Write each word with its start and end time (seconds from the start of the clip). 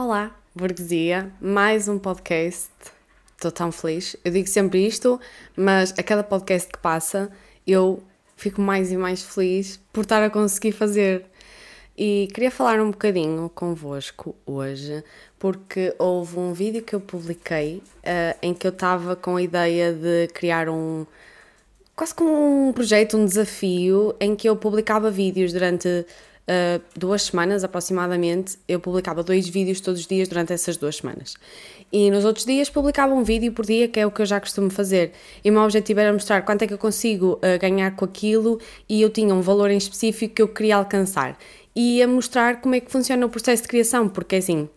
Olá, 0.00 0.32
burguesia, 0.54 1.32
mais 1.40 1.88
um 1.88 1.98
podcast. 1.98 2.70
Estou 3.34 3.50
tão 3.50 3.72
feliz. 3.72 4.14
Eu 4.24 4.30
digo 4.30 4.46
sempre 4.46 4.86
isto, 4.86 5.18
mas 5.56 5.92
a 5.98 6.04
cada 6.04 6.22
podcast 6.22 6.70
que 6.70 6.78
passa 6.78 7.28
eu 7.66 8.00
fico 8.36 8.60
mais 8.60 8.92
e 8.92 8.96
mais 8.96 9.24
feliz 9.24 9.80
por 9.92 10.02
estar 10.02 10.22
a 10.22 10.30
conseguir 10.30 10.70
fazer. 10.70 11.26
E 11.96 12.28
queria 12.32 12.48
falar 12.48 12.80
um 12.80 12.92
bocadinho 12.92 13.50
convosco 13.52 14.36
hoje, 14.46 15.02
porque 15.36 15.92
houve 15.98 16.38
um 16.38 16.52
vídeo 16.52 16.80
que 16.80 16.94
eu 16.94 17.00
publiquei 17.00 17.82
uh, 18.04 18.38
em 18.40 18.54
que 18.54 18.68
eu 18.68 18.72
estava 18.72 19.16
com 19.16 19.34
a 19.34 19.42
ideia 19.42 19.92
de 19.92 20.28
criar 20.28 20.68
um. 20.68 21.06
quase 21.96 22.14
como 22.14 22.68
um 22.68 22.72
projeto, 22.72 23.16
um 23.16 23.24
desafio, 23.24 24.14
em 24.20 24.36
que 24.36 24.48
eu 24.48 24.54
publicava 24.54 25.10
vídeos 25.10 25.52
durante 25.52 26.06
uh, 26.48 26.82
duas 26.96 27.22
semanas 27.24 27.62
aproximadamente, 27.62 28.58
eu 28.66 28.80
publicava 28.80 29.22
dois 29.22 29.48
vídeos 29.48 29.80
todos 29.80 30.00
os 30.00 30.06
dias 30.06 30.28
durante 30.28 30.52
essas 30.52 30.76
duas 30.76 30.96
semanas. 30.96 31.36
E 31.92 32.10
nos 32.10 32.24
outros 32.24 32.44
dias 32.44 32.68
publicava 32.68 33.14
um 33.14 33.22
vídeo 33.22 33.52
por 33.52 33.64
dia, 33.64 33.88
que 33.88 34.00
é 34.00 34.06
o 34.06 34.10
que 34.10 34.22
eu 34.22 34.26
já 34.26 34.40
costumo 34.40 34.70
fazer. 34.70 35.12
E 35.44 35.50
o 35.50 35.52
meu 35.52 35.62
objetivo 35.62 36.00
era 36.00 36.12
mostrar 36.12 36.42
quanto 36.42 36.62
é 36.62 36.66
que 36.66 36.74
eu 36.74 36.78
consigo 36.78 37.34
uh, 37.34 37.58
ganhar 37.60 37.94
com 37.96 38.04
aquilo 38.04 38.60
e 38.88 39.02
eu 39.02 39.10
tinha 39.10 39.34
um 39.34 39.40
valor 39.40 39.70
em 39.70 39.76
específico 39.76 40.34
que 40.34 40.42
eu 40.42 40.48
queria 40.48 40.76
alcançar. 40.76 41.38
E 41.76 42.02
a 42.02 42.08
mostrar 42.08 42.60
como 42.60 42.74
é 42.74 42.80
que 42.80 42.90
funciona 42.90 43.24
o 43.24 43.28
processo 43.28 43.62
de 43.62 43.68
criação, 43.68 44.08
porque 44.08 44.36
assim 44.36 44.68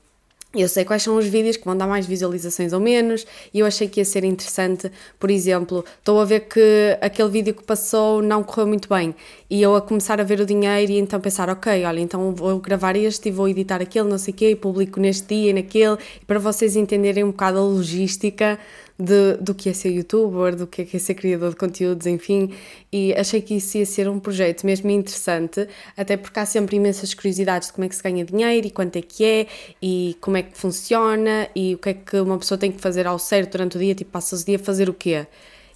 eu 0.53 0.67
sei 0.67 0.83
quais 0.83 1.01
são 1.01 1.17
os 1.17 1.25
vídeos 1.25 1.55
que 1.55 1.63
vão 1.65 1.77
dar 1.77 1.87
mais 1.87 2.05
visualizações 2.05 2.73
ou 2.73 2.79
menos, 2.79 3.25
e 3.53 3.59
eu 3.59 3.65
achei 3.65 3.87
que 3.87 4.01
ia 4.01 4.05
ser 4.05 4.23
interessante. 4.23 4.91
Por 5.19 5.31
exemplo, 5.31 5.85
estou 5.99 6.19
a 6.19 6.25
ver 6.25 6.41
que 6.41 6.97
aquele 6.99 7.29
vídeo 7.29 7.53
que 7.53 7.63
passou 7.63 8.21
não 8.21 8.43
correu 8.43 8.67
muito 8.67 8.89
bem, 8.89 9.15
e 9.49 9.61
eu 9.61 9.75
a 9.75 9.81
começar 9.81 10.19
a 10.19 10.23
ver 10.23 10.39
o 10.41 10.45
dinheiro 10.45 10.91
e 10.91 10.97
então 10.97 11.19
pensar, 11.19 11.49
ok, 11.49 11.85
olha, 11.85 11.99
então 11.99 12.33
vou 12.35 12.59
gravar 12.59 12.95
este 12.95 13.29
e 13.29 13.31
vou 13.31 13.47
editar 13.47 13.81
aquele, 13.81 14.09
não 14.09 14.17
sei 14.17 14.33
o 14.33 14.37
quê, 14.37 14.51
e 14.51 14.55
publico 14.55 14.99
neste 14.99 15.35
dia 15.35 15.51
e 15.51 15.53
naquele, 15.53 15.97
para 16.27 16.39
vocês 16.39 16.75
entenderem 16.75 17.23
um 17.23 17.31
bocado 17.31 17.57
a 17.57 17.61
logística 17.61 18.59
de, 19.01 19.37
do 19.41 19.55
que 19.55 19.69
é 19.69 19.73
ser 19.73 19.89
youtuber, 19.89 20.55
do 20.55 20.67
que 20.67 20.83
é, 20.83 20.85
que 20.85 20.95
é 20.97 20.99
ser 20.99 21.15
criador 21.15 21.49
de 21.49 21.55
conteúdos, 21.55 22.05
enfim, 22.05 22.53
e 22.91 23.13
achei 23.13 23.41
que 23.41 23.55
isso 23.55 23.77
ia 23.77 23.85
ser 23.85 24.07
um 24.07 24.19
projeto 24.19 24.63
mesmo 24.63 24.89
interessante, 24.91 25.67
até 25.97 26.15
porque 26.15 26.39
há 26.39 26.45
sempre 26.45 26.75
imensas 26.75 27.13
curiosidades 27.13 27.69
de 27.69 27.73
como 27.73 27.85
é 27.85 27.89
que 27.89 27.95
se 27.95 28.03
ganha 28.03 28.23
dinheiro 28.23 28.67
e 28.67 28.69
quanto 28.69 28.95
é 28.97 29.01
que 29.01 29.23
é, 29.25 29.47
e 29.81 30.15
como 30.21 30.37
é 30.37 30.43
que 30.43 30.55
funciona, 30.55 31.49
e 31.55 31.73
o 31.73 31.77
que 31.79 31.89
é 31.89 31.93
que 31.95 32.17
uma 32.17 32.37
pessoa 32.37 32.57
tem 32.57 32.71
que 32.71 32.79
fazer 32.79 33.07
ao 33.07 33.17
certo 33.17 33.53
durante 33.53 33.77
o 33.77 33.79
dia, 33.79 33.95
tipo, 33.95 34.11
passa 34.11 34.35
o 34.35 34.45
dia 34.45 34.57
a 34.57 34.59
fazer 34.59 34.87
o 34.89 34.93
quê? 34.93 35.25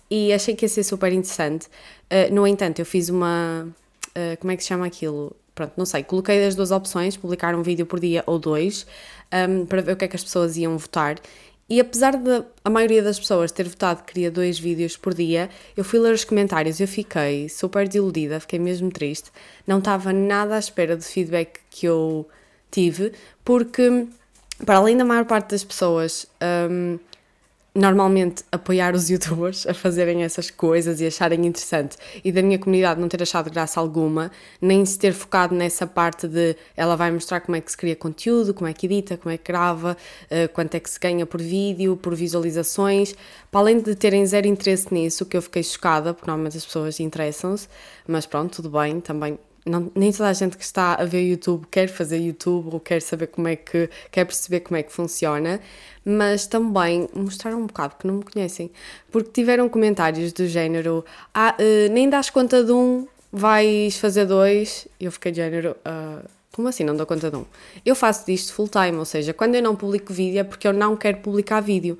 E 0.09 0.31
achei 0.31 0.55
que 0.55 0.65
ia 0.65 0.69
ser 0.69 0.83
super 0.83 1.11
interessante. 1.11 1.65
Uh, 2.11 2.33
no 2.33 2.45
entanto, 2.45 2.79
eu 2.79 2.85
fiz 2.85 3.09
uma. 3.09 3.67
Uh, 4.09 4.37
como 4.39 4.51
é 4.51 4.55
que 4.55 4.61
se 4.61 4.69
chama 4.69 4.85
aquilo? 4.85 5.35
Pronto, 5.55 5.73
não 5.77 5.85
sei. 5.85 6.03
Coloquei 6.03 6.45
as 6.45 6.53
duas 6.53 6.69
opções, 6.69 7.17
publicar 7.17 7.55
um 7.55 7.63
vídeo 7.63 7.85
por 7.85 7.99
dia 7.99 8.23
ou 8.27 8.37
dois, 8.37 8.85
um, 9.33 9.37
ehm, 9.37 9.65
para 9.65 9.81
ver 9.81 9.93
o 9.93 9.95
que 9.95 10.05
é 10.05 10.07
que 10.07 10.15
as 10.15 10.23
pessoas 10.23 10.57
iam 10.57 10.77
votar. 10.77 11.15
E 11.67 11.79
apesar 11.79 12.15
de 12.15 12.43
a 12.63 12.69
maioria 12.69 13.01
das 13.01 13.17
pessoas 13.17 13.51
ter 13.51 13.67
votado 13.67 14.03
que 14.03 14.13
queria 14.13 14.29
dois 14.29 14.59
vídeos 14.59 14.95
por 14.95 15.15
dia, 15.15 15.49
eu 15.75 15.83
fui 15.83 15.99
ler 15.99 16.13
os 16.13 16.23
comentários 16.23 16.79
e 16.79 16.83
eu 16.83 16.87
fiquei 16.87 17.49
super 17.49 17.87
desiludida, 17.87 18.39
fiquei 18.39 18.59
mesmo 18.59 18.91
triste. 18.91 19.31
Não 19.65 19.79
estava 19.79 20.13
nada 20.13 20.55
à 20.55 20.59
espera 20.59 20.95
do 20.95 21.03
feedback 21.03 21.59
que 21.71 21.87
eu 21.87 22.27
tive, 22.69 23.13
porque, 23.43 24.07
para 24.63 24.77
além 24.77 24.95
da 24.95 25.03
maior 25.03 25.25
parte 25.25 25.51
das 25.51 25.63
pessoas 25.63 26.27
um, 26.69 26.99
normalmente 27.75 28.41
apoiar 28.49 28.95
os 28.95 29.09
youtubers 29.09 29.67
a 29.67 29.73
fazerem 29.73 30.23
essas 30.23 30.49
coisas 30.49 31.01
e 31.01 31.05
acharem 31.05 31.45
interessante. 31.45 31.97
E 32.23 32.31
da 32.31 32.41
minha 32.41 32.57
comunidade 32.57 33.01
não 33.01 33.09
ter 33.09 33.21
achado 33.21 33.51
graça 33.51 33.81
alguma, 33.81 34.31
nem 34.61 34.85
se 34.85 34.97
ter 34.97 35.11
focado 35.11 35.53
nessa 35.53 35.85
parte 35.85 36.25
de 36.25 36.55
ela 36.77 36.95
vai 36.95 37.11
mostrar 37.11 37.41
como 37.41 37.57
é 37.57 37.61
que 37.61 37.69
se 37.69 37.75
cria 37.75 37.95
conteúdo, 37.95 38.53
como 38.53 38.69
é 38.69 38.73
que 38.73 38.85
edita, 38.85 39.17
como 39.17 39.33
é 39.33 39.37
que 39.37 39.51
grava, 39.51 39.97
uh, 40.31 40.53
quanto 40.53 40.75
é 40.75 40.79
que 40.79 40.89
se 40.89 40.97
ganha 40.97 41.25
por 41.25 41.41
vídeo, 41.41 41.97
por 41.97 42.15
visualizações, 42.15 43.13
para 43.51 43.59
além 43.59 43.81
de 43.81 43.93
terem 43.93 44.25
zero 44.25 44.47
interesse 44.47 44.93
nisso, 44.93 45.25
que 45.25 45.35
eu 45.35 45.41
fiquei 45.41 45.61
chocada, 45.61 46.13
porque 46.13 46.29
normalmente 46.29 46.57
as 46.57 46.65
pessoas 46.65 47.01
interessam-se, 47.01 47.67
mas 48.07 48.25
pronto, 48.25 48.55
tudo 48.55 48.69
bem, 48.69 49.01
também 49.01 49.37
não, 49.65 49.91
nem 49.95 50.11
toda 50.11 50.29
a 50.29 50.33
gente 50.33 50.57
que 50.57 50.63
está 50.63 50.93
a 50.93 51.05
ver 51.05 51.21
YouTube 51.21 51.65
quer 51.71 51.87
fazer 51.87 52.17
YouTube 52.17 52.69
ou 52.71 52.79
quer 52.79 53.01
saber 53.01 53.27
como 53.27 53.47
é 53.47 53.55
que 53.55 53.89
quer 54.11 54.23
perceber 54.23 54.59
como 54.59 54.77
é 54.77 54.83
que 54.83 54.91
funciona, 54.93 55.59
mas 56.05 56.45
também 56.45 57.09
mostraram 57.13 57.61
um 57.61 57.65
bocado 57.65 57.95
que 57.99 58.05
não 58.05 58.15
me 58.15 58.23
conhecem, 58.23 58.69
porque 59.11 59.31
tiveram 59.31 59.67
comentários 59.67 60.31
do 60.31 60.47
género: 60.47 61.03
ah, 61.33 61.55
uh, 61.59 61.91
nem 61.91 62.07
das 62.07 62.29
conta 62.29 62.63
de 62.63 62.71
um, 62.71 63.07
vais 63.31 63.97
fazer 63.97 64.25
dois. 64.25 64.87
Eu 64.99 65.11
fiquei 65.11 65.31
de 65.31 65.37
género. 65.37 65.75
Uh, 65.85 66.25
como 66.51 66.69
assim 66.69 66.85
não 66.85 66.95
dou 66.95 67.05
conta 67.05 67.29
de 67.29 67.35
um? 67.35 67.45
Eu 67.85 67.95
faço 67.95 68.25
disto 68.25 68.53
full 68.53 68.69
time, 68.69 68.97
ou 68.97 69.03
seja, 69.03 69.33
quando 69.33 69.55
eu 69.55 69.61
não 69.61 69.75
publico 69.75 70.13
vídeo 70.13 70.39
é 70.39 70.43
porque 70.43 70.65
eu 70.65 70.71
não 70.71 70.95
quero 70.95 71.17
publicar 71.17 71.59
vídeo. 71.59 71.99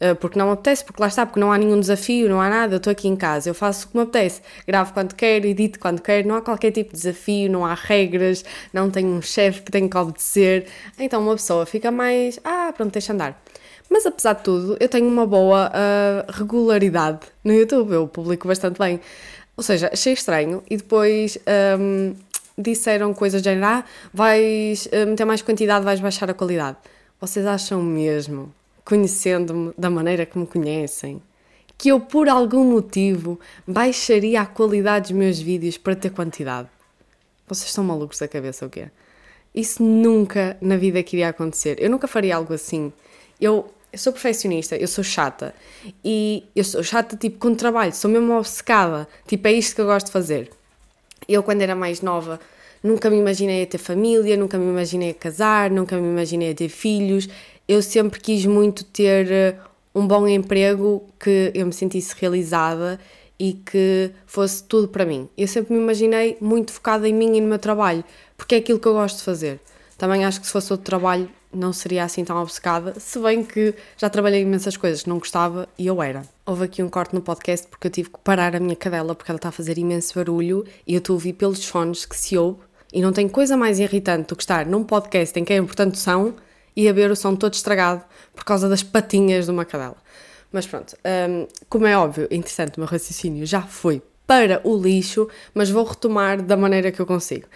Eh, 0.00 0.14
porque 0.14 0.38
não 0.38 0.50
apetece, 0.50 0.84
porque 0.84 1.00
lá 1.00 1.08
está, 1.08 1.24
porque 1.24 1.40
não 1.40 1.52
há 1.52 1.58
nenhum 1.58 1.78
desafio, 1.78 2.28
não 2.28 2.40
há 2.40 2.48
nada, 2.48 2.76
estou 2.76 2.90
aqui 2.90 3.08
em 3.08 3.16
casa, 3.16 3.48
eu 3.48 3.54
faço 3.54 3.86
o 3.86 3.90
que 3.90 3.96
me 3.96 4.02
apetece, 4.02 4.42
gravo 4.66 4.92
quando 4.92 5.14
quero, 5.14 5.46
edito 5.46 5.78
quando 5.78 6.00
quero, 6.00 6.26
não 6.28 6.36
há 6.36 6.42
qualquer 6.42 6.72
tipo 6.72 6.90
de 6.90 6.96
desafio, 6.96 7.50
não 7.50 7.64
há 7.64 7.74
regras, 7.74 8.44
não 8.72 8.90
tenho 8.90 9.08
um 9.08 9.22
chefe 9.22 9.62
que 9.62 9.70
tenho 9.70 9.88
que 9.88 9.96
obedecer, 9.96 10.66
então 10.98 11.22
uma 11.22 11.34
pessoa 11.34 11.64
fica 11.64 11.90
mais, 11.90 12.40
ah, 12.44 12.72
pronto, 12.76 12.92
deixa 12.92 13.12
andar. 13.12 13.40
Mas 13.88 14.04
apesar 14.06 14.34
de 14.34 14.42
tudo, 14.42 14.76
eu 14.80 14.88
tenho 14.88 15.06
uma 15.06 15.26
boa 15.26 15.70
uh, 15.70 16.32
regularidade 16.32 17.20
no 17.44 17.52
YouTube, 17.52 17.92
eu 17.92 18.08
publico 18.08 18.48
bastante 18.48 18.78
bem. 18.78 18.98
Ou 19.56 19.62
seja, 19.62 19.90
achei 19.92 20.12
estranho 20.14 20.62
e 20.68 20.76
depois 20.76 21.38
um, 21.78 22.14
disseram 22.58 23.14
coisas 23.14 23.40
de 23.42 23.50
género, 23.50 23.66
ah, 23.66 23.84
vais 24.12 24.86
uh, 24.86 25.06
meter 25.06 25.24
mais 25.24 25.42
quantidade, 25.42 25.84
vais 25.84 26.00
baixar 26.00 26.28
a 26.30 26.34
qualidade. 26.34 26.76
Vocês 27.20 27.46
acham 27.46 27.80
mesmo 27.82 28.52
conhecendo-me 28.84 29.72
da 29.76 29.88
maneira 29.88 30.26
que 30.26 30.38
me 30.38 30.46
conhecem, 30.46 31.22
que 31.76 31.88
eu 31.88 32.00
por 32.00 32.28
algum 32.28 32.64
motivo 32.64 33.38
baixaria 33.66 34.42
a 34.42 34.46
qualidade 34.46 35.08
dos 35.08 35.18
meus 35.18 35.40
vídeos 35.40 35.78
para 35.78 35.96
ter 35.96 36.10
quantidade. 36.10 36.68
Vocês 37.46 37.72
são 37.72 37.84
malucos 37.84 38.18
da 38.18 38.28
cabeça 38.28 38.64
ou 38.64 38.70
quê? 38.70 38.88
Isso 39.54 39.82
nunca 39.82 40.56
na 40.60 40.76
vida 40.76 41.02
queria 41.02 41.28
acontecer. 41.28 41.76
Eu 41.80 41.90
nunca 41.90 42.08
faria 42.08 42.36
algo 42.36 42.52
assim. 42.52 42.92
Eu, 43.40 43.70
eu 43.92 43.98
sou 43.98 44.12
perfeccionista, 44.12 44.76
eu 44.76 44.88
sou 44.88 45.04
chata. 45.04 45.54
E 46.04 46.44
eu 46.56 46.64
sou 46.64 46.82
chata 46.82 47.16
tipo 47.16 47.38
com 47.38 47.54
trabalho, 47.54 47.94
sou 47.94 48.10
mesmo 48.10 48.36
obcecada. 48.36 49.06
Tipo, 49.26 49.46
é 49.48 49.52
isto 49.52 49.74
que 49.74 49.80
eu 49.80 49.86
gosto 49.86 50.06
de 50.06 50.12
fazer. 50.12 50.50
Eu, 51.28 51.42
quando 51.42 51.62
era 51.62 51.74
mais 51.74 52.00
nova, 52.00 52.40
nunca 52.82 53.08
me 53.08 53.16
imaginei 53.16 53.62
a 53.62 53.66
ter 53.66 53.78
família, 53.78 54.36
nunca 54.36 54.58
me 54.58 54.66
imaginei 54.66 55.10
a 55.10 55.14
casar, 55.14 55.70
nunca 55.70 55.96
me 55.96 56.08
imaginei 56.08 56.50
a 56.50 56.54
ter 56.54 56.68
filhos 56.68 57.28
eu 57.68 57.82
sempre 57.82 58.20
quis 58.20 58.44
muito 58.46 58.84
ter 58.84 59.30
eh, 59.30 59.56
um 59.94 60.06
bom 60.06 60.26
emprego 60.26 61.04
que 61.18 61.50
eu 61.54 61.66
me 61.66 61.72
sentisse 61.72 62.14
realizada 62.18 62.98
e 63.38 63.54
que 63.54 64.10
fosse 64.26 64.62
tudo 64.64 64.88
para 64.88 65.04
mim. 65.04 65.28
Eu 65.36 65.48
sempre 65.48 65.74
me 65.74 65.80
imaginei 65.80 66.36
muito 66.40 66.72
focada 66.72 67.08
em 67.08 67.14
mim 67.14 67.36
e 67.36 67.40
no 67.40 67.48
meu 67.48 67.58
trabalho, 67.58 68.04
porque 68.36 68.54
é 68.54 68.58
aquilo 68.58 68.78
que 68.78 68.86
eu 68.86 68.94
gosto 68.94 69.18
de 69.18 69.22
fazer. 69.22 69.60
Também 69.96 70.24
acho 70.24 70.40
que 70.40 70.46
se 70.46 70.52
fosse 70.52 70.72
outro 70.72 70.84
trabalho 70.84 71.28
não 71.52 71.72
seria 71.72 72.04
assim 72.04 72.24
tão 72.24 72.36
obcecada, 72.42 72.98
se 72.98 73.18
bem 73.20 73.44
que 73.44 73.74
já 73.96 74.10
trabalhei 74.10 74.42
imensas 74.42 74.76
coisas 74.76 75.04
que 75.04 75.08
não 75.08 75.18
gostava 75.18 75.68
e 75.78 75.86
eu 75.86 76.02
era. 76.02 76.22
Houve 76.44 76.64
aqui 76.64 76.82
um 76.82 76.88
corte 76.88 77.14
no 77.14 77.22
podcast 77.22 77.66
porque 77.68 77.86
eu 77.86 77.90
tive 77.90 78.10
que 78.10 78.18
parar 78.18 78.56
a 78.56 78.60
minha 78.60 78.74
cadela 78.74 79.14
porque 79.14 79.30
ela 79.30 79.36
está 79.36 79.50
a 79.50 79.52
fazer 79.52 79.78
imenso 79.78 80.14
barulho 80.14 80.64
e 80.86 80.94
eu 80.94 80.98
estou 80.98 81.14
a 81.14 81.16
ouvir 81.16 81.34
pelos 81.34 81.64
fones 81.64 82.04
que 82.04 82.16
se 82.16 82.36
ouve 82.36 82.58
e 82.92 83.00
não 83.00 83.12
tem 83.12 83.28
coisa 83.28 83.56
mais 83.56 83.78
irritante 83.78 84.28
do 84.28 84.36
que 84.36 84.42
estar 84.42 84.66
num 84.66 84.82
podcast 84.82 85.38
em 85.38 85.44
que 85.44 85.52
é 85.52 85.56
importante 85.56 85.98
som 85.98 86.32
e 86.76 86.88
a 86.88 86.92
ver 86.92 87.10
o 87.10 87.16
som 87.16 87.36
todo 87.36 87.54
estragado 87.54 88.04
por 88.34 88.44
causa 88.44 88.68
das 88.68 88.82
patinhas 88.82 89.46
de 89.46 89.50
uma 89.50 89.64
cadela. 89.64 89.96
Mas 90.52 90.66
pronto, 90.66 90.96
um, 91.04 91.48
como 91.68 91.86
é 91.86 91.96
óbvio, 91.96 92.28
interessante, 92.30 92.76
o 92.76 92.80
meu 92.80 92.88
raciocínio 92.88 93.44
já 93.44 93.62
foi 93.62 94.02
para 94.26 94.60
o 94.64 94.76
lixo, 94.76 95.28
mas 95.52 95.68
vou 95.70 95.84
retomar 95.84 96.40
da 96.42 96.56
maneira 96.56 96.92
que 96.92 97.00
eu 97.00 97.06
consigo. 97.06 97.46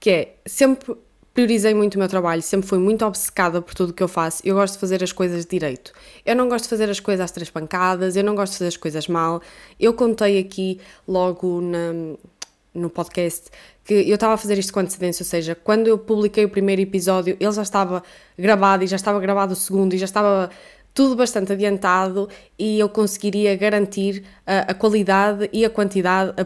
Que 0.00 0.10
é, 0.10 0.34
sempre 0.46 0.96
priorizei 1.36 1.74
muito 1.74 1.96
o 1.96 1.98
meu 1.98 2.08
trabalho, 2.08 2.40
sempre 2.40 2.66
fui 2.66 2.78
muito 2.78 3.04
obcecada 3.04 3.60
por 3.60 3.74
tudo 3.74 3.90
o 3.90 3.92
que 3.92 4.02
eu 4.02 4.08
faço. 4.08 4.40
Eu 4.42 4.54
gosto 4.54 4.72
de 4.74 4.80
fazer 4.80 5.04
as 5.04 5.12
coisas 5.12 5.44
direito. 5.44 5.92
Eu 6.24 6.34
não 6.34 6.48
gosto 6.48 6.64
de 6.64 6.70
fazer 6.70 6.88
as 6.88 6.98
coisas 6.98 7.24
às 7.24 7.30
três 7.30 7.50
pancadas, 7.50 8.16
eu 8.16 8.24
não 8.24 8.34
gosto 8.34 8.52
de 8.52 8.58
fazer 8.58 8.68
as 8.68 8.76
coisas 8.78 9.06
mal. 9.06 9.42
Eu 9.78 9.92
contei 9.92 10.38
aqui 10.38 10.80
logo 11.06 11.60
na, 11.60 12.16
no 12.72 12.88
podcast 12.88 13.50
que 13.86 13.94
eu 13.94 14.14
estava 14.16 14.34
a 14.34 14.36
fazer 14.36 14.58
isto 14.58 14.72
com 14.72 14.80
antecedência, 14.80 15.22
ou 15.22 15.26
seja, 15.26 15.54
quando 15.54 15.86
eu 15.86 15.96
publiquei 15.96 16.44
o 16.44 16.48
primeiro 16.48 16.82
episódio, 16.82 17.36
ele 17.38 17.52
já 17.52 17.62
estava 17.62 18.02
gravado 18.36 18.82
e 18.82 18.86
já 18.86 18.96
estava 18.96 19.20
gravado 19.20 19.52
o 19.52 19.56
segundo 19.56 19.94
e 19.94 19.98
já 19.98 20.04
estava 20.06 20.50
tudo 20.92 21.14
bastante 21.14 21.52
adiantado 21.52 22.28
e 22.58 22.80
eu 22.80 22.88
conseguiria 22.88 23.54
garantir 23.54 24.24
a, 24.46 24.72
a 24.72 24.74
qualidade 24.74 25.48
e 25.52 25.64
a 25.64 25.70
quantidade, 25.70 26.32
a 26.36 26.44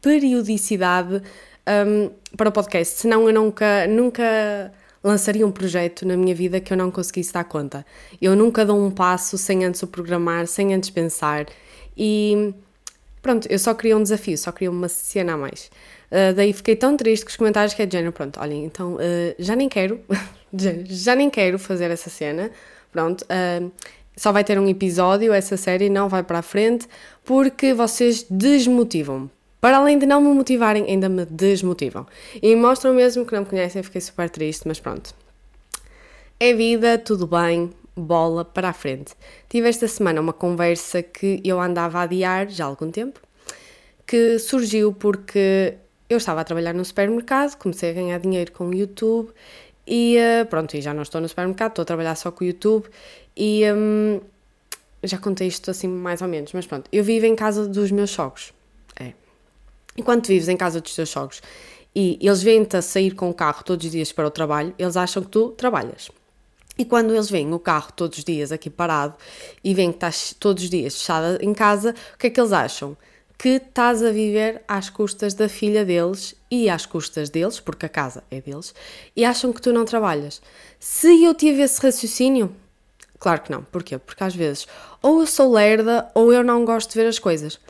periodicidade 0.00 1.22
um, 1.66 2.10
para 2.36 2.50
o 2.50 2.52
podcast. 2.52 2.98
Senão 3.00 3.26
eu 3.26 3.34
nunca, 3.34 3.86
nunca 3.88 4.72
lançaria 5.02 5.46
um 5.46 5.50
projeto 5.50 6.06
na 6.06 6.16
minha 6.16 6.34
vida 6.34 6.60
que 6.60 6.72
eu 6.72 6.76
não 6.76 6.90
conseguisse 6.90 7.32
dar 7.32 7.44
conta. 7.44 7.84
Eu 8.20 8.36
nunca 8.36 8.64
dou 8.64 8.78
um 8.78 8.90
passo 8.90 9.36
sem 9.36 9.64
antes 9.64 9.82
o 9.82 9.86
programar, 9.86 10.46
sem 10.46 10.74
antes 10.74 10.90
pensar 10.90 11.46
e 11.96 12.54
pronto, 13.20 13.48
eu 13.50 13.58
só 13.58 13.74
queria 13.74 13.96
um 13.96 14.02
desafio, 14.02 14.38
só 14.38 14.52
queria 14.52 14.70
uma 14.70 14.88
cena 14.88 15.32
a 15.32 15.36
mais. 15.36 15.70
Uh, 16.10 16.34
daí 16.34 16.52
fiquei 16.52 16.74
tão 16.74 16.96
triste 16.96 17.24
com 17.24 17.30
os 17.30 17.36
comentários 17.36 17.74
que 17.74 17.82
é 17.82 17.86
de 17.86 17.92
género, 17.92 18.12
pronto, 18.12 18.40
olhem, 18.40 18.64
então 18.64 18.94
uh, 18.94 18.98
já 19.38 19.54
nem 19.54 19.68
quero 19.68 20.00
já 20.86 21.14
nem 21.14 21.28
quero 21.28 21.58
fazer 21.58 21.90
essa 21.90 22.08
cena. 22.08 22.50
Pronto, 22.90 23.22
uh, 23.24 23.70
só 24.16 24.32
vai 24.32 24.42
ter 24.42 24.58
um 24.58 24.66
episódio, 24.68 25.32
essa 25.32 25.56
série 25.56 25.88
não 25.88 26.08
vai 26.08 26.22
para 26.22 26.40
a 26.40 26.42
frente, 26.42 26.88
porque 27.24 27.72
vocês 27.72 28.26
desmotivam-me. 28.28 29.30
Para 29.60 29.78
além 29.78 29.98
de 29.98 30.06
não 30.06 30.20
me 30.20 30.28
motivarem, 30.28 30.84
ainda 30.84 31.08
me 31.08 31.24
desmotivam. 31.24 32.06
E 32.40 32.54
mostram 32.54 32.94
mesmo 32.94 33.26
que 33.26 33.32
não 33.32 33.40
me 33.40 33.46
conhecem, 33.46 33.82
fiquei 33.82 34.00
super 34.00 34.30
triste, 34.30 34.66
mas 34.66 34.80
pronto. 34.80 35.14
É 36.38 36.52
vida, 36.54 36.96
tudo 36.96 37.26
bem, 37.26 37.70
bola 37.96 38.44
para 38.44 38.68
a 38.68 38.72
frente. 38.72 39.14
Tive 39.48 39.68
esta 39.68 39.88
semana 39.88 40.20
uma 40.20 40.32
conversa 40.32 41.02
que 41.02 41.40
eu 41.44 41.60
andava 41.60 41.98
a 41.98 42.02
adiar 42.02 42.48
já 42.48 42.64
há 42.64 42.68
algum 42.68 42.90
tempo, 42.90 43.20
que 44.06 44.38
surgiu 44.38 44.92
porque 44.92 45.74
eu 46.08 46.16
estava 46.16 46.40
a 46.40 46.44
trabalhar 46.44 46.72
no 46.72 46.84
supermercado, 46.84 47.56
comecei 47.56 47.90
a 47.90 47.92
ganhar 47.92 48.18
dinheiro 48.18 48.52
com 48.52 48.68
o 48.68 48.74
YouTube 48.74 49.30
e 49.86 50.16
uh, 50.18 50.46
pronto, 50.46 50.76
e 50.76 50.80
já 50.80 50.92
não 50.92 51.02
estou 51.02 51.20
no 51.20 51.28
supermercado, 51.28 51.70
estou 51.70 51.82
a 51.82 51.86
trabalhar 51.86 52.14
só 52.14 52.30
com 52.30 52.44
o 52.44 52.46
YouTube 52.46 52.88
e 53.36 53.62
um, 53.72 54.20
já 55.02 55.18
contei 55.18 55.46
isto 55.46 55.70
assim 55.70 55.88
mais 55.88 56.22
ou 56.22 56.28
menos, 56.28 56.52
mas 56.52 56.66
pronto, 56.66 56.88
eu 56.92 57.04
vivo 57.04 57.26
em 57.26 57.36
casa 57.36 57.66
dos 57.66 57.90
meus 57.90 58.10
sogros. 58.10 58.52
É. 58.98 59.12
Enquanto 59.96 60.28
vives 60.28 60.48
em 60.48 60.56
casa 60.56 60.80
dos 60.80 60.94
teus 60.94 61.08
sogros 61.08 61.40
e 61.94 62.18
eles 62.20 62.42
vêm-te 62.42 62.76
a 62.76 62.82
sair 62.82 63.12
com 63.12 63.30
o 63.30 63.34
carro 63.34 63.62
todos 63.64 63.84
os 63.84 63.92
dias 63.92 64.12
para 64.12 64.26
o 64.26 64.30
trabalho, 64.30 64.74
eles 64.78 64.96
acham 64.96 65.22
que 65.22 65.28
tu 65.28 65.50
trabalhas. 65.50 66.10
E 66.78 66.84
quando 66.84 67.12
eles 67.12 67.28
veem 67.28 67.52
o 67.52 67.58
carro 67.58 67.92
todos 67.92 68.18
os 68.18 68.24
dias 68.24 68.52
aqui 68.52 68.70
parado 68.70 69.14
e 69.64 69.74
veem 69.74 69.90
que 69.90 69.96
estás 69.96 70.32
todos 70.38 70.62
os 70.62 70.70
dias 70.70 70.96
fechada 70.96 71.38
em 71.42 71.52
casa, 71.52 71.94
o 72.14 72.18
que 72.18 72.28
é 72.28 72.30
que 72.30 72.40
eles 72.40 72.52
acham? 72.52 72.96
Que 73.38 73.50
estás 73.50 74.02
a 74.02 74.10
viver 74.10 74.62
às 74.66 74.90
custas 74.90 75.32
da 75.32 75.48
filha 75.48 75.84
deles 75.84 76.34
e 76.50 76.68
às 76.68 76.84
custas 76.84 77.30
deles, 77.30 77.60
porque 77.60 77.86
a 77.86 77.88
casa 77.88 78.24
é 78.30 78.40
deles, 78.40 78.74
e 79.14 79.24
acham 79.24 79.52
que 79.52 79.62
tu 79.62 79.72
não 79.72 79.84
trabalhas. 79.84 80.42
Se 80.80 81.22
eu 81.22 81.32
tive 81.34 81.62
esse 81.62 81.80
raciocínio, 81.80 82.54
claro 83.18 83.42
que 83.42 83.52
não. 83.52 83.62
Porquê? 83.62 83.96
Porque 83.96 84.24
às 84.24 84.34
vezes 84.34 84.66
ou 85.00 85.20
eu 85.20 85.26
sou 85.26 85.52
lerda 85.52 86.10
ou 86.14 86.32
eu 86.32 86.42
não 86.42 86.64
gosto 86.64 86.90
de 86.90 86.98
ver 86.98 87.06
as 87.06 87.18
coisas. 87.18 87.60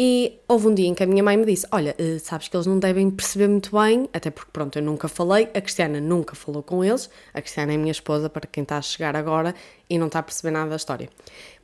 E 0.00 0.38
houve 0.46 0.68
um 0.68 0.74
dia 0.74 0.86
em 0.86 0.94
que 0.94 1.02
a 1.02 1.06
minha 1.06 1.24
mãe 1.24 1.36
me 1.36 1.44
disse: 1.44 1.66
Olha, 1.72 1.92
eh, 1.98 2.20
sabes 2.20 2.46
que 2.46 2.56
eles 2.56 2.68
não 2.68 2.78
devem 2.78 3.10
perceber 3.10 3.48
muito 3.48 3.76
bem, 3.76 4.08
até 4.12 4.30
porque, 4.30 4.50
pronto, 4.52 4.78
eu 4.78 4.82
nunca 4.82 5.08
falei, 5.08 5.48
a 5.52 5.60
Cristiana 5.60 6.00
nunca 6.00 6.36
falou 6.36 6.62
com 6.62 6.84
eles. 6.84 7.10
A 7.34 7.40
Cristiana 7.42 7.72
é 7.72 7.76
minha 7.76 7.90
esposa, 7.90 8.30
para 8.30 8.46
quem 8.46 8.62
está 8.62 8.78
a 8.78 8.82
chegar 8.82 9.16
agora 9.16 9.56
e 9.90 9.98
não 9.98 10.06
está 10.06 10.20
a 10.20 10.22
perceber 10.22 10.52
nada 10.52 10.70
da 10.70 10.76
história. 10.76 11.08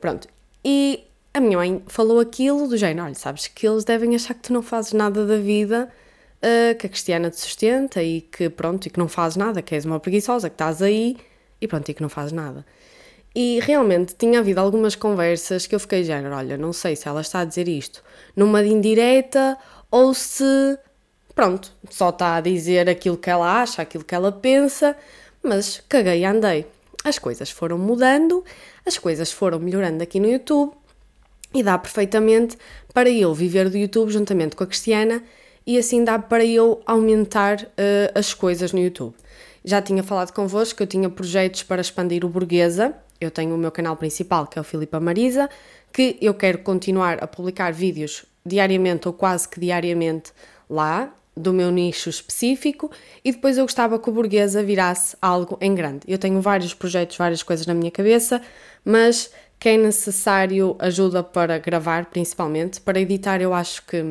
Pronto, 0.01 0.27
e 0.65 1.05
a 1.35 1.41
minha 1.41 1.57
mãe 1.57 1.83
falou 1.87 2.21
aquilo 2.21 2.65
do 2.65 2.77
género: 2.77 3.07
Olha, 3.07 3.13
sabes 3.13 3.47
que 3.47 3.67
eles 3.67 3.83
devem 3.83 4.15
achar 4.15 4.33
que 4.33 4.39
tu 4.39 4.53
não 4.53 4.61
fazes 4.61 4.93
nada 4.93 5.25
da 5.25 5.35
vida, 5.35 5.91
uh, 6.37 6.77
que 6.77 6.87
a 6.87 6.89
Cristiana 6.89 7.29
te 7.29 7.41
sustenta 7.41 8.01
e 8.01 8.21
que, 8.21 8.49
pronto, 8.49 8.85
e 8.85 8.89
que 8.89 8.97
não 8.97 9.09
fazes 9.09 9.35
nada, 9.35 9.61
que 9.61 9.75
és 9.75 9.83
uma 9.83 9.99
preguiçosa, 9.99 10.49
que 10.49 10.55
estás 10.55 10.81
aí 10.81 11.17
e 11.59 11.67
pronto, 11.67 11.89
e 11.89 11.93
que 11.93 12.01
não 12.01 12.07
fazes 12.07 12.31
nada. 12.31 12.65
E 13.35 13.59
realmente 13.59 14.15
tinha 14.15 14.39
havido 14.39 14.61
algumas 14.61 14.95
conversas 14.95 15.67
que 15.67 15.75
eu 15.75 15.79
fiquei 15.79 16.05
género, 16.05 16.33
olha, 16.33 16.55
não 16.57 16.71
sei 16.71 16.95
se 16.95 17.05
ela 17.05 17.19
está 17.19 17.41
a 17.41 17.45
dizer 17.45 17.67
isto 17.67 18.01
numa 18.33 18.63
indireta 18.63 19.57
ou 19.91 20.13
se, 20.13 20.79
pronto, 21.35 21.69
só 21.89 22.11
está 22.11 22.37
a 22.37 22.41
dizer 22.41 22.89
aquilo 22.89 23.17
que 23.17 23.29
ela 23.29 23.61
acha, 23.61 23.81
aquilo 23.81 24.05
que 24.05 24.15
ela 24.15 24.31
pensa, 24.31 24.95
mas 25.43 25.83
caguei 25.89 26.21
e 26.21 26.25
andei. 26.25 26.65
As 27.03 27.19
coisas 27.19 27.51
foram 27.51 27.77
mudando, 27.77 28.41
as 28.85 28.97
coisas 28.97 29.33
foram 29.33 29.59
melhorando 29.59 30.01
aqui 30.01 30.17
no 30.17 30.27
YouTube 30.27 30.73
e 31.55 31.63
dá 31.63 31.77
perfeitamente 31.77 32.57
para 32.93 33.09
eu 33.09 33.33
viver 33.33 33.69
do 33.69 33.77
YouTube 33.77 34.11
juntamente 34.11 34.57
com 34.57 34.63
a 34.65 34.67
Cristiana 34.67 35.23
e 35.65 35.77
assim 35.77 36.03
dá 36.03 36.19
para 36.19 36.43
eu 36.43 36.81
aumentar 36.85 37.63
uh, 37.63 38.11
as 38.13 38.33
coisas 38.33 38.73
no 38.73 38.79
YouTube. 38.79 39.15
Já 39.63 39.81
tinha 39.81 40.03
falado 40.03 40.33
convosco 40.33 40.77
que 40.77 40.83
eu 40.83 40.87
tinha 40.87 41.09
projetos 41.09 41.63
para 41.63 41.81
expandir 41.81 42.25
o 42.25 42.29
Burguesa, 42.29 42.93
eu 43.19 43.31
tenho 43.31 43.55
o 43.55 43.57
meu 43.57 43.71
canal 43.71 43.95
principal, 43.95 44.45
que 44.45 44.59
é 44.59 44.61
o 44.61 44.65
Filipa 44.65 44.99
Marisa, 44.99 45.49
que 45.93 46.17
eu 46.21 46.33
quero 46.33 46.59
continuar 46.59 47.23
a 47.23 47.25
publicar 47.25 47.71
vídeos 47.71 48.25
diariamente 48.45 49.07
ou 49.07 49.13
quase 49.13 49.47
que 49.47 49.59
diariamente 49.59 50.33
lá, 50.69 51.15
do 51.35 51.51
meu 51.51 51.71
nicho 51.71 52.09
específico, 52.09 52.91
e 53.23 53.31
depois 53.31 53.57
eu 53.57 53.65
gostava 53.65 53.99
que 53.99 54.09
o 54.09 54.13
Burguesa 54.13 54.63
virasse 54.63 55.17
algo 55.21 55.57
em 55.59 55.73
grande. 55.73 56.01
Eu 56.07 56.17
tenho 56.17 56.39
vários 56.39 56.73
projetos, 56.73 57.17
várias 57.17 57.43
coisas 57.43 57.65
na 57.65 57.73
minha 57.73 57.91
cabeça, 57.91 58.41
mas 58.85 59.31
é 59.69 59.77
necessário 59.77 60.75
ajuda 60.79 61.23
para 61.23 61.57
gravar, 61.57 62.05
principalmente. 62.05 62.79
Para 62.81 62.99
editar, 62.99 63.41
eu 63.41 63.53
acho 63.53 63.85
que, 63.85 64.03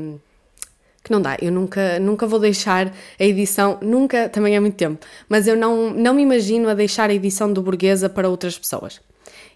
que 1.02 1.10
não 1.10 1.20
dá. 1.20 1.36
Eu 1.40 1.52
nunca, 1.52 1.98
nunca 1.98 2.26
vou 2.26 2.38
deixar 2.38 2.92
a 3.18 3.24
edição, 3.24 3.78
nunca, 3.82 4.28
também 4.28 4.56
é 4.56 4.60
muito 4.60 4.76
tempo, 4.76 5.04
mas 5.28 5.46
eu 5.46 5.56
não, 5.56 5.90
não 5.90 6.14
me 6.14 6.22
imagino 6.22 6.68
a 6.68 6.74
deixar 6.74 7.10
a 7.10 7.14
edição 7.14 7.52
do 7.52 7.62
Burguesa 7.62 8.08
para 8.08 8.28
outras 8.28 8.58
pessoas. 8.58 9.00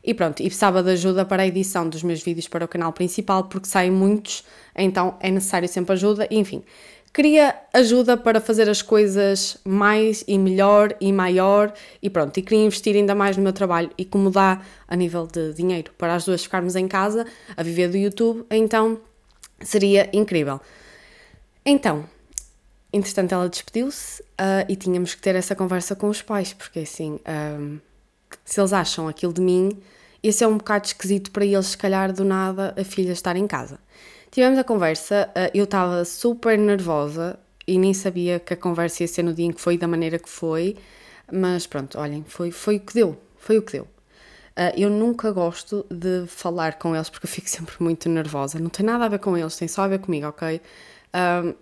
E 0.05 0.15
pronto, 0.15 0.41
e 0.41 0.45
precisava 0.45 0.83
de 0.83 0.91
ajuda 0.91 1.25
para 1.25 1.43
a 1.43 1.47
edição 1.47 1.89
dos 1.89 2.03
meus 2.03 2.23
vídeos 2.23 2.49
para 2.49 2.65
o 2.65 2.69
canal 2.69 2.93
principal, 2.93 3.45
porque 3.45 3.69
saem 3.69 3.91
muitos, 3.91 4.45
então 4.75 5.17
é 5.21 5.31
necessário 5.31 5.69
sempre 5.69 5.93
ajuda, 5.93 6.27
enfim. 6.31 6.63
Queria 7.13 7.57
ajuda 7.73 8.17
para 8.17 8.41
fazer 8.41 8.69
as 8.69 8.83
coisas 8.83 9.57
mais 9.65 10.23
e 10.29 10.39
melhor 10.39 10.95
e 11.01 11.13
maior 11.13 11.73
e 12.03 12.09
pronto, 12.11 12.37
e 12.39 12.43
queria 12.43 12.65
investir 12.65 12.95
ainda 12.95 13.15
mais 13.15 13.37
no 13.37 13.43
meu 13.43 13.53
trabalho 13.53 13.91
e 13.97 14.05
como 14.05 14.31
dá 14.31 14.61
a 14.87 14.95
nível 14.95 15.27
de 15.27 15.53
dinheiro 15.55 15.91
para 15.97 16.15
as 16.15 16.25
duas 16.25 16.43
ficarmos 16.43 16.77
em 16.77 16.87
casa 16.87 17.27
a 17.57 17.63
viver 17.63 17.89
do 17.89 17.97
YouTube, 17.97 18.45
então 18.51 19.01
seria 19.61 20.09
incrível. 20.13 20.61
Então, 21.65 22.05
entretanto 22.93 23.33
ela 23.33 23.49
despediu-se 23.49 24.23
uh, 24.23 24.65
e 24.69 24.77
tínhamos 24.77 25.15
que 25.15 25.21
ter 25.21 25.35
essa 25.35 25.57
conversa 25.57 25.97
com 25.97 26.09
os 26.09 26.23
pais, 26.23 26.53
porque 26.53 26.81
assim, 26.81 27.19
um, 27.59 27.79
se 28.45 28.61
eles 28.61 28.73
acham 28.73 29.09
aquilo 29.09 29.33
de 29.33 29.41
mim, 29.41 29.71
esse 30.23 30.45
é 30.45 30.47
um 30.47 30.59
bocado 30.59 30.87
esquisito 30.87 31.31
para 31.31 31.45
eles, 31.45 31.67
se 31.67 31.79
calhar, 31.79 32.13
do 32.13 32.25
nada, 32.25 32.75
a 32.79 32.85
filha 32.85 33.13
estar 33.13 33.37
em 33.37 33.47
casa. 33.47 33.79
Tivemos 34.31 34.59
a 34.59 34.65
conversa, 34.65 35.31
uh, 35.31 35.51
eu 35.55 35.65
estava 35.65 36.05
super 36.05 36.59
nervosa 36.59 37.39
e 37.67 37.79
nem 37.79 37.95
sabia 37.95 38.39
que 38.39 38.53
a 38.53 38.57
conversa 38.57 39.03
ia 39.03 39.09
ser 39.09 39.23
no 39.23 39.33
dia 39.33 39.47
em 39.47 39.53
que 39.53 39.61
foi, 39.61 39.79
da 39.79 39.89
maneira 39.89 40.19
que 40.19 40.29
foi, 40.29 40.77
mas 41.33 41.67
pronto, 41.67 41.99
olhem, 41.99 42.25
foi, 42.27 42.51
foi 42.51 42.77
o 42.77 42.81
que 42.81 42.95
deu, 42.95 43.19
foi 43.39 43.59
o 43.59 43.63
que 43.63 43.73
deu. 43.73 43.85
Uh, 43.85 44.75
eu 44.77 44.91
nunca 44.91 45.31
gosto 45.31 45.87
de 45.91 46.27
falar 46.27 46.79
com 46.79 46.95
eles 46.95 47.09
porque 47.09 47.27
eu 47.27 47.31
fico 47.31 47.49
sempre 47.51 47.75
muito 47.81 48.09
nervosa. 48.09 48.59
Não 48.59 48.69
tem 48.69 48.85
nada 48.85 49.07
a 49.07 49.09
ver 49.09 49.19
com 49.19 49.37
eles, 49.37 49.57
tem 49.57 49.69
só 49.69 49.83
a 49.83 49.89
ver 49.89 50.01
comigo, 50.01 50.27
ok? 50.27 50.61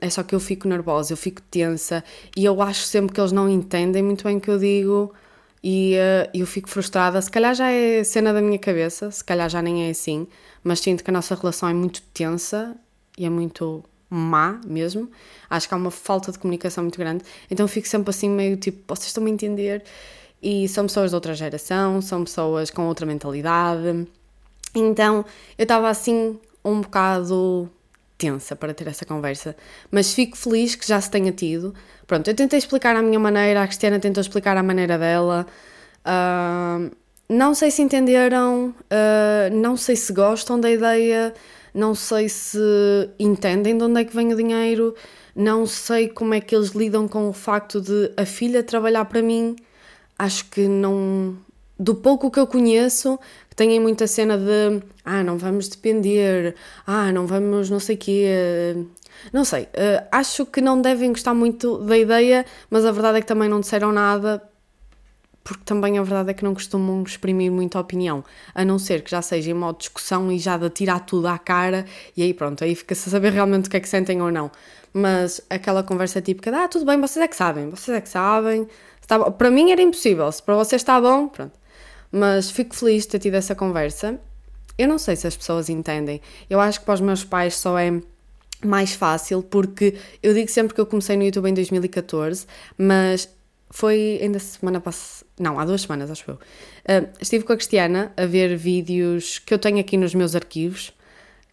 É 0.00 0.10
só 0.10 0.24
que 0.24 0.34
eu 0.34 0.40
fico 0.40 0.66
nervosa, 0.66 1.12
eu 1.12 1.16
fico 1.16 1.40
tensa 1.40 2.02
e 2.36 2.44
eu 2.44 2.60
acho 2.60 2.82
sempre 2.82 3.14
que 3.14 3.20
eles 3.20 3.30
não 3.30 3.48
entendem 3.48 4.02
muito 4.02 4.24
bem 4.24 4.38
o 4.38 4.40
que 4.40 4.50
eu 4.50 4.58
digo 4.58 5.14
e 5.68 5.96
uh, 5.96 6.30
eu 6.32 6.46
fico 6.46 6.70
frustrada. 6.70 7.20
Se 7.20 7.28
calhar 7.28 7.52
já 7.52 7.68
é 7.68 8.04
cena 8.04 8.32
da 8.32 8.40
minha 8.40 8.56
cabeça, 8.56 9.10
se 9.10 9.24
calhar 9.24 9.50
já 9.50 9.60
nem 9.60 9.88
é 9.88 9.90
assim, 9.90 10.28
mas 10.62 10.78
sinto 10.78 11.02
que 11.02 11.10
a 11.10 11.12
nossa 11.12 11.34
relação 11.34 11.68
é 11.68 11.74
muito 11.74 12.00
tensa 12.14 12.76
e 13.18 13.26
é 13.26 13.28
muito 13.28 13.82
má 14.08 14.60
mesmo. 14.64 15.10
Acho 15.50 15.66
que 15.66 15.74
há 15.74 15.76
uma 15.76 15.90
falta 15.90 16.30
de 16.30 16.38
comunicação 16.38 16.84
muito 16.84 16.96
grande, 16.96 17.24
então 17.50 17.66
fico 17.66 17.88
sempre 17.88 18.10
assim 18.10 18.30
meio 18.30 18.56
tipo, 18.56 18.78
vocês 18.86 19.08
estão 19.08 19.26
a 19.26 19.28
entender? 19.28 19.82
E 20.40 20.68
são 20.68 20.86
pessoas 20.86 21.10
de 21.10 21.16
outra 21.16 21.34
geração, 21.34 22.00
são 22.00 22.22
pessoas 22.22 22.70
com 22.70 22.86
outra 22.86 23.04
mentalidade. 23.04 24.06
Então 24.72 25.24
eu 25.58 25.64
estava 25.64 25.88
assim 25.88 26.38
um 26.64 26.80
bocado 26.80 27.68
tensa 28.18 28.56
para 28.56 28.72
ter 28.72 28.88
essa 28.88 29.04
conversa, 29.04 29.56
mas 29.90 30.12
fico 30.12 30.36
feliz 30.36 30.74
que 30.74 30.86
já 30.86 31.00
se 31.00 31.10
tenha 31.10 31.32
tido. 31.32 31.74
Pronto, 32.06 32.28
eu 32.28 32.34
tentei 32.34 32.58
explicar 32.58 32.96
à 32.96 33.02
minha 33.02 33.18
maneira, 33.18 33.62
a 33.62 33.66
Cristiana 33.66 33.98
tentou 33.98 34.20
explicar 34.20 34.56
à 34.56 34.62
maneira 34.62 34.98
dela. 34.98 35.46
Uh, 36.04 36.94
não 37.28 37.54
sei 37.54 37.70
se 37.70 37.82
entenderam, 37.82 38.68
uh, 38.68 39.54
não 39.54 39.76
sei 39.76 39.96
se 39.96 40.12
gostam 40.12 40.58
da 40.60 40.70
ideia, 40.70 41.34
não 41.74 41.94
sei 41.94 42.28
se 42.28 42.58
entendem 43.18 43.76
de 43.76 43.84
onde 43.84 44.00
é 44.00 44.04
que 44.04 44.14
vem 44.14 44.32
o 44.32 44.36
dinheiro, 44.36 44.94
não 45.34 45.66
sei 45.66 46.08
como 46.08 46.32
é 46.32 46.40
que 46.40 46.54
eles 46.54 46.70
lidam 46.70 47.06
com 47.06 47.28
o 47.28 47.32
facto 47.32 47.80
de 47.80 48.12
a 48.16 48.24
filha 48.24 48.62
trabalhar 48.62 49.04
para 49.04 49.20
mim. 49.20 49.56
Acho 50.18 50.46
que 50.46 50.66
não. 50.66 51.36
Do 51.78 51.94
pouco 51.94 52.30
que 52.30 52.40
eu 52.40 52.46
conheço, 52.46 53.18
têm 53.56 53.80
muita 53.80 54.06
cena 54.06 54.36
de 54.36 54.82
ah, 55.04 55.22
não 55.24 55.38
vamos 55.38 55.68
depender, 55.68 56.54
ah, 56.86 57.10
não 57.10 57.26
vamos 57.26 57.70
não 57.70 57.80
sei 57.80 57.96
quê. 57.96 58.76
Não 59.32 59.44
sei, 59.44 59.62
uh, 59.64 60.06
acho 60.12 60.44
que 60.44 60.60
não 60.60 60.80
devem 60.80 61.08
gostar 61.10 61.32
muito 61.34 61.78
da 61.78 61.96
ideia, 61.96 62.44
mas 62.70 62.84
a 62.84 62.92
verdade 62.92 63.18
é 63.18 63.20
que 63.22 63.26
também 63.26 63.48
não 63.48 63.60
disseram 63.60 63.90
nada, 63.90 64.42
porque 65.42 65.62
também 65.64 65.98
a 65.98 66.02
verdade 66.02 66.30
é 66.30 66.34
que 66.34 66.44
não 66.44 66.52
costumam 66.52 67.02
exprimir 67.02 67.50
muita 67.50 67.80
opinião, 67.80 68.22
a 68.54 68.64
não 68.64 68.78
ser 68.78 69.02
que 69.02 69.10
já 69.10 69.22
seja 69.22 69.50
em 69.50 69.54
modo 69.54 69.78
discussão 69.78 70.30
e 70.30 70.38
já 70.38 70.58
de 70.58 70.68
tirar 70.68 71.00
tudo 71.00 71.28
à 71.28 71.38
cara, 71.38 71.86
e 72.14 72.22
aí 72.22 72.34
pronto, 72.34 72.62
aí 72.62 72.74
fica-se 72.74 73.08
a 73.08 73.12
saber 73.12 73.32
realmente 73.32 73.68
o 73.68 73.70
que 73.70 73.76
é 73.78 73.80
que 73.80 73.88
sentem 73.88 74.20
ou 74.20 74.30
não. 74.30 74.50
Mas 74.92 75.40
aquela 75.48 75.82
conversa 75.82 76.20
típica 76.20 76.50
de 76.50 76.56
ah, 76.58 76.68
tudo 76.68 76.84
bem, 76.84 77.00
vocês 77.00 77.24
é 77.24 77.28
que 77.28 77.36
sabem, 77.36 77.70
vocês 77.70 77.96
é 77.96 78.00
que 78.00 78.08
sabem. 78.08 78.68
Está 79.00 79.30
para 79.30 79.50
mim 79.50 79.70
era 79.70 79.80
impossível, 79.80 80.30
se 80.30 80.42
para 80.42 80.56
vocês 80.56 80.82
está 80.82 81.00
bom, 81.00 81.28
pronto. 81.28 81.52
Mas 82.10 82.50
fico 82.50 82.74
feliz 82.74 83.04
de 83.04 83.10
ter 83.10 83.18
tido 83.18 83.34
essa 83.34 83.54
conversa. 83.54 84.20
Eu 84.78 84.88
não 84.88 84.98
sei 84.98 85.16
se 85.16 85.26
as 85.26 85.36
pessoas 85.36 85.68
entendem. 85.68 86.20
Eu 86.48 86.60
acho 86.60 86.80
que 86.80 86.86
para 86.86 86.94
os 86.94 87.00
meus 87.00 87.24
pais 87.24 87.56
só 87.56 87.78
é 87.78 88.00
mais 88.64 88.94
fácil 88.94 89.42
porque 89.42 89.96
eu 90.22 90.32
digo 90.34 90.48
sempre 90.48 90.74
que 90.74 90.80
eu 90.80 90.86
comecei 90.86 91.16
no 91.16 91.24
YouTube 91.24 91.48
em 91.48 91.54
2014, 91.54 92.46
mas 92.78 93.28
foi 93.70 94.18
ainda 94.22 94.38
semana 94.38 94.80
passada, 94.80 95.26
não, 95.38 95.58
há 95.58 95.64
duas 95.64 95.82
semanas, 95.82 96.10
acho 96.10 96.30
eu. 96.30 96.34
Uh, 96.36 97.08
estive 97.20 97.44
com 97.44 97.52
a 97.52 97.56
Cristiana 97.56 98.12
a 98.16 98.24
ver 98.24 98.56
vídeos 98.56 99.38
que 99.38 99.52
eu 99.52 99.58
tenho 99.58 99.78
aqui 99.78 99.96
nos 99.96 100.14
meus 100.14 100.34
arquivos, 100.34 100.92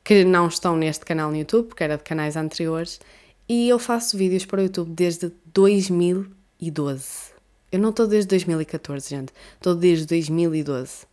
que 0.04 0.24
não 0.24 0.48
estão 0.48 0.76
neste 0.76 1.06
canal 1.06 1.32
no 1.32 1.38
YouTube, 1.38 1.68
porque 1.68 1.84
era 1.84 1.98
de 1.98 2.04
canais 2.04 2.36
anteriores, 2.36 3.00
e 3.48 3.68
eu 3.68 3.80
faço 3.80 4.18
vídeos 4.18 4.46
para 4.46 4.60
o 4.62 4.64
YouTube 4.64 4.92
desde 4.92 5.32
2012. 5.54 7.33
Eu 7.74 7.80
não 7.80 7.90
estou 7.90 8.06
desde 8.06 8.28
2014, 8.28 9.10
gente. 9.10 9.34
Estou 9.56 9.74
desde 9.74 10.06
2012. 10.06 11.08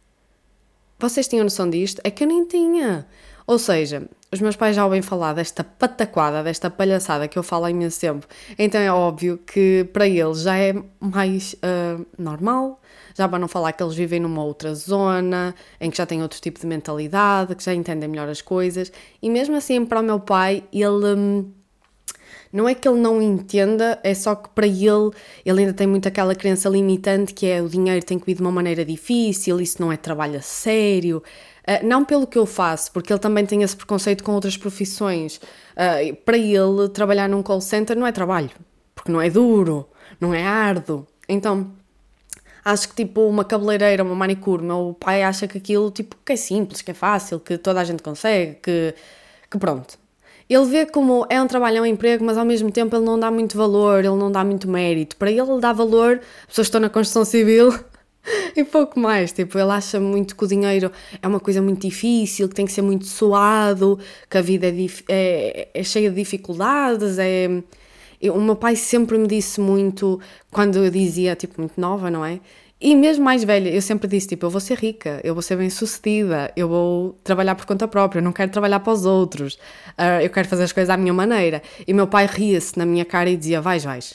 Vocês 0.99 1.27
tinham 1.27 1.43
noção 1.43 1.71
disto? 1.71 2.03
É 2.05 2.11
que 2.11 2.23
eu 2.23 2.29
nem 2.29 2.45
tinha. 2.45 3.07
Ou 3.47 3.59
seja, 3.59 4.07
os 4.31 4.43
meus 4.43 4.57
pais 4.57 4.77
já 4.77 4.85
ouvem 4.85 5.01
falar 5.01 5.33
desta 5.33 5.65
pataquada, 5.65 6.43
desta 6.43 6.69
palhaçada 6.69 7.27
que 7.27 7.39
eu 7.39 7.43
falo 7.43 7.65
há 7.65 7.71
imenso 7.71 7.99
tempo. 7.99 8.27
Então 8.59 8.79
é 8.79 8.93
óbvio 8.93 9.39
que 9.39 9.89
para 9.91 10.07
eles 10.07 10.43
já 10.43 10.55
é 10.59 10.75
mais 11.01 11.55
uh, 11.55 12.07
normal, 12.19 12.79
já 13.17 13.27
para 13.27 13.39
não 13.39 13.49
falar 13.49 13.73
que 13.73 13.83
eles 13.83 13.95
vivem 13.95 14.21
numa 14.21 14.45
outra 14.45 14.75
zona, 14.75 15.55
em 15.81 15.91
que 15.91 15.97
já 15.97 16.05
têm 16.05 16.21
outro 16.21 16.39
tipo 16.43 16.61
de 16.61 16.67
mentalidade, 16.67 17.55
que 17.55 17.65
já 17.65 17.73
entendem 17.73 18.07
melhor 18.07 18.29
as 18.29 18.43
coisas. 18.43 18.93
E 19.23 19.31
mesmo 19.31 19.57
assim, 19.57 19.87
para 19.87 20.01
o 20.01 20.03
meu 20.03 20.21
pai, 20.21 20.63
ele. 20.71 21.47
Não 22.53 22.69
é 22.69 22.75
que 22.75 22.89
ele 22.89 22.99
não 22.99 23.23
entenda, 23.23 24.01
é 24.03 24.13
só 24.13 24.35
que 24.35 24.49
para 24.49 24.67
ele, 24.67 25.11
ele 25.45 25.61
ainda 25.61 25.73
tem 25.73 25.87
muito 25.87 26.09
aquela 26.09 26.35
crença 26.35 26.69
limitante 26.69 27.33
que 27.33 27.47
é 27.47 27.63
o 27.63 27.69
dinheiro 27.69 28.05
tem 28.05 28.19
que 28.19 28.27
vir 28.27 28.35
de 28.35 28.41
uma 28.41 28.51
maneira 28.51 28.85
difícil, 28.85 29.61
isso 29.61 29.81
não 29.81 29.93
é 29.93 29.97
trabalho 29.97 30.39
a 30.39 30.43
sério. 30.43 31.23
Uh, 31.69 31.87
não 31.87 32.05
pelo 32.05 32.27
que 32.27 32.37
eu 32.37 32.47
faço, 32.47 32.91
porque 32.91 33.13
ele 33.13 33.21
também 33.21 33.47
tem 33.47 33.63
esse 33.63 33.77
preconceito 33.77 34.25
com 34.25 34.33
outras 34.33 34.57
profissões. 34.57 35.37
Uh, 35.37 36.15
para 36.25 36.37
ele, 36.37 36.89
trabalhar 36.93 37.29
num 37.29 37.43
call 37.43 37.61
center 37.61 37.97
não 37.97 38.07
é 38.07 38.11
trabalho, 38.11 38.51
porque 38.97 39.13
não 39.13 39.21
é 39.21 39.31
duro, 39.31 39.87
não 40.21 40.35
é 40.35 40.43
árduo. 40.43 41.07
Então, 41.29 41.71
acho 42.65 42.89
que 42.89 42.97
tipo 42.97 43.21
uma 43.29 43.45
cabeleireira, 43.45 44.03
uma 44.03 44.17
manicure, 44.17 44.65
meu 44.65 44.97
pai 44.99 45.23
acha 45.23 45.47
que 45.47 45.59
aquilo 45.59 45.91
tipo 45.93 46.17
que 46.27 46.33
é 46.33 46.37
simples, 46.37 46.83
que 46.83 46.91
é 46.91 46.95
fácil, 46.95 47.39
que 47.39 47.57
toda 47.59 47.81
a 47.81 47.85
gente 47.85 48.03
consegue, 48.03 48.57
que, 48.57 48.95
que 49.49 49.59
pronto. 49.59 50.00
Ele 50.51 50.67
vê 50.67 50.85
como 50.85 51.25
é 51.31 51.41
um 51.41 51.47
trabalho, 51.47 51.77
é 51.77 51.81
um 51.83 51.87
emprego, 51.87 52.25
mas 52.25 52.37
ao 52.37 52.45
mesmo 52.45 52.73
tempo 52.73 52.97
ele 52.97 53.05
não 53.05 53.17
dá 53.17 53.31
muito 53.31 53.57
valor, 53.57 54.01
ele 54.01 54.17
não 54.17 54.33
dá 54.33 54.43
muito 54.45 54.69
mérito. 54.69 55.17
Para 55.17 55.31
ele, 55.31 55.41
ele 55.41 55.61
dá 55.61 55.73
valor, 55.73 56.21
as 56.43 56.47
pessoas 56.49 56.67
estão 56.67 56.81
na 56.81 56.89
construção 56.91 57.25
civil 57.25 57.73
e 58.57 58.65
pouco 58.65 58.99
mais. 58.99 59.31
Tipo, 59.31 59.57
ele 59.61 59.71
acha 59.71 60.01
muito 60.01 60.35
que 60.35 60.43
o 60.43 60.49
dinheiro 60.49 60.91
é 61.23 61.29
uma 61.29 61.39
coisa 61.39 61.63
muito 61.63 61.83
difícil, 61.83 62.49
que 62.49 62.55
tem 62.57 62.67
que 62.67 62.73
ser 62.73 62.83
muito 62.83 63.07
suado, 63.07 63.97
que 64.29 64.39
a 64.39 64.43
vida 64.43 64.67
é, 64.67 64.73
é, 65.09 65.69
é 65.73 65.83
cheia 65.85 66.11
de 66.11 66.17
dificuldades. 66.17 67.17
É... 67.21 67.49
O 68.33 68.41
meu 68.41 68.57
pai 68.57 68.75
sempre 68.75 69.17
me 69.19 69.29
disse 69.29 69.61
muito, 69.61 70.21
quando 70.51 70.85
eu 70.85 70.91
dizia, 70.91 71.37
tipo, 71.37 71.61
muito 71.61 71.81
nova, 71.81 72.11
não 72.11 72.25
é? 72.25 72.41
E 72.81 72.95
mesmo 72.95 73.23
mais 73.23 73.45
velha, 73.45 73.69
eu 73.69 73.83
sempre 73.83 74.09
disse, 74.09 74.29
tipo, 74.29 74.47
eu 74.47 74.51
vou 74.51 74.61
ser 74.61 74.79
rica, 74.79 75.21
eu 75.23 75.35
vou 75.35 75.43
ser 75.43 75.55
bem-sucedida, 75.55 76.51
eu 76.57 76.67
vou 76.67 77.13
trabalhar 77.23 77.55
por 77.55 77.67
conta 77.67 77.87
própria, 77.87 78.21
eu 78.21 78.23
não 78.23 78.33
quero 78.33 78.51
trabalhar 78.51 78.81
para 78.81 78.93
os 78.95 79.05
outros, 79.05 79.55
uh, 79.99 80.23
eu 80.23 80.31
quero 80.31 80.49
fazer 80.49 80.63
as 80.65 80.73
coisas 80.73 80.89
à 80.89 80.97
minha 80.97 81.13
maneira. 81.13 81.63
E 81.87 81.93
meu 81.93 82.07
pai 82.07 82.25
ria-se 82.25 82.79
na 82.79 82.87
minha 82.87 83.05
cara 83.05 83.29
e 83.29 83.37
dizia, 83.37 83.61
vais, 83.61 83.85
vais. 83.85 84.13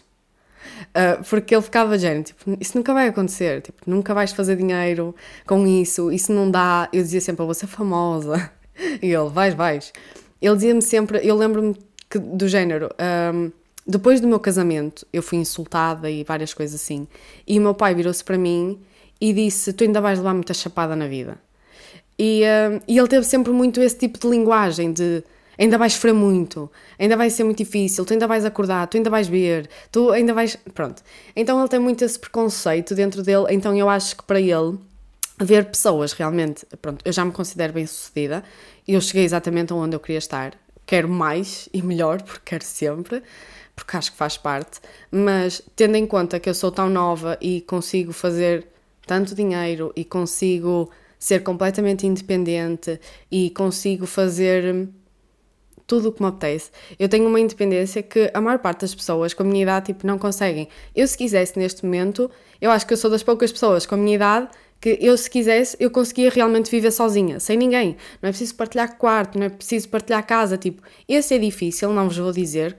Uh, 0.89 1.24
porque 1.29 1.53
ele 1.53 1.62
ficava 1.62 1.95
género, 2.00 2.24
tipo, 2.24 2.57
isso 2.60 2.75
nunca 2.75 2.91
vai 2.91 3.07
acontecer, 3.07 3.62
tipo, 3.62 3.84
nunca 3.86 4.15
vais 4.15 4.31
fazer 4.31 4.55
dinheiro 4.55 5.15
com 5.45 5.67
isso, 5.67 6.12
isso 6.12 6.34
não 6.34 6.50
dá. 6.50 6.89
Eu 6.91 7.03
dizia 7.03 7.22
sempre, 7.22 7.43
eu 7.43 7.45
vou 7.45 7.53
ser 7.53 7.67
famosa. 7.67 8.51
E 9.01 9.05
ele, 9.05 9.29
vais, 9.29 9.53
vais. 9.53 9.93
Ele 10.41 10.53
dizia-me 10.55 10.81
sempre, 10.81 11.22
eu 11.24 11.38
lembro-me 11.38 11.77
do 12.13 12.45
género... 12.45 12.89
Um, 13.34 13.50
depois 13.86 14.20
do 14.20 14.27
meu 14.27 14.39
casamento, 14.39 15.06
eu 15.13 15.22
fui 15.22 15.38
insultada 15.38 16.10
e 16.10 16.24
várias 16.24 16.54
coisas 16.54 16.82
assim. 16.82 17.08
E 17.48 17.60
o 17.60 17.62
meu 17.62 17.74
pai 17.74 17.94
virou-se 17.94 18.24
para 18.24 18.38
mim 18.38 18.80
e 19.22 19.32
disse: 19.32 19.74
Tu 19.74 19.84
ainda 19.84 20.01
vais 20.01 20.18
levar 20.18 20.34
muita 20.34 20.54
chapada 20.54 20.96
na 20.96 21.08
vida. 21.08 21.38
E, 22.18 22.44
uh, 22.44 22.82
e 22.88 22.98
ele 22.98 23.08
teve 23.08 23.25
sempre 23.25 23.51
muito 23.51 23.80
esse 23.82 23.98
tipo 23.98 24.18
de 24.18 24.27
linguagem 24.27 24.92
de 24.92 25.24
ainda 25.58 25.77
vais 25.77 25.94
sofrer 25.94 26.13
muito, 26.13 26.70
ainda 26.98 27.15
vai 27.15 27.30
ser 27.30 27.44
muito 27.44 27.58
difícil, 27.58 28.06
tu 28.06 28.13
ainda 28.13 28.27
vais 28.27 28.44
acordar, 28.46 28.88
tu 28.88 28.98
ainda 28.98 29.10
vais 29.10 29.27
ver, 29.27 29.70
tu 29.92 30.12
ainda 30.12 30.34
vais. 30.34 30.58
Pronto. 30.74 31.04
Então 31.36 31.60
ele 31.60 31.70
tem 31.70 31.80
muito 31.80 32.04
esse 32.04 32.18
preconceito 32.18 32.96
dentro 32.96 33.22
dele, 33.22 33.46
então 33.50 33.75
eu 33.75 33.89
acho 33.89 34.18
que 34.18 34.24
para 34.24 34.39
ele 34.39 34.77
ver 35.39 35.65
pessoas 35.65 36.13
realmente. 36.13 36.65
Pronto, 36.82 37.04
eu 37.06 37.12
já 37.12 37.24
me 37.24 37.32
considero 37.32 37.74
bem 37.74 37.86
sucedida 37.86 38.44
e 38.88 38.94
eu 38.94 39.01
cheguei 39.01 39.24
exatamente 39.24 39.74
onde 39.74 39.96
eu 39.96 40.00
queria 40.00 40.18
estar. 40.20 40.54
Quero 40.86 41.10
mais 41.10 41.68
e 41.74 41.82
melhor, 41.82 42.22
porque 42.22 42.42
quero 42.46 42.63
sempre 42.63 43.22
porque 43.75 43.98
acho 43.98 44.12
que 44.12 44.17
faz 44.17 44.38
parte, 44.38 44.79
mas 45.12 45.62
tendo 45.75 45.96
em 45.96 46.05
conta 46.05 46.39
que 46.39 46.50
eu 46.50 46.53
sou 46.53 46.72
tão 46.72 46.89
nova 46.89 47.38
e 47.41 47.62
consigo 47.62 48.13
fazer 48.13 48.67
tanto 49.05 49.36
dinheiro 49.36 49.91
e 49.96 50.05
consigo 50.05 50.89
ser 51.20 51.44
completamente 51.44 52.08
independente 52.08 53.00
e 53.32 53.50
consigo 53.50 54.05
fazer 54.05 54.88
tudo 55.88 56.10
o 56.10 56.12
que 56.12 56.22
me 56.22 56.29
apetece. 56.29 56.72
Eu 56.98 57.08
tenho 57.08 57.27
uma 57.27 57.39
independência 57.39 58.01
que 58.01 58.32
a 58.34 58.41
maior 58.41 58.60
parte 58.60 58.82
das 58.82 58.96
pessoas 58.96 59.34
com 59.34 59.44
a 59.44 59.46
minha 59.46 59.63
idade 59.63 59.88
tipo, 59.88 60.08
não 60.08 60.17
conseguem. 60.17 60.67
Eu, 60.96 61.08
se 61.08 61.17
quisesse 61.17 61.58
neste 61.60 61.86
momento, 61.86 62.29
eu 62.60 62.72
acho 62.72 62.86
que 62.88 62.94
eu 62.94 62.98
sou 62.98 63.10
das 63.10 63.24
poucas 63.24 63.51
pessoas 63.51 63.86
com 63.86 63.96
a 63.96 63.98
minha 63.98 64.15
idade 64.15 64.50
que 64.82 64.98
eu, 65.01 65.17
se 65.17 65.29
quisesse, 65.29 65.75
eu 65.79 65.89
conseguia 65.89 66.29
realmente 66.29 66.70
viver 66.70 66.91
sozinha, 66.91 67.39
sem 67.39 67.58
ninguém. 67.58 67.96
Não 68.22 68.29
é 68.29 68.32
preciso 68.32 68.55
partilhar 68.55 68.98
quarto, 68.98 69.39
não 69.39 69.46
é 69.46 69.50
preciso 69.50 69.89
partilhar 69.89 70.25
casa. 70.25 70.58
Tipo, 70.58 70.82
esse 71.08 71.34
é 71.34 71.38
difícil, 71.38 71.91
não 71.94 72.08
vos 72.08 72.17
vou 72.17 72.32
dizer, 72.32 72.77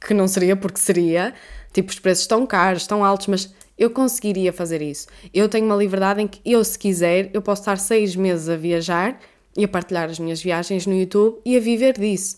que 0.00 0.14
não 0.14 0.26
seria 0.26 0.56
porque 0.56 0.78
seria, 0.78 1.34
tipo, 1.72 1.90
os 1.90 1.98
preços 1.98 2.22
estão 2.22 2.46
caros, 2.46 2.82
estão 2.82 3.04
altos, 3.04 3.26
mas 3.26 3.54
eu 3.78 3.90
conseguiria 3.90 4.52
fazer 4.52 4.82
isso. 4.82 5.08
Eu 5.32 5.48
tenho 5.48 5.66
uma 5.66 5.76
liberdade 5.76 6.20
em 6.20 6.28
que 6.28 6.40
eu, 6.44 6.62
se 6.62 6.78
quiser, 6.78 7.30
eu 7.32 7.40
posso 7.40 7.62
estar 7.62 7.78
seis 7.78 8.14
meses 8.14 8.48
a 8.48 8.56
viajar 8.56 9.18
e 9.56 9.64
a 9.64 9.68
partilhar 9.68 10.10
as 10.10 10.18
minhas 10.18 10.42
viagens 10.42 10.86
no 10.86 10.94
YouTube 10.94 11.40
e 11.44 11.56
a 11.56 11.60
viver 11.60 11.98
disso. 11.98 12.36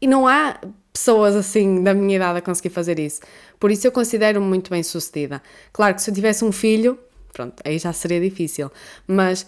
E 0.00 0.06
não 0.06 0.26
há 0.26 0.58
pessoas 0.92 1.34
assim 1.34 1.82
da 1.82 1.92
minha 1.92 2.16
idade 2.16 2.38
a 2.38 2.42
conseguir 2.42 2.70
fazer 2.70 2.98
isso. 2.98 3.20
Por 3.58 3.70
isso 3.70 3.86
eu 3.86 3.92
considero-me 3.92 4.46
muito 4.46 4.70
bem 4.70 4.82
sucedida. 4.82 5.42
Claro 5.72 5.94
que 5.94 6.02
se 6.02 6.10
eu 6.10 6.14
tivesse 6.14 6.44
um 6.44 6.52
filho, 6.52 6.98
pronto, 7.32 7.60
aí 7.64 7.78
já 7.78 7.92
seria 7.92 8.20
difícil. 8.20 8.70
Mas 9.06 9.46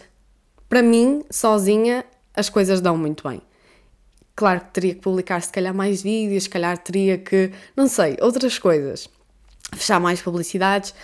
para 0.68 0.82
mim, 0.82 1.25
sozinha, 1.30 2.04
as 2.35 2.49
coisas 2.49 2.80
dão 2.80 2.99
muito 2.99 3.28
bem. 3.28 3.40
Claro 4.37 4.61
que 4.61 4.71
teria 4.73 4.95
que 4.95 5.00
publicar 5.00 5.40
se 5.40 5.50
calhar 5.50 5.75
mais 5.75 6.02
vídeos, 6.02 6.45
se 6.45 6.50
calhar 6.50 6.76
teria 6.78 7.16
que, 7.19 7.50
não 7.75 7.88
sei, 7.88 8.16
outras 8.21 8.59
coisas. 8.59 9.09
Fechar 9.75 9.99
mais 9.99 10.21
publicidades. 10.21 10.95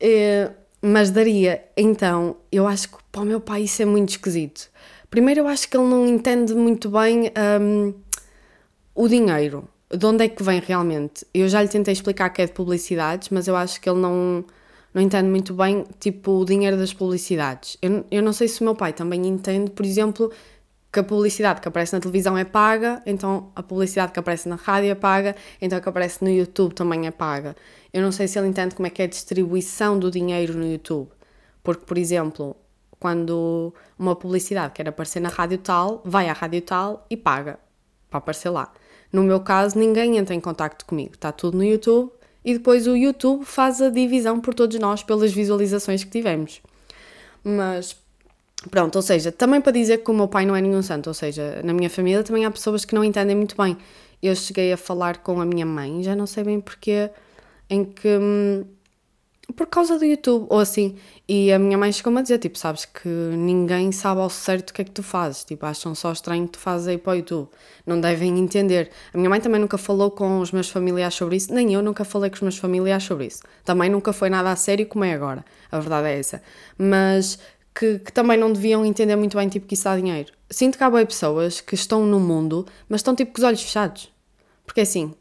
Eh, 0.00 0.50
mas 0.82 1.10
daria. 1.10 1.64
Então, 1.76 2.36
eu 2.50 2.66
acho 2.66 2.88
que 2.88 2.96
para 3.12 3.22
o 3.22 3.24
meu 3.24 3.40
pai 3.40 3.62
isso 3.62 3.80
é 3.80 3.84
muito 3.84 4.10
esquisito. 4.10 4.68
Primeiro, 5.08 5.40
eu 5.42 5.46
acho 5.46 5.68
que 5.68 5.76
ele 5.76 5.86
não 5.86 6.06
entende 6.06 6.54
muito 6.54 6.90
bem 6.90 7.30
um, 7.60 7.94
o 8.94 9.08
dinheiro. 9.08 9.68
De 9.88 10.04
onde 10.04 10.24
é 10.24 10.28
que 10.28 10.42
vem 10.42 10.58
realmente? 10.58 11.24
Eu 11.32 11.48
já 11.48 11.62
lhe 11.62 11.68
tentei 11.68 11.92
explicar 11.92 12.30
que 12.30 12.42
é 12.42 12.46
de 12.46 12.52
publicidades, 12.52 13.28
mas 13.28 13.46
eu 13.46 13.54
acho 13.54 13.80
que 13.80 13.88
ele 13.88 14.00
não, 14.00 14.44
não 14.92 15.02
entende 15.02 15.28
muito 15.28 15.54
bem, 15.54 15.84
tipo, 16.00 16.32
o 16.32 16.44
dinheiro 16.44 16.76
das 16.76 16.92
publicidades. 16.92 17.76
Eu, 17.80 18.04
eu 18.10 18.22
não 18.22 18.32
sei 18.32 18.48
se 18.48 18.60
o 18.62 18.64
meu 18.64 18.74
pai 18.74 18.92
também 18.92 19.26
entende, 19.26 19.70
por 19.70 19.84
exemplo, 19.84 20.32
que 20.92 21.00
a 21.00 21.02
publicidade 21.02 21.60
que 21.60 21.68
aparece 21.68 21.94
na 21.94 22.00
televisão 22.00 22.36
é 22.36 22.44
paga, 22.44 23.00
então 23.06 23.50
a 23.56 23.62
publicidade 23.62 24.12
que 24.12 24.18
aparece 24.18 24.46
na 24.46 24.56
rádio 24.56 24.90
é 24.90 24.94
paga, 24.94 25.34
então 25.60 25.78
a 25.78 25.80
que 25.80 25.88
aparece 25.88 26.22
no 26.22 26.28
YouTube 26.28 26.74
também 26.74 27.06
é 27.06 27.10
paga. 27.10 27.56
Eu 27.92 28.02
não 28.02 28.12
sei 28.12 28.28
se 28.28 28.38
ele 28.38 28.48
entende 28.48 28.74
como 28.74 28.86
é 28.86 28.90
que 28.90 29.00
é 29.00 29.06
a 29.06 29.08
distribuição 29.08 29.98
do 29.98 30.10
dinheiro 30.10 30.54
no 30.54 30.70
YouTube. 30.70 31.08
Porque, 31.62 31.86
por 31.86 31.96
exemplo, 31.96 32.54
quando 33.00 33.72
uma 33.98 34.14
publicidade 34.14 34.74
quer 34.74 34.86
aparecer 34.86 35.20
na 35.20 35.30
rádio 35.30 35.58
tal, 35.58 36.02
vai 36.04 36.28
à 36.28 36.34
rádio 36.34 36.60
tal 36.60 37.06
e 37.08 37.16
paga 37.16 37.58
para 38.10 38.18
aparecer 38.18 38.50
lá. 38.50 38.70
No 39.10 39.22
meu 39.22 39.40
caso, 39.40 39.78
ninguém 39.78 40.18
entra 40.18 40.34
em 40.34 40.40
contato 40.40 40.84
comigo, 40.84 41.14
está 41.14 41.32
tudo 41.32 41.56
no 41.56 41.64
YouTube 41.64 42.12
e 42.44 42.52
depois 42.52 42.86
o 42.86 42.94
YouTube 42.94 43.44
faz 43.44 43.80
a 43.80 43.88
divisão 43.88 44.40
por 44.40 44.52
todos 44.52 44.78
nós 44.78 45.02
pelas 45.02 45.32
visualizações 45.32 46.04
que 46.04 46.10
tivemos. 46.10 46.60
Mas 47.42 47.96
Pronto, 48.70 48.96
ou 48.96 49.02
seja, 49.02 49.32
também 49.32 49.60
para 49.60 49.72
dizer 49.72 49.98
que 49.98 50.10
o 50.10 50.14
meu 50.14 50.28
pai 50.28 50.46
não 50.46 50.54
é 50.54 50.60
nenhum 50.60 50.82
santo, 50.82 51.08
ou 51.08 51.14
seja, 51.14 51.60
na 51.64 51.72
minha 51.72 51.90
família 51.90 52.22
também 52.22 52.44
há 52.44 52.50
pessoas 52.50 52.84
que 52.84 52.94
não 52.94 53.02
entendem 53.02 53.34
muito 53.34 53.56
bem. 53.56 53.76
Eu 54.22 54.36
cheguei 54.36 54.72
a 54.72 54.76
falar 54.76 55.18
com 55.18 55.40
a 55.40 55.44
minha 55.44 55.66
mãe, 55.66 56.02
já 56.02 56.14
não 56.14 56.26
sei 56.26 56.44
bem 56.44 56.60
porquê, 56.60 57.10
em 57.68 57.84
que. 57.84 58.08
Hum, 58.08 58.64
por 59.56 59.66
causa 59.66 59.98
do 59.98 60.04
YouTube, 60.04 60.46
ou 60.48 60.58
assim. 60.58 60.96
E 61.28 61.52
a 61.52 61.58
minha 61.58 61.76
mãe 61.76 61.92
chegou-me 61.92 62.18
a 62.20 62.22
dizer: 62.22 62.38
tipo, 62.38 62.56
sabes 62.58 62.84
que 62.84 63.08
ninguém 63.08 63.92
sabe 63.92 64.20
ao 64.20 64.30
certo 64.30 64.70
o 64.70 64.74
que 64.74 64.82
é 64.82 64.84
que 64.84 64.90
tu 64.90 65.02
fazes, 65.02 65.44
tipo, 65.44 65.66
acham 65.66 65.94
só 65.94 66.12
estranho 66.12 66.46
que 66.46 66.52
tu 66.52 66.58
fazes 66.58 66.88
aí 66.88 66.98
para 66.98 67.12
o 67.12 67.16
YouTube, 67.16 67.48
não 67.86 68.00
devem 68.00 68.38
entender. 68.38 68.90
A 69.12 69.18
minha 69.18 69.28
mãe 69.28 69.40
também 69.40 69.60
nunca 69.60 69.76
falou 69.76 70.10
com 70.10 70.40
os 70.40 70.52
meus 70.52 70.68
familiares 70.68 71.14
sobre 71.14 71.36
isso, 71.36 71.52
nem 71.52 71.72
eu 71.74 71.82
nunca 71.82 72.04
falei 72.04 72.30
com 72.30 72.36
os 72.36 72.42
meus 72.42 72.58
familiares 72.58 73.04
sobre 73.04 73.26
isso. 73.26 73.42
Também 73.64 73.90
nunca 73.90 74.12
foi 74.12 74.30
nada 74.30 74.50
a 74.52 74.56
sério 74.56 74.86
como 74.86 75.04
é 75.04 75.12
agora, 75.12 75.44
a 75.70 75.78
verdade 75.78 76.08
é 76.08 76.18
essa. 76.18 76.42
Mas 76.78 77.38
que, 77.74 77.98
que, 77.98 78.12
também 78.12 78.38
não 78.38 78.52
deviam 78.52 78.84
entender 78.84 79.16
muito 79.16 79.36
bem 79.36 79.48
tipo 79.48 79.66
que 79.66 79.74
isso 79.74 79.84
dá 79.84 79.96
dinheiro. 79.96 80.32
Sinto 80.50 80.76
que 80.76 80.84
há 80.84 80.90
boas 80.90 81.04
pessoas 81.04 81.60
que 81.60 81.74
estão 81.74 82.04
no 82.06 82.20
mundo, 82.20 82.66
mas 82.88 83.00
estão 83.00 83.14
tipo 83.14 83.32
com 83.32 83.38
os 83.38 83.44
olhos 83.44 83.62
fechados. 83.62 84.12
Porque 84.64 84.82
assim, 84.82 85.14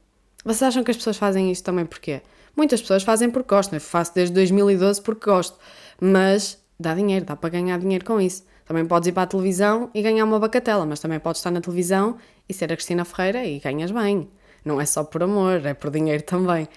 vocês 0.44 0.64
acham 0.64 0.84
que 0.84 0.92
as 0.92 0.98
pessoas 0.98 1.18
fazem 1.18 1.52
isto 1.52 1.64
também 1.64 1.86
porquê? 1.86 2.22
Muitas 2.56 2.82
pessoas 2.82 3.04
fazem 3.04 3.30
porque 3.30 3.54
gostam, 3.54 3.78
eu 3.78 3.82
faço 3.82 4.14
desde 4.14 4.34
2012 4.34 5.02
porque 5.02 5.30
gosto, 5.30 5.58
mas 6.00 6.58
dá 6.80 6.94
dinheiro, 6.94 7.26
dá 7.26 7.36
para 7.36 7.50
ganhar 7.50 7.80
dinheiro 7.80 8.04
com 8.04 8.20
isso. 8.20 8.44
Também 8.66 8.86
podes 8.86 9.08
ir 9.08 9.12
para 9.12 9.24
a 9.24 9.28
televisão 9.28 9.90
e 9.94 10.02
ganhar 10.02 10.26
uma 10.26 10.40
bacatela, 10.40 10.86
mas 10.86 11.00
também 11.00 11.20
podes 11.20 11.40
estar 11.40 11.52
na 11.52 11.62
televisão 11.62 12.18
e 12.48 12.54
ser 12.54 12.72
a 12.72 12.76
Cristina 12.76 13.06
Ferreira 13.06 13.46
e 13.46 13.60
ganhas 13.60 13.92
bem. 13.92 14.30
Não 14.64 14.80
é 14.80 14.86
só 14.86 15.04
por 15.04 15.24
amor, 15.24 15.66
é 15.66 15.74
por 15.74 15.90
dinheiro 15.90 16.24
também. 16.24 16.68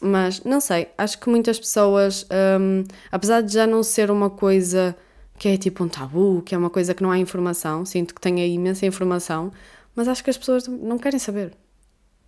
Mas 0.00 0.42
não 0.44 0.60
sei, 0.60 0.88
acho 0.98 1.18
que 1.18 1.28
muitas 1.28 1.58
pessoas, 1.58 2.26
hum, 2.60 2.84
apesar 3.10 3.40
de 3.40 3.52
já 3.52 3.66
não 3.66 3.82
ser 3.82 4.10
uma 4.10 4.28
coisa 4.28 4.96
que 5.38 5.48
é 5.48 5.56
tipo 5.56 5.82
um 5.84 5.88
tabu, 5.88 6.42
que 6.42 6.54
é 6.54 6.58
uma 6.58 6.70
coisa 6.70 6.94
que 6.94 7.02
não 7.02 7.10
há 7.10 7.18
informação, 7.18 7.84
sinto 7.84 8.14
que 8.14 8.20
tem 8.20 8.40
aí 8.40 8.54
imensa 8.54 8.86
informação, 8.86 9.52
mas 9.94 10.08
acho 10.08 10.22
que 10.22 10.30
as 10.30 10.36
pessoas 10.36 10.66
não 10.66 10.98
querem 10.98 11.18
saber. 11.18 11.52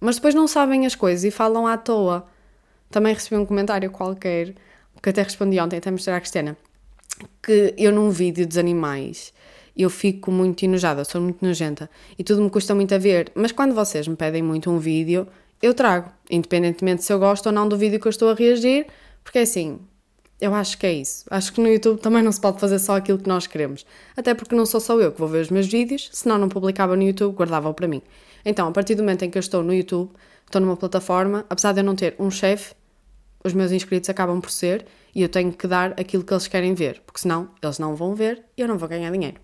Mas 0.00 0.16
depois 0.16 0.34
não 0.34 0.46
sabem 0.46 0.86
as 0.86 0.94
coisas 0.94 1.24
e 1.24 1.30
falam 1.30 1.66
à 1.66 1.76
toa. 1.76 2.26
Também 2.90 3.14
recebi 3.14 3.36
um 3.36 3.46
comentário 3.46 3.90
qualquer, 3.90 4.54
que 5.02 5.10
até 5.10 5.22
respondi 5.22 5.58
ontem, 5.60 5.76
até 5.76 5.90
mostrar 5.90 6.16
à 6.16 6.20
Cristina, 6.20 6.56
que 7.42 7.74
eu 7.76 7.92
num 7.92 8.10
vídeo 8.10 8.46
dos 8.46 8.56
animais 8.56 9.32
eu 9.76 9.90
fico 9.90 10.30
muito 10.30 10.64
enojada, 10.64 11.04
sou 11.04 11.20
muito 11.20 11.44
nojenta 11.44 11.90
e 12.18 12.24
tudo 12.24 12.40
me 12.42 12.48
custa 12.48 12.74
muito 12.74 12.94
a 12.94 12.98
ver. 12.98 13.30
Mas 13.34 13.52
quando 13.52 13.74
vocês 13.74 14.08
me 14.08 14.16
pedem 14.16 14.42
muito 14.42 14.70
um 14.70 14.78
vídeo, 14.78 15.28
eu 15.62 15.74
trago, 15.74 16.10
independentemente 16.30 17.04
se 17.04 17.12
eu 17.12 17.18
gosto 17.18 17.46
ou 17.46 17.52
não 17.52 17.68
do 17.68 17.76
vídeo 17.76 18.00
que 18.00 18.06
eu 18.06 18.10
estou 18.10 18.30
a 18.30 18.34
reagir, 18.34 18.86
porque 19.24 19.38
é 19.38 19.42
assim, 19.42 19.80
eu 20.40 20.54
acho 20.54 20.76
que 20.78 20.86
é 20.86 20.92
isso. 20.92 21.24
Acho 21.30 21.52
que 21.52 21.60
no 21.60 21.68
YouTube 21.68 22.00
também 22.00 22.22
não 22.22 22.30
se 22.30 22.40
pode 22.40 22.60
fazer 22.60 22.78
só 22.78 22.96
aquilo 22.96 23.18
que 23.18 23.28
nós 23.28 23.46
queremos. 23.46 23.86
Até 24.16 24.34
porque 24.34 24.54
não 24.54 24.66
sou 24.66 24.80
só 24.80 24.98
eu 25.00 25.10
que 25.10 25.18
vou 25.18 25.28
ver 25.28 25.40
os 25.40 25.50
meus 25.50 25.66
vídeos, 25.66 26.10
senão 26.12 26.38
não 26.38 26.48
publicava 26.48 26.94
no 26.94 27.02
YouTube, 27.02 27.34
guardava-o 27.34 27.72
para 27.72 27.88
mim. 27.88 28.02
Então, 28.44 28.68
a 28.68 28.72
partir 28.72 28.94
do 28.94 29.02
momento 29.02 29.24
em 29.24 29.30
que 29.30 29.38
eu 29.38 29.40
estou 29.40 29.62
no 29.62 29.72
YouTube, 29.72 30.10
estou 30.44 30.60
numa 30.60 30.76
plataforma, 30.76 31.44
apesar 31.48 31.72
de 31.72 31.80
eu 31.80 31.84
não 31.84 31.96
ter 31.96 32.14
um 32.18 32.30
chefe, 32.30 32.74
os 33.42 33.52
meus 33.54 33.72
inscritos 33.72 34.10
acabam 34.10 34.40
por 34.40 34.50
ser 34.50 34.84
e 35.14 35.22
eu 35.22 35.28
tenho 35.28 35.52
que 35.52 35.66
dar 35.66 35.92
aquilo 35.98 36.22
que 36.22 36.32
eles 36.32 36.46
querem 36.46 36.74
ver, 36.74 37.00
porque 37.06 37.20
senão 37.20 37.48
eles 37.62 37.78
não 37.78 37.94
vão 37.94 38.14
ver 38.14 38.44
e 38.56 38.60
eu 38.60 38.68
não 38.68 38.76
vou 38.76 38.88
ganhar 38.88 39.10
dinheiro. 39.10 39.40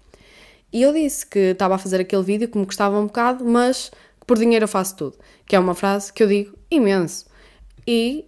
E 0.73 0.83
eu 0.83 0.92
disse 0.92 1.26
que 1.26 1.38
estava 1.38 1.75
a 1.75 1.78
fazer 1.78 2.00
aquele 2.00 2.23
vídeo 2.23 2.49
que 2.49 2.59
me 2.59 2.66
custava 2.66 2.99
um 2.99 3.07
bocado, 3.07 3.45
mas 3.45 3.90
que 4.22 4.26
por 4.26 4.38
dinheiro 4.38 4.64
eu 4.64 4.68
faço 4.68 4.96
tudo. 4.96 5.18
Que 5.44 5.56
é 5.56 5.58
uma 5.58 5.74
frase 5.74 6.12
que 6.12 6.22
eu 6.22 6.28
digo 6.28 6.56
imenso. 6.70 7.26
E 7.84 8.24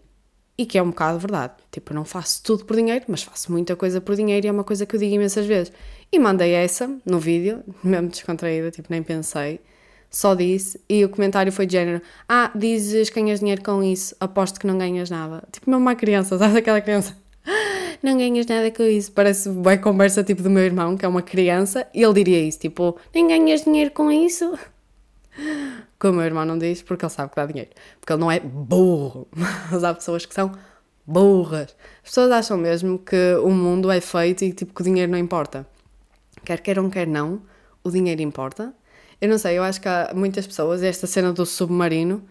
e 0.56 0.64
que 0.66 0.78
é 0.78 0.82
um 0.82 0.90
bocado 0.90 1.18
verdade. 1.18 1.54
Tipo, 1.70 1.92
eu 1.92 1.96
não 1.96 2.04
faço 2.04 2.42
tudo 2.42 2.64
por 2.64 2.76
dinheiro, 2.76 3.04
mas 3.08 3.22
faço 3.22 3.50
muita 3.50 3.74
coisa 3.74 4.00
por 4.00 4.14
dinheiro 4.14 4.46
e 4.46 4.48
é 4.48 4.52
uma 4.52 4.64
coisa 4.64 4.86
que 4.86 4.94
eu 4.94 5.00
digo 5.00 5.14
imensas 5.14 5.46
vezes. 5.46 5.72
E 6.12 6.18
mandei 6.18 6.52
essa 6.52 6.90
no 7.04 7.18
vídeo, 7.18 7.62
mesmo 7.82 8.08
descontraída, 8.08 8.70
tipo, 8.70 8.88
nem 8.90 9.02
pensei. 9.02 9.60
Só 10.10 10.34
disse. 10.34 10.80
E 10.88 11.04
o 11.04 11.08
comentário 11.08 11.52
foi 11.52 11.66
de 11.66 11.72
género: 11.72 12.00
Ah, 12.28 12.50
dizes 12.54 13.10
que 13.10 13.20
ganhas 13.20 13.40
dinheiro 13.40 13.62
com 13.62 13.82
isso, 13.82 14.14
aposto 14.20 14.60
que 14.60 14.66
não 14.66 14.78
ganhas 14.78 15.10
nada. 15.10 15.42
Tipo, 15.50 15.70
mesmo 15.70 15.82
uma 15.82 15.96
criança, 15.96 16.38
sabe 16.38 16.58
aquela 16.58 16.80
criança? 16.80 17.16
Não 18.02 18.16
ganhas 18.16 18.46
nada 18.46 18.70
com 18.70 18.82
isso. 18.84 19.10
Parece 19.12 19.48
bem 19.48 19.78
conversa 19.78 20.22
tipo 20.22 20.42
do 20.42 20.50
meu 20.50 20.62
irmão, 20.62 20.96
que 20.96 21.04
é 21.04 21.08
uma 21.08 21.22
criança, 21.22 21.86
e 21.92 22.02
ele 22.02 22.14
diria 22.14 22.40
isso: 22.40 22.60
Tipo, 22.60 22.96
nem 23.12 23.26
ganhas 23.26 23.64
dinheiro 23.64 23.90
com 23.90 24.10
isso. 24.10 24.56
Que 25.98 26.06
o 26.06 26.12
meu 26.12 26.22
irmão 26.22 26.44
não 26.44 26.58
diz 26.58 26.82
porque 26.82 27.04
ele 27.04 27.12
sabe 27.12 27.30
que 27.30 27.36
dá 27.36 27.46
dinheiro. 27.46 27.70
Porque 28.00 28.12
ele 28.12 28.20
não 28.20 28.30
é 28.30 28.40
burro. 28.40 29.26
Mas 29.70 29.84
há 29.84 29.94
pessoas 29.94 30.26
que 30.26 30.34
são 30.34 30.52
burras. 31.06 31.76
As 32.02 32.10
pessoas 32.10 32.30
acham 32.30 32.56
mesmo 32.56 32.98
que 32.98 33.34
o 33.42 33.50
mundo 33.50 33.90
é 33.90 34.00
feito 34.00 34.44
e 34.44 34.52
tipo 34.52 34.74
que 34.74 34.80
o 34.80 34.84
dinheiro 34.84 35.10
não 35.10 35.18
importa. 35.18 35.66
Quer 36.44 36.60
queiram, 36.60 36.90
quer 36.90 37.06
não, 37.06 37.42
o 37.82 37.90
dinheiro 37.90 38.22
importa. 38.22 38.74
Eu 39.20 39.28
não 39.28 39.38
sei, 39.38 39.56
eu 39.58 39.62
acho 39.62 39.80
que 39.80 39.88
há 39.88 40.12
muitas 40.14 40.46
pessoas, 40.46 40.82
esta 40.82 41.06
cena 41.06 41.32
do 41.32 41.46
submarino, 41.46 42.22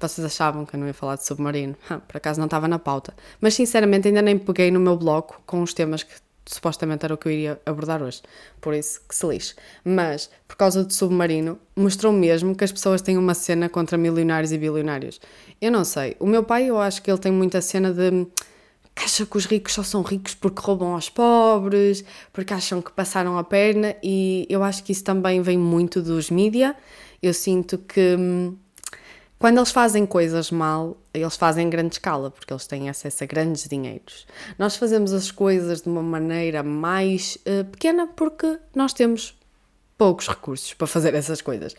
vocês 0.00 0.24
achavam 0.24 0.64
que 0.64 0.76
eu 0.76 0.80
não 0.80 0.86
ia 0.86 0.94
falar 0.94 1.16
de 1.16 1.26
submarino? 1.26 1.76
por 2.06 2.16
acaso 2.16 2.38
não 2.38 2.46
estava 2.46 2.68
na 2.68 2.78
pauta. 2.78 3.14
Mas 3.40 3.54
sinceramente 3.54 4.08
ainda 4.08 4.22
nem 4.22 4.38
peguei 4.38 4.70
no 4.70 4.80
meu 4.80 4.96
bloco 4.96 5.42
com 5.44 5.62
os 5.62 5.74
temas 5.74 6.02
que 6.02 6.14
supostamente 6.48 7.04
era 7.04 7.14
o 7.14 7.18
que 7.18 7.28
eu 7.28 7.32
iria 7.32 7.60
abordar 7.66 8.02
hoje, 8.02 8.22
por 8.60 8.74
isso 8.74 9.00
que 9.08 9.14
se 9.14 9.26
lixe. 9.26 9.54
Mas, 9.84 10.30
por 10.46 10.56
causa 10.56 10.82
do 10.82 10.92
submarino, 10.92 11.58
mostrou 11.76 12.12
mesmo 12.12 12.54
que 12.54 12.64
as 12.64 12.72
pessoas 12.72 13.02
têm 13.02 13.18
uma 13.18 13.34
cena 13.34 13.68
contra 13.68 13.98
milionários 13.98 14.50
e 14.52 14.58
bilionários. 14.58 15.20
Eu 15.60 15.70
não 15.70 15.84
sei, 15.84 16.16
o 16.18 16.26
meu 16.26 16.42
pai, 16.42 16.64
eu 16.64 16.78
acho 16.80 17.02
que 17.02 17.10
ele 17.10 17.18
tem 17.18 17.32
muita 17.32 17.60
cena 17.60 17.92
de 17.92 18.26
que 18.94 19.04
acha 19.04 19.24
que 19.24 19.36
os 19.36 19.46
ricos 19.46 19.74
só 19.74 19.82
são 19.84 20.02
ricos 20.02 20.34
porque 20.34 20.60
roubam 20.60 20.94
aos 20.94 21.08
pobres, 21.08 22.04
porque 22.32 22.52
acham 22.52 22.82
que 22.82 22.90
passaram 22.90 23.38
a 23.38 23.44
perna, 23.44 23.94
e 24.02 24.46
eu 24.50 24.64
acho 24.64 24.82
que 24.82 24.90
isso 24.90 25.04
também 25.04 25.40
vem 25.40 25.56
muito 25.56 26.02
dos 26.02 26.30
mídia. 26.30 26.74
Eu 27.22 27.32
sinto 27.32 27.78
que 27.78 28.16
hum, 28.18 28.56
quando 29.38 29.58
eles 29.58 29.70
fazem 29.70 30.04
coisas 30.04 30.50
mal, 30.50 30.96
eles 31.20 31.36
fazem 31.36 31.66
em 31.66 31.70
grande 31.70 31.94
escala, 31.94 32.30
porque 32.30 32.52
eles 32.52 32.66
têm 32.66 32.88
acesso 32.88 33.24
a 33.24 33.26
grandes 33.26 33.68
dinheiros. 33.68 34.26
Nós 34.58 34.76
fazemos 34.76 35.12
as 35.12 35.30
coisas 35.30 35.82
de 35.82 35.88
uma 35.88 36.02
maneira 36.02 36.62
mais 36.62 37.38
uh, 37.46 37.64
pequena 37.64 38.06
porque 38.06 38.58
nós 38.74 38.92
temos 38.92 39.38
poucos 39.96 40.28
recursos 40.28 40.74
para 40.74 40.86
fazer 40.86 41.14
essas 41.14 41.40
coisas. 41.42 41.74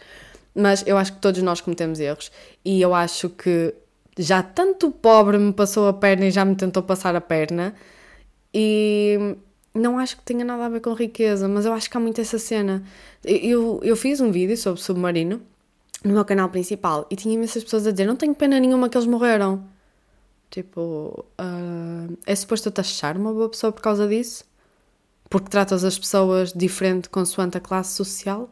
Mas 0.54 0.86
eu 0.86 0.98
acho 0.98 1.14
que 1.14 1.20
todos 1.20 1.42
nós 1.42 1.62
cometemos 1.62 2.00
erros 2.00 2.32
e 2.66 2.82
eu 2.82 2.94
acho 2.94 3.30
que 3.30 3.74
já 4.18 4.44
tanto 4.44 4.92
pobre 4.92 5.38
me 5.38 5.54
passou 5.54 5.88
a 5.88 5.94
perna 5.94 6.26
e 6.26 6.32
já 6.32 6.44
me 6.44 6.56
tentou 6.56 6.84
passar 6.84 7.16
a 7.16 7.22
perna 7.22 7.74
e 8.54 9.36
não 9.74 9.98
acho 10.00 10.18
que 10.18 10.24
tenha 10.24 10.44
nada 10.44 10.66
a 10.66 10.70
ver 10.70 10.82
com 10.82 10.94
riqueza, 10.94 11.48
mas 11.48 11.66
eu 11.66 11.74
acho 11.74 11.90
que 11.90 11.96
há 11.96 12.00
muito 12.00 12.20
essa 12.20 12.38
cena. 12.38 12.84
Eu, 13.24 13.80
eu 13.84 13.96
fiz 13.96 14.20
um 14.20 14.32
vídeo 14.32 14.58
sobre 14.58 14.82
submarino 14.82 15.42
no 16.04 16.14
meu 16.14 16.26
canal 16.26 16.50
principal 16.50 17.06
e 17.10 17.16
tinha 17.16 17.34
imensas 17.36 17.64
pessoas 17.64 17.86
a 17.88 17.92
dizer: 17.92 18.06
Não 18.06 18.16
tenho 18.16 18.34
pena 18.34 18.60
nenhuma 18.60 18.90
que 18.90 18.98
eles 18.98 19.08
morreram. 19.08 19.64
Tipo, 20.50 21.26
uh, 21.40 22.18
é 22.26 22.36
suposto 22.36 22.70
eu 22.70 22.72
taxar 22.72 23.16
uma 23.18 23.32
boa 23.32 23.50
pessoa 23.50 23.72
por 23.72 23.82
causa 23.82 24.08
disso? 24.08 24.44
Porque 25.30 25.50
tratas 25.50 25.84
as 25.84 26.00
pessoas 26.00 26.52
diferente 26.52 27.08
consoante 27.08 27.58
a 27.58 27.62
classe 27.62 27.94
social? 27.96 28.50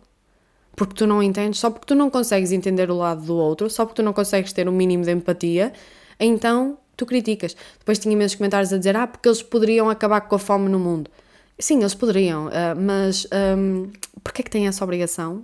Porque 0.75 0.93
tu 0.93 1.07
não 1.07 1.23
entendes? 1.23 1.59
Só 1.59 1.71
porque 1.71 1.87
tu 1.87 1.95
não 1.95 2.09
consegues 2.09 2.51
entender 2.51 2.91
o 2.91 2.95
lado 2.95 3.23
do 3.25 3.35
outro, 3.35 3.67
só 3.67 3.83
porque 3.83 4.01
tu 4.01 4.05
não 4.05 4.13
consegues 4.13 4.53
ter 4.53 4.69
um 4.69 4.71
mínimo 4.71 5.03
de 5.03 5.11
empatia, 5.11 5.73
então 6.19 6.77
tu 6.95 7.03
criticas. 7.03 7.55
Depois 7.79 7.97
tinha 7.97 8.13
imensos 8.13 8.35
comentários 8.35 8.71
a 8.71 8.77
dizer: 8.77 8.95
Ah, 8.95 9.07
porque 9.07 9.27
eles 9.27 9.41
poderiam 9.41 9.89
acabar 9.89 10.21
com 10.21 10.35
a 10.35 10.39
fome 10.39 10.69
no 10.69 10.77
mundo. 10.79 11.09
Sim, 11.57 11.79
eles 11.79 11.95
poderiam, 11.95 12.47
uh, 12.47 12.79
mas 12.79 13.27
um, 13.57 13.91
porquê 14.23 14.43
é 14.43 14.43
que 14.43 14.51
têm 14.51 14.67
essa 14.67 14.83
obrigação? 14.83 15.43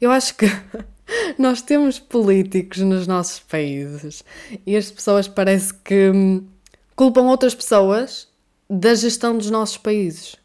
Eu 0.00 0.10
acho 0.10 0.34
que 0.34 0.46
nós 1.38 1.62
temos 1.62 1.98
políticos 1.98 2.78
nos 2.78 3.06
nossos 3.06 3.40
países 3.40 4.24
e 4.66 4.76
as 4.76 4.90
pessoas 4.90 5.28
parece 5.28 5.72
que 5.74 6.10
hum, 6.10 6.46
culpam 6.94 7.22
outras 7.22 7.54
pessoas 7.54 8.28
da 8.68 8.94
gestão 8.94 9.36
dos 9.36 9.50
nossos 9.50 9.76
países. 9.76 10.36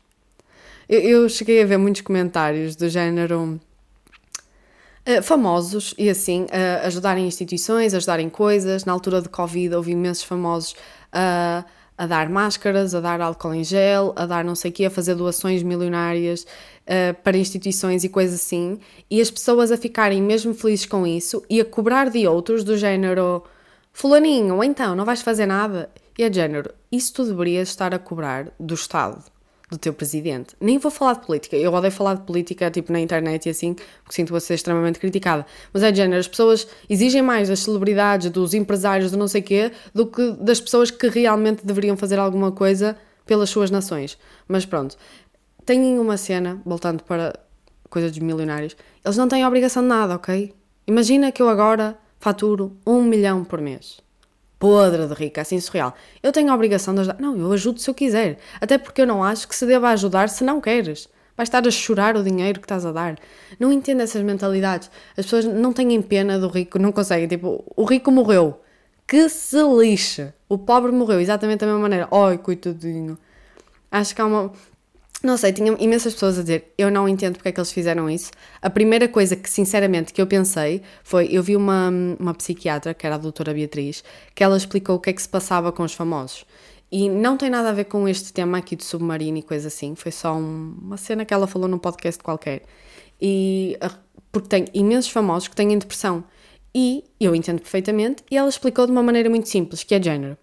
Eu, 0.88 1.00
eu 1.02 1.30
cheguei 1.30 1.62
a 1.62 1.66
ver 1.66 1.78
muitos 1.78 2.02
comentários 2.02 2.76
do 2.76 2.90
género 2.90 3.60
uh, 5.08 5.24
famosos 5.24 5.94
e 5.98 6.10
assim, 6.10 6.48
ajudarem 6.84 7.28
instituições, 7.28 7.94
ajudarem 7.94 8.30
coisas. 8.30 8.86
Na 8.86 8.94
altura 8.94 9.22
de 9.22 9.30
Covid 9.30 9.76
houve 9.76 9.92
imensos 9.92 10.24
famosos 10.24 10.76
a. 11.12 11.66
A 11.98 12.08
dar 12.08 12.30
máscaras, 12.30 12.96
a 12.96 13.00
dar 13.00 13.22
álcool 13.22 13.54
em 13.54 13.64
gel, 13.64 14.14
a 14.16 14.26
dar 14.26 14.44
não 14.44 14.56
sei 14.56 14.72
o 14.72 14.74
quê, 14.74 14.86
a 14.86 14.90
fazer 14.90 15.16
doações 15.16 15.62
milionárias 15.62 16.44
uh, 16.44 17.14
para 17.24 17.38
instituições 17.38 18.04
e 18.04 18.10
coisas 18.10 18.42
assim, 18.42 18.80
e 19.10 19.22
as 19.22 19.30
pessoas 19.30 19.72
a 19.72 19.78
ficarem 19.78 20.22
mesmo 20.22 20.54
felizes 20.54 20.86
com 20.86 21.06
isso 21.06 21.44
e 21.50 21.62
a 21.62 21.66
cobrar 21.66 22.10
de 22.10 22.28
outros 22.28 22.64
do 22.64 22.78
género 22.78 23.44
fulaninho, 23.92 24.64
então, 24.64 24.96
não 24.96 25.06
vais 25.06 25.22
fazer 25.22 25.46
nada? 25.46 25.90
E 26.18 26.24
é 26.24 26.32
género, 26.32 26.74
isso 26.92 27.14
tu 27.14 27.26
deverias 27.26 27.70
estar 27.70 27.94
a 27.94 28.00
cobrar 28.00 28.52
do 28.60 28.74
Estado 28.74 29.33
do 29.74 29.80
teu 29.80 29.94
presidente. 29.94 30.56
Nem 30.62 30.78
vou 30.78 30.92
falar 30.92 31.14
de 31.14 31.26
política, 31.26 31.58
eu 31.58 31.74
odeio 31.74 31.92
falar 31.92 32.14
de 32.14 32.22
política 32.22 32.70
tipo 32.70 32.92
na 32.92 33.00
internet 33.00 33.48
e 33.48 33.50
assim, 33.50 33.74
porque 33.74 34.16
sinto-a 34.16 34.40
ser 34.40 34.54
extremamente 34.54 35.00
criticada. 35.00 35.46
Mas 35.74 35.84
é 35.84 35.92
de 35.92 35.98
género, 35.98 36.20
as 36.20 36.28
pessoas 36.28 36.68
exigem 36.90 37.22
mais 37.22 37.50
das 37.50 37.60
celebridades, 37.60 38.30
dos 38.30 38.54
empresários, 38.54 39.12
do 39.12 39.18
não 39.18 39.28
sei 39.28 39.42
quê, 39.42 39.72
do 39.94 40.06
que 40.06 40.32
das 40.34 40.62
pessoas 40.62 40.92
que 40.92 41.08
realmente 41.08 41.66
deveriam 41.66 41.98
fazer 41.98 42.20
alguma 42.20 42.52
coisa 42.52 42.96
pelas 43.26 43.50
suas 43.50 43.72
nações. 43.72 44.18
Mas 44.48 44.66
pronto, 44.66 44.96
têm 45.66 46.00
uma 46.00 46.18
cena, 46.18 46.62
voltando 46.66 47.04
para 47.04 47.34
coisa 47.90 48.10
dos 48.10 48.20
milionários, 48.20 48.76
eles 49.04 49.18
não 49.18 49.28
têm 49.28 49.46
obrigação 49.46 49.82
de 49.82 49.90
nada, 49.90 50.16
ok? 50.16 50.54
Imagina 50.86 51.32
que 51.32 51.42
eu 51.42 51.50
agora 51.50 51.98
faturo 52.20 52.78
um 52.86 53.02
milhão 53.02 53.44
por 53.44 53.60
mês 53.60 54.04
podre 54.64 55.06
de 55.08 55.14
rica, 55.14 55.42
assim 55.42 55.60
surreal. 55.60 55.94
Eu 56.24 56.32
tenho 56.32 56.50
a 56.50 56.56
obrigação 56.56 56.94
de 56.94 57.02
ajudar. 57.02 57.20
Não, 57.20 57.38
eu 57.38 57.52
ajudo 57.52 57.82
se 57.82 57.90
eu 57.90 57.94
quiser. 57.94 58.38
Até 58.62 58.78
porque 58.78 59.02
eu 59.02 59.06
não 59.06 59.22
acho 59.22 59.46
que 59.46 59.54
se 59.54 59.66
deva 59.66 59.90
ajudar 59.90 60.30
se 60.30 60.42
não 60.42 60.62
queres. 60.62 61.10
Vais 61.36 61.50
estar 61.50 61.68
a 61.68 61.70
chorar 61.70 62.16
o 62.16 62.24
dinheiro 62.24 62.62
que 62.62 62.66
estás 62.66 62.86
a 62.86 62.94
dar. 62.94 63.20
Não 63.60 63.74
entendo 63.74 64.00
essas 64.00 64.24
mentalidades. 64.24 64.90
As 65.18 65.26
pessoas 65.26 65.44
não 65.44 65.74
têm 65.74 66.02
pena 66.02 66.40
do 66.40 66.48
rico, 66.48 66.80
não 66.80 66.94
conseguem. 66.94 67.28
Tipo, 67.28 67.62
o 67.76 67.84
rico 67.84 68.10
morreu. 68.10 68.62
Que 69.06 69.28
se 69.28 69.62
lixe. 69.62 70.32
O 70.48 70.58
pobre 70.58 70.94
morreu 70.94 71.20
exatamente 71.20 71.60
da 71.60 71.66
mesma 71.66 71.82
maneira. 71.82 72.08
Ai, 72.10 72.38
coitadinho. 72.38 73.18
Acho 73.92 74.16
que 74.16 74.22
há 74.22 74.26
uma. 74.26 74.54
Não 75.24 75.38
sei, 75.38 75.54
tinha 75.54 75.72
imensas 75.80 76.14
pessoas 76.14 76.38
a 76.38 76.42
dizer, 76.42 76.74
eu 76.78 76.92
não 76.92 77.08
entendo 77.08 77.36
porque 77.36 77.48
é 77.48 77.52
que 77.54 77.60
eles 77.60 77.72
fizeram 77.72 78.10
isso. 78.10 78.30
A 78.62 78.70
primeira 78.70 79.08
coisa 79.08 79.38
que, 79.38 79.50
sinceramente, 79.50 80.12
que 80.12 80.22
eu 80.22 80.28
pensei 80.28 80.82
foi, 81.02 81.30
eu 81.32 81.42
vi 81.42 81.56
uma, 81.56 81.90
uma 82.20 82.34
psiquiatra, 82.34 82.94
que 82.94 83.06
era 83.06 83.16
a 83.16 83.18
doutora 83.18 83.54
Beatriz, 83.54 84.04
que 84.36 84.44
ela 84.44 84.58
explicou 84.58 84.98
o 84.98 85.00
que 85.00 85.10
é 85.10 85.14
que 85.14 85.22
se 85.22 85.30
passava 85.30 85.72
com 85.72 85.84
os 85.84 85.94
famosos. 85.94 86.46
E 86.92 87.10
não 87.10 87.38
tem 87.38 87.50
nada 87.50 87.70
a 87.70 87.72
ver 87.72 87.86
com 87.86 88.06
este 88.06 88.34
tema 88.34 88.58
aqui 88.58 88.76
do 88.76 88.84
submarino 88.84 89.38
e 89.38 89.42
coisa 89.42 89.70
assim, 89.70 89.96
foi 89.96 90.12
só 90.12 90.36
um, 90.36 90.78
uma 90.82 90.98
cena 90.98 91.24
que 91.24 91.34
ela 91.34 91.48
falou 91.48 91.70
num 91.70 91.80
podcast 91.80 92.22
qualquer. 92.22 92.64
E 93.22 93.78
porque 94.30 94.50
tem 94.50 94.66
imensos 94.74 95.10
famosos 95.10 95.48
que 95.48 95.56
têm 95.56 95.78
depressão. 95.78 96.26
E 96.76 97.06
eu 97.18 97.34
entendo 97.34 97.62
perfeitamente, 97.62 98.24
e 98.30 98.36
ela 98.36 98.50
explicou 98.50 98.86
de 98.86 98.92
uma 98.92 99.02
maneira 99.02 99.30
muito 99.30 99.48
simples, 99.48 99.84
que 99.84 99.96
é 99.96 100.04
género. 100.04 100.38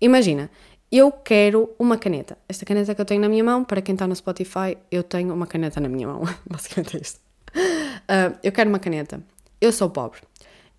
Imagina, 0.00 0.50
eu 0.90 1.12
quero 1.12 1.70
uma 1.78 1.96
caneta. 1.96 2.36
Esta 2.48 2.64
caneta 2.66 2.94
que 2.94 3.00
eu 3.00 3.04
tenho 3.04 3.20
na 3.20 3.28
minha 3.28 3.44
mão, 3.44 3.62
para 3.62 3.80
quem 3.80 3.92
está 3.92 4.08
no 4.08 4.16
Spotify, 4.16 4.76
eu 4.90 5.04
tenho 5.04 5.32
uma 5.32 5.46
caneta 5.46 5.80
na 5.80 5.88
minha 5.88 6.08
mão. 6.08 6.22
Basicamente 6.50 6.96
é 6.96 7.00
isto. 7.00 7.20
Uh, 7.54 8.36
eu 8.42 8.50
quero 8.50 8.68
uma 8.68 8.80
caneta. 8.80 9.22
Eu 9.60 9.70
sou 9.70 9.88
pobre. 9.88 10.20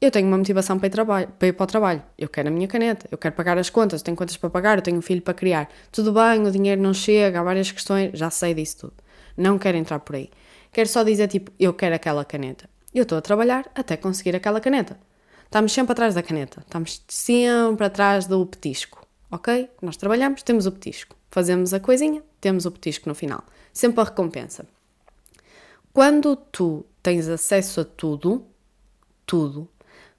Eu 0.02 0.12
tenho 0.12 0.28
uma 0.28 0.38
motivação 0.38 0.78
para 0.78 0.88
ir, 0.88 1.28
para 1.38 1.47
ir 1.47 1.54
para 1.54 1.63
o 1.63 1.67
trabalho. 1.67 2.04
Eu 2.17 2.28
quero 2.28 2.50
a 2.50 2.52
minha 2.52 2.67
caneta. 2.67 3.08
Eu 3.10 3.17
quero 3.17 3.36
pagar 3.36 3.58
as 3.58 3.69
contas. 3.69 4.02
Eu 4.02 4.06
tenho 4.06 4.17
contas 4.17 4.36
para 4.36 4.50
pagar. 4.50 4.80
Eu 4.80 4.82
tenho 4.82 4.97
um 4.97 5.02
filho 5.02 5.21
para 5.21 5.34
criar. 5.34 5.69
Tudo 5.91 6.12
bem, 6.12 6.45
o 6.45 6.52
dinheiro 6.52 6.82
não 6.82 6.93
chega. 6.93 7.39
Há 7.39 7.43
várias 7.43 7.71
questões. 7.71 8.12
Já 8.13 8.30
sei 8.30 8.54
disso 8.54 8.80
tudo. 8.80 8.93
Não 9.38 9.58
quero 9.58 9.78
entrar 9.78 10.00
por 10.00 10.15
aí. 10.17 10.30
Quero 10.74 10.89
só 10.89 11.04
dizer, 11.04 11.28
tipo, 11.30 11.52
eu 11.58 11.74
quero 11.74 11.95
aquela 11.95 12.26
caneta. 12.26 12.69
Eu 12.93 13.04
estou 13.04 13.17
a 13.17 13.21
trabalhar 13.21 13.69
até 13.74 13.95
conseguir 13.95 14.36
aquela 14.36 14.60
caneta. 14.60 15.00
Estamos 15.45 15.71
sempre 15.71 15.93
atrás 15.93 16.15
da 16.15 16.24
caneta. 16.24 16.62
Estamos 16.62 17.02
sempre 17.08 17.86
atrás 17.86 18.26
do 18.26 18.45
petisco 18.45 19.01
ok? 19.32 19.70
Nós 19.82 19.98
trabalhamos, 19.98 20.44
temos 20.44 20.65
o 20.65 20.72
petisco. 20.72 21.15
Fazemos 21.32 21.74
a 21.74 21.80
coisinha, 21.80 22.22
temos 22.41 22.65
o 22.65 22.72
petisco 22.72 23.08
no 23.08 23.15
final. 23.15 23.44
Sempre 23.74 24.02
a 24.02 24.04
recompensa. 24.04 24.67
Quando 25.94 26.36
tu 26.36 26.86
tens 27.02 27.28
acesso 27.28 27.82
a 27.82 27.86
tudo, 27.86 28.46
tudo, 29.26 29.67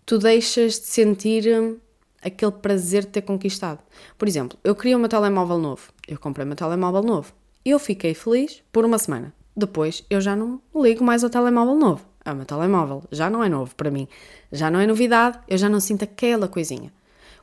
tu 0.05 0.19
deixas 0.19 0.81
de 0.81 0.87
sentir 0.87 1.47
hum, 1.49 1.79
aquele 2.23 2.53
prazer 2.53 3.03
de 3.03 3.09
ter 3.09 3.23
conquistado. 3.23 3.81
Por 4.17 4.27
exemplo, 4.27 4.59
eu 4.65 4.75
queria 4.75 4.97
um 4.97 5.07
telemóvel 5.07 5.59
novo. 5.59 5.93
Eu 6.09 6.19
comprei 6.19 6.47
meu 6.47 6.57
telemóvel 6.57 7.03
novo. 7.03 7.33
Eu 7.65 7.79
fiquei 7.79 8.15
feliz 8.15 8.63
por 8.73 8.85
uma 8.85 8.99
semana. 8.99 9.33
Depois 9.55 10.05
eu 10.09 10.21
já 10.21 10.35
não 10.35 10.61
ligo 10.75 11.05
mais 11.05 11.23
ao 11.23 11.31
telemóvel 11.31 11.77
novo. 11.77 12.05
É 12.25 12.33
meu 12.33 12.45
telemóvel. 12.45 13.03
Já 13.11 13.29
não 13.29 13.43
é 13.43 13.49
novo 13.49 13.75
para 13.75 13.91
mim. 13.91 14.09
Já 14.51 14.71
não 14.71 14.81
é 14.81 14.87
novidade. 14.87 15.39
Eu 15.49 15.59
já 15.59 15.69
não 15.69 15.81
sinto 15.81 16.05
aquela 16.05 16.49
coisinha. 16.49 16.93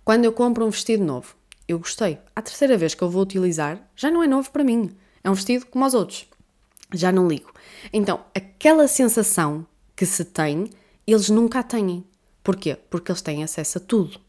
Quando 0.03 0.25
eu 0.25 0.31
compro 0.31 0.65
um 0.65 0.69
vestido 0.69 1.03
novo, 1.03 1.35
eu 1.71 1.79
gostei. 1.79 2.17
A 2.35 2.41
terceira 2.41 2.77
vez 2.77 2.95
que 2.95 3.01
eu 3.01 3.09
vou 3.09 3.21
utilizar, 3.21 3.79
já 3.95 4.09
não 4.09 4.23
é 4.23 4.27
novo 4.27 4.49
para 4.51 4.63
mim. 4.63 4.95
É 5.23 5.29
um 5.29 5.33
vestido 5.33 5.65
como 5.67 5.85
os 5.85 5.93
outros. 5.93 6.27
Já 6.93 7.11
não 7.11 7.27
ligo. 7.27 7.53
Então, 7.93 8.21
aquela 8.33 8.87
sensação 8.87 9.65
que 9.95 10.05
se 10.05 10.25
tem, 10.25 10.69
eles 11.05 11.29
nunca 11.29 11.59
a 11.59 11.63
têm. 11.63 12.03
Porquê? 12.43 12.75
Porque 12.89 13.11
eles 13.11 13.21
têm 13.21 13.43
acesso 13.43 13.77
a 13.77 13.81
tudo. 13.81 14.19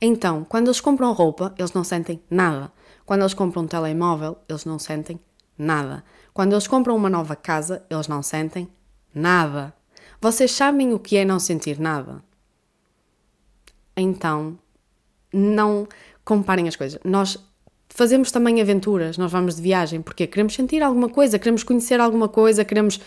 Então, 0.00 0.44
quando 0.44 0.68
eles 0.68 0.80
compram 0.80 1.12
roupa, 1.12 1.54
eles 1.58 1.72
não 1.72 1.84
sentem 1.84 2.22
nada. 2.30 2.72
Quando 3.04 3.22
eles 3.22 3.34
compram 3.34 3.62
um 3.62 3.66
telemóvel, 3.66 4.38
eles 4.48 4.64
não 4.64 4.78
sentem 4.78 5.20
nada. 5.58 6.04
Quando 6.32 6.52
eles 6.52 6.66
compram 6.66 6.96
uma 6.96 7.10
nova 7.10 7.36
casa, 7.36 7.84
eles 7.90 8.08
não 8.08 8.22
sentem 8.22 8.68
nada. 9.14 9.74
Vocês 10.20 10.52
sabem 10.52 10.92
o 10.92 10.98
que 10.98 11.16
é 11.16 11.24
não 11.24 11.38
sentir 11.38 11.78
nada? 11.78 12.22
Então, 13.96 14.58
não 15.32 15.86
comparem 16.26 16.66
as 16.66 16.76
coisas. 16.76 17.00
Nós 17.04 17.38
fazemos 17.88 18.30
também 18.30 18.60
aventuras, 18.60 19.16
nós 19.16 19.32
vamos 19.32 19.56
de 19.56 19.62
viagem, 19.62 20.02
porque 20.02 20.26
queremos 20.26 20.54
sentir 20.54 20.82
alguma 20.82 21.08
coisa, 21.08 21.38
queremos 21.38 21.62
conhecer 21.62 21.98
alguma 22.00 22.28
coisa, 22.28 22.64
queremos. 22.64 23.00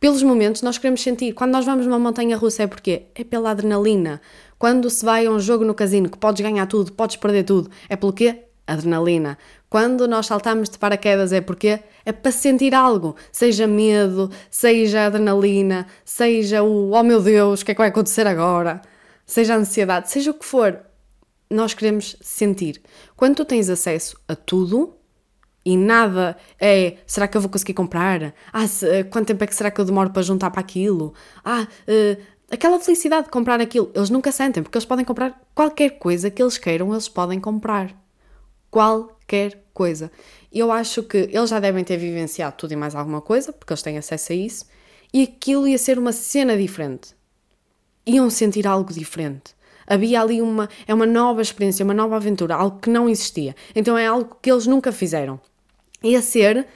Pelos 0.00 0.22
momentos 0.22 0.62
nós 0.62 0.78
queremos 0.78 1.02
sentir. 1.02 1.34
Quando 1.34 1.52
nós 1.52 1.66
vamos 1.66 1.86
numa 1.86 1.98
montanha 1.98 2.34
russa 2.36 2.62
é 2.62 2.66
porque 2.66 3.02
é 3.14 3.22
pela 3.22 3.50
adrenalina. 3.50 4.20
Quando 4.58 4.88
se 4.88 5.04
vai 5.04 5.26
a 5.26 5.30
um 5.30 5.38
jogo 5.38 5.62
no 5.62 5.74
casino 5.74 6.08
que 6.08 6.16
podes 6.16 6.40
ganhar 6.40 6.66
tudo, 6.66 6.90
podes 6.92 7.16
perder 7.16 7.44
tudo, 7.44 7.70
é 7.86 7.96
pelo 7.96 8.12
quê? 8.12 8.44
Adrenalina. 8.66 9.36
Quando 9.68 10.08
nós 10.08 10.26
saltamos 10.26 10.70
de 10.70 10.78
paraquedas 10.78 11.34
é 11.34 11.42
porque 11.42 11.80
é 12.04 12.12
para 12.12 12.32
sentir 12.32 12.74
algo, 12.74 13.14
seja 13.30 13.66
medo, 13.66 14.30
seja 14.50 15.04
adrenalina, 15.06 15.86
seja 16.02 16.62
o 16.62 16.92
oh 16.92 17.02
meu 17.02 17.20
Deus, 17.20 17.60
o 17.60 17.64
que 17.64 17.72
é 17.72 17.74
que 17.74 17.80
vai 17.80 17.90
acontecer 17.90 18.26
agora, 18.26 18.80
seja 19.26 19.54
ansiedade, 19.54 20.10
seja 20.10 20.30
o 20.30 20.34
que 20.34 20.46
for, 20.46 20.80
nós 21.50 21.74
queremos 21.74 22.16
sentir. 22.20 22.80
Quando 23.16 23.36
tu 23.36 23.44
tens 23.44 23.68
acesso 23.68 24.16
a 24.28 24.36
tudo 24.36 24.94
e 25.64 25.76
nada 25.76 26.36
é 26.58 26.98
será 27.06 27.26
que 27.26 27.36
eu 27.36 27.40
vou 27.40 27.50
conseguir 27.50 27.74
comprar? 27.74 28.32
Ah, 28.52 28.66
se, 28.66 28.88
eh, 28.88 29.04
quanto 29.04 29.26
tempo 29.26 29.42
é 29.42 29.46
que 29.46 29.54
será 29.54 29.70
que 29.70 29.80
eu 29.80 29.84
demoro 29.84 30.10
para 30.10 30.22
juntar 30.22 30.50
para 30.50 30.60
aquilo? 30.60 31.12
Ah, 31.44 31.66
uh, 31.86 32.22
aquela 32.50 32.80
felicidade 32.80 33.24
de 33.24 33.30
comprar 33.30 33.60
aquilo, 33.60 33.90
eles 33.94 34.10
nunca 34.10 34.32
sentem, 34.32 34.62
porque 34.62 34.78
eles 34.78 34.86
podem 34.86 35.04
comprar 35.04 35.40
qualquer 35.54 35.98
coisa 35.98 36.30
que 36.30 36.42
eles 36.42 36.56
queiram, 36.56 36.92
eles 36.92 37.08
podem 37.08 37.40
comprar. 37.40 37.94
Qualquer 38.70 39.64
coisa. 39.74 40.10
Eu 40.52 40.70
acho 40.70 41.02
que 41.02 41.28
eles 41.32 41.50
já 41.50 41.60
devem 41.60 41.84
ter 41.84 41.96
vivenciado 41.96 42.56
tudo 42.56 42.72
e 42.72 42.76
mais 42.76 42.94
alguma 42.94 43.20
coisa, 43.20 43.52
porque 43.52 43.72
eles 43.72 43.82
têm 43.82 43.98
acesso 43.98 44.32
a 44.32 44.36
isso, 44.36 44.66
e 45.12 45.22
aquilo 45.24 45.66
ia 45.66 45.78
ser 45.78 45.98
uma 45.98 46.12
cena 46.12 46.56
diferente. 46.56 47.14
Iam 48.06 48.30
sentir 48.30 48.66
algo 48.66 48.92
diferente. 48.92 49.54
Havia 49.90 50.20
ali 50.20 50.40
uma, 50.40 50.68
é 50.86 50.94
uma 50.94 51.04
nova 51.04 51.42
experiência, 51.42 51.84
uma 51.84 51.92
nova 51.92 52.14
aventura, 52.14 52.54
algo 52.54 52.78
que 52.78 52.88
não 52.88 53.08
existia. 53.08 53.56
Então 53.74 53.98
é 53.98 54.06
algo 54.06 54.36
que 54.40 54.50
eles 54.50 54.64
nunca 54.64 54.92
fizeram. 54.92 55.40
Ia 56.00 56.22
ser 56.22 56.68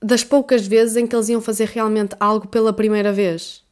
das 0.00 0.22
poucas 0.22 0.64
vezes 0.66 0.96
em 0.96 1.04
que 1.04 1.16
eles 1.16 1.28
iam 1.28 1.40
fazer 1.40 1.66
realmente 1.66 2.14
algo 2.20 2.46
pela 2.46 2.72
primeira 2.72 3.12
vez. 3.12 3.64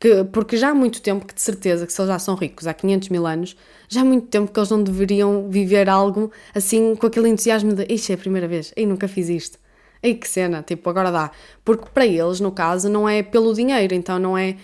Que, 0.00 0.24
porque 0.24 0.56
já 0.56 0.70
há 0.70 0.74
muito 0.74 1.00
tempo 1.00 1.24
que 1.24 1.34
de 1.34 1.40
certeza 1.42 1.86
que 1.86 1.92
se 1.92 2.00
eles 2.00 2.08
já 2.08 2.18
são 2.18 2.34
ricos, 2.34 2.66
há 2.66 2.74
500 2.74 3.08
mil 3.10 3.24
anos, 3.24 3.56
já 3.88 4.00
há 4.00 4.04
muito 4.04 4.26
tempo 4.26 4.50
que 4.50 4.58
eles 4.58 4.70
não 4.70 4.82
deveriam 4.82 5.48
viver 5.48 5.88
algo 5.88 6.32
assim 6.54 6.96
com 6.96 7.06
aquele 7.06 7.28
entusiasmo 7.28 7.72
de 7.72 7.86
isto 7.88 8.10
é 8.10 8.14
a 8.14 8.18
primeira 8.18 8.48
vez, 8.48 8.72
ei, 8.74 8.84
nunca 8.84 9.06
fiz 9.06 9.28
isto. 9.28 9.58
Ei, 10.02 10.14
que 10.14 10.26
cena, 10.26 10.62
tipo, 10.62 10.88
agora 10.88 11.10
dá. 11.12 11.30
Porque 11.64 11.86
para 11.92 12.06
eles, 12.06 12.40
no 12.40 12.50
caso, 12.50 12.88
não 12.88 13.08
é 13.08 13.22
pelo 13.22 13.52
dinheiro, 13.54 13.94
então 13.94 14.18
não 14.18 14.36
é 14.36 14.56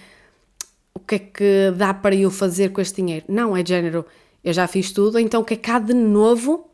que 1.07 1.14
é 1.14 1.19
que 1.19 1.73
dá 1.77 1.95
para 1.95 2.14
eu 2.14 2.31
fazer 2.31 2.71
com 2.71 2.81
este 2.81 2.97
dinheiro? 2.97 3.25
Não, 3.29 3.57
é 3.57 3.64
género, 3.64 4.05
eu 4.42 4.53
já 4.53 4.66
fiz 4.66 4.90
tudo, 4.92 5.19
então 5.19 5.40
o 5.40 5.45
que 5.45 5.55
é 5.55 5.57
que 5.57 5.71
há 5.71 5.79
de 5.79 5.95
novo? 5.95 6.71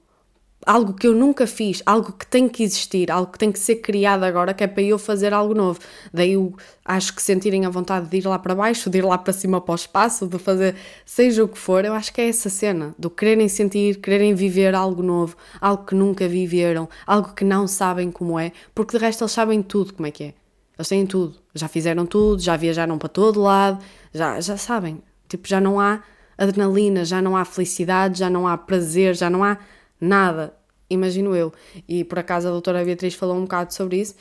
Algo 0.65 0.95
que 0.95 1.09
eu 1.09 1.13
nunca 1.13 1.45
fiz, 1.47 1.83
algo 1.85 2.13
que 2.13 2.25
tem 2.25 2.49
que 2.49 2.63
existir, 2.63 3.11
algo 3.11 3.33
que 3.33 3.39
tem 3.39 3.51
que 3.51 3.59
ser 3.59 3.77
criado 3.77 4.23
agora, 4.23 4.55
que 4.55 4.63
é 4.63 4.67
para 4.69 4.83
eu 4.83 4.97
fazer 4.97 5.35
algo 5.35 5.55
novo. 5.55 5.81
Daí 6.13 6.35
eu 6.35 6.55
acho 6.85 7.15
que 7.15 7.21
sentirem 7.21 7.67
a 7.67 7.69
vontade 7.69 8.09
de 8.09 8.19
ir 8.19 8.27
lá 8.27 8.39
para 8.39 8.55
baixo, 8.55 8.89
de 8.89 8.99
ir 8.99 9.05
lá 9.05 9.19
para 9.19 9.33
cima 9.33 9.61
para 9.61 9.73
o 9.73 9.75
espaço, 9.75 10.27
de 10.27 10.39
fazer 10.39 10.77
seja 11.05 11.43
o 11.43 11.49
que 11.49 11.59
for, 11.59 11.85
eu 11.85 11.95
acho 11.95 12.13
que 12.13 12.21
é 12.21 12.29
essa 12.29 12.49
cena, 12.49 12.95
do 12.99 13.11
quererem 13.11 13.49
sentir, 13.49 13.97
quererem 14.01 14.35
viver 14.35 14.75
algo 14.75 15.03
novo, 15.03 15.37
algo 15.61 15.85
que 15.85 15.95
nunca 15.95 16.29
viveram, 16.29 16.89
algo 17.07 17.35
que 17.35 17.45
não 17.45 17.67
sabem 17.67 18.11
como 18.11 18.39
é, 18.39 18.53
porque 18.75 18.97
de 18.97 19.05
resto 19.05 19.25
eles 19.25 19.33
sabem 19.33 19.63
tudo 19.63 19.95
como 19.95 20.07
é 20.07 20.11
que 20.11 20.25
é. 20.25 20.42
Eles 20.79 20.89
têm 20.89 21.07
tudo, 21.07 21.37
já 21.55 21.69
fizeram 21.69 22.07
tudo, 22.07 22.41
já 22.41 22.57
viajaram 22.57 22.99
para 22.99 23.09
todo 23.09 23.41
lado, 23.41 23.83
já, 24.13 24.41
já 24.41 24.57
sabem. 24.57 25.03
Tipo, 25.29 25.47
já 25.47 25.61
não 25.61 25.79
há 25.79 26.03
adrenalina, 26.37 27.05
já 27.05 27.21
não 27.21 27.37
há 27.37 27.45
felicidade, 27.45 28.19
já 28.19 28.31
não 28.31 28.49
há 28.49 28.57
prazer, 28.57 29.15
já 29.15 29.29
não 29.29 29.45
há 29.45 29.59
nada. 30.01 30.55
Imagino 30.89 31.35
eu. 31.35 31.53
E 31.89 32.05
por 32.05 32.19
acaso 32.19 32.49
a 32.49 32.51
doutora 32.51 32.85
Beatriz 32.85 33.15
falou 33.15 33.37
um 33.37 33.43
bocado 33.43 33.73
sobre 33.73 34.01
isso. 34.01 34.15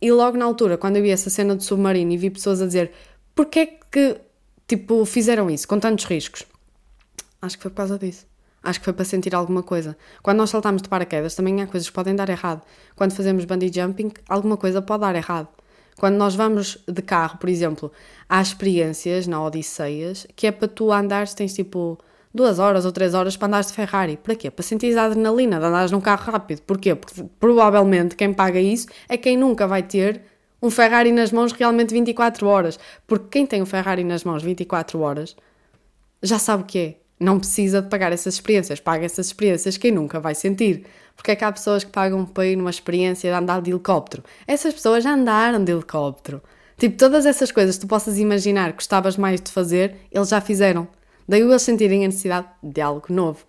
E 0.00 0.10
logo 0.12 0.36
na 0.36 0.44
altura, 0.44 0.76
quando 0.78 0.96
eu 0.96 1.02
vi 1.02 1.10
essa 1.10 1.28
cena 1.30 1.54
do 1.54 1.62
submarino 1.62 2.12
e 2.12 2.16
vi 2.16 2.30
pessoas 2.30 2.62
a 2.62 2.66
dizer 2.66 2.92
porquê 3.34 3.78
que, 3.90 4.16
tipo, 4.66 5.04
fizeram 5.04 5.50
isso 5.50 5.66
com 5.66 5.78
tantos 5.78 6.04
riscos? 6.04 6.44
Acho 7.40 7.56
que 7.56 7.62
foi 7.62 7.70
por 7.70 7.76
causa 7.76 7.98
disso. 7.98 8.26
Acho 8.62 8.80
que 8.80 8.84
foi 8.84 8.92
para 8.92 9.04
sentir 9.04 9.34
alguma 9.34 9.62
coisa. 9.62 9.96
Quando 10.22 10.38
nós 10.38 10.50
saltamos 10.50 10.82
de 10.82 10.88
paraquedas, 10.88 11.34
também 11.34 11.62
há 11.62 11.66
coisas 11.66 11.88
que 11.88 11.94
podem 11.94 12.14
dar 12.14 12.28
errado. 12.28 12.62
Quando 12.96 13.12
fazemos 13.12 13.44
bungee 13.44 13.70
jumping, 13.72 14.12
alguma 14.28 14.56
coisa 14.56 14.82
pode 14.82 15.02
dar 15.02 15.14
errado. 15.14 15.48
Quando 15.98 16.14
nós 16.14 16.34
vamos 16.36 16.78
de 16.86 17.02
carro, 17.02 17.38
por 17.38 17.48
exemplo, 17.48 17.90
há 18.28 18.40
experiências 18.40 19.26
na 19.26 19.42
Odisseias 19.44 20.26
que 20.36 20.46
é 20.46 20.52
para 20.52 20.68
tu 20.68 20.92
andares, 20.92 21.34
tens 21.34 21.52
tipo 21.54 21.98
duas 22.32 22.60
horas 22.60 22.84
ou 22.84 22.92
três 22.92 23.14
horas 23.14 23.36
para 23.36 23.48
andares 23.48 23.66
de 23.66 23.72
Ferrari. 23.72 24.16
Para 24.16 24.36
quê? 24.36 24.48
Para 24.48 24.62
sentir 24.62 24.96
a 24.96 25.04
adrenalina 25.04 25.58
de 25.58 25.66
andares 25.66 25.90
num 25.90 26.00
carro 26.00 26.30
rápido. 26.30 26.62
Porquê? 26.62 26.94
Porque 26.94 27.24
provavelmente 27.40 28.14
quem 28.14 28.32
paga 28.32 28.60
isso 28.60 28.86
é 29.08 29.16
quem 29.16 29.36
nunca 29.36 29.66
vai 29.66 29.82
ter 29.82 30.22
um 30.62 30.70
Ferrari 30.70 31.10
nas 31.10 31.32
mãos 31.32 31.50
realmente 31.50 31.92
24 31.92 32.46
horas. 32.46 32.78
Porque 33.04 33.26
quem 33.30 33.44
tem 33.44 33.60
um 33.60 33.66
Ferrari 33.66 34.04
nas 34.04 34.22
mãos 34.22 34.42
24 34.42 35.00
horas 35.00 35.34
já 36.22 36.38
sabe 36.38 36.62
o 36.62 36.66
que 36.66 36.78
é. 36.78 37.07
Não 37.18 37.38
precisa 37.38 37.82
de 37.82 37.88
pagar 37.88 38.12
essas 38.12 38.34
experiências. 38.34 38.80
Paga 38.80 39.04
essas 39.04 39.26
experiências 39.26 39.76
quem 39.76 39.92
nunca 39.92 40.20
vai 40.20 40.34
sentir. 40.34 40.84
Porque 41.16 41.32
é 41.32 41.36
que 41.36 41.44
há 41.44 41.50
pessoas 41.50 41.82
que 41.82 41.90
pagam 41.90 42.24
para 42.24 42.46
ir 42.46 42.56
numa 42.56 42.70
experiência 42.70 43.30
de 43.30 43.36
andar 43.36 43.60
de 43.60 43.70
helicóptero? 43.70 44.22
Essas 44.46 44.72
pessoas 44.72 45.02
já 45.02 45.14
andaram 45.14 45.62
de 45.62 45.72
helicóptero. 45.72 46.40
Tipo, 46.76 46.96
todas 46.96 47.26
essas 47.26 47.50
coisas 47.50 47.74
que 47.74 47.80
tu 47.80 47.88
possas 47.88 48.18
imaginar 48.18 48.70
que 48.70 48.76
gostavas 48.76 49.16
mais 49.16 49.40
de 49.40 49.50
fazer, 49.50 49.96
eles 50.12 50.28
já 50.28 50.40
fizeram. 50.40 50.86
Daí 51.28 51.40
eles 51.40 51.62
sentirem 51.62 52.04
a 52.04 52.08
necessidade 52.08 52.46
de 52.62 52.80
algo 52.80 53.06
novo. 53.10 53.44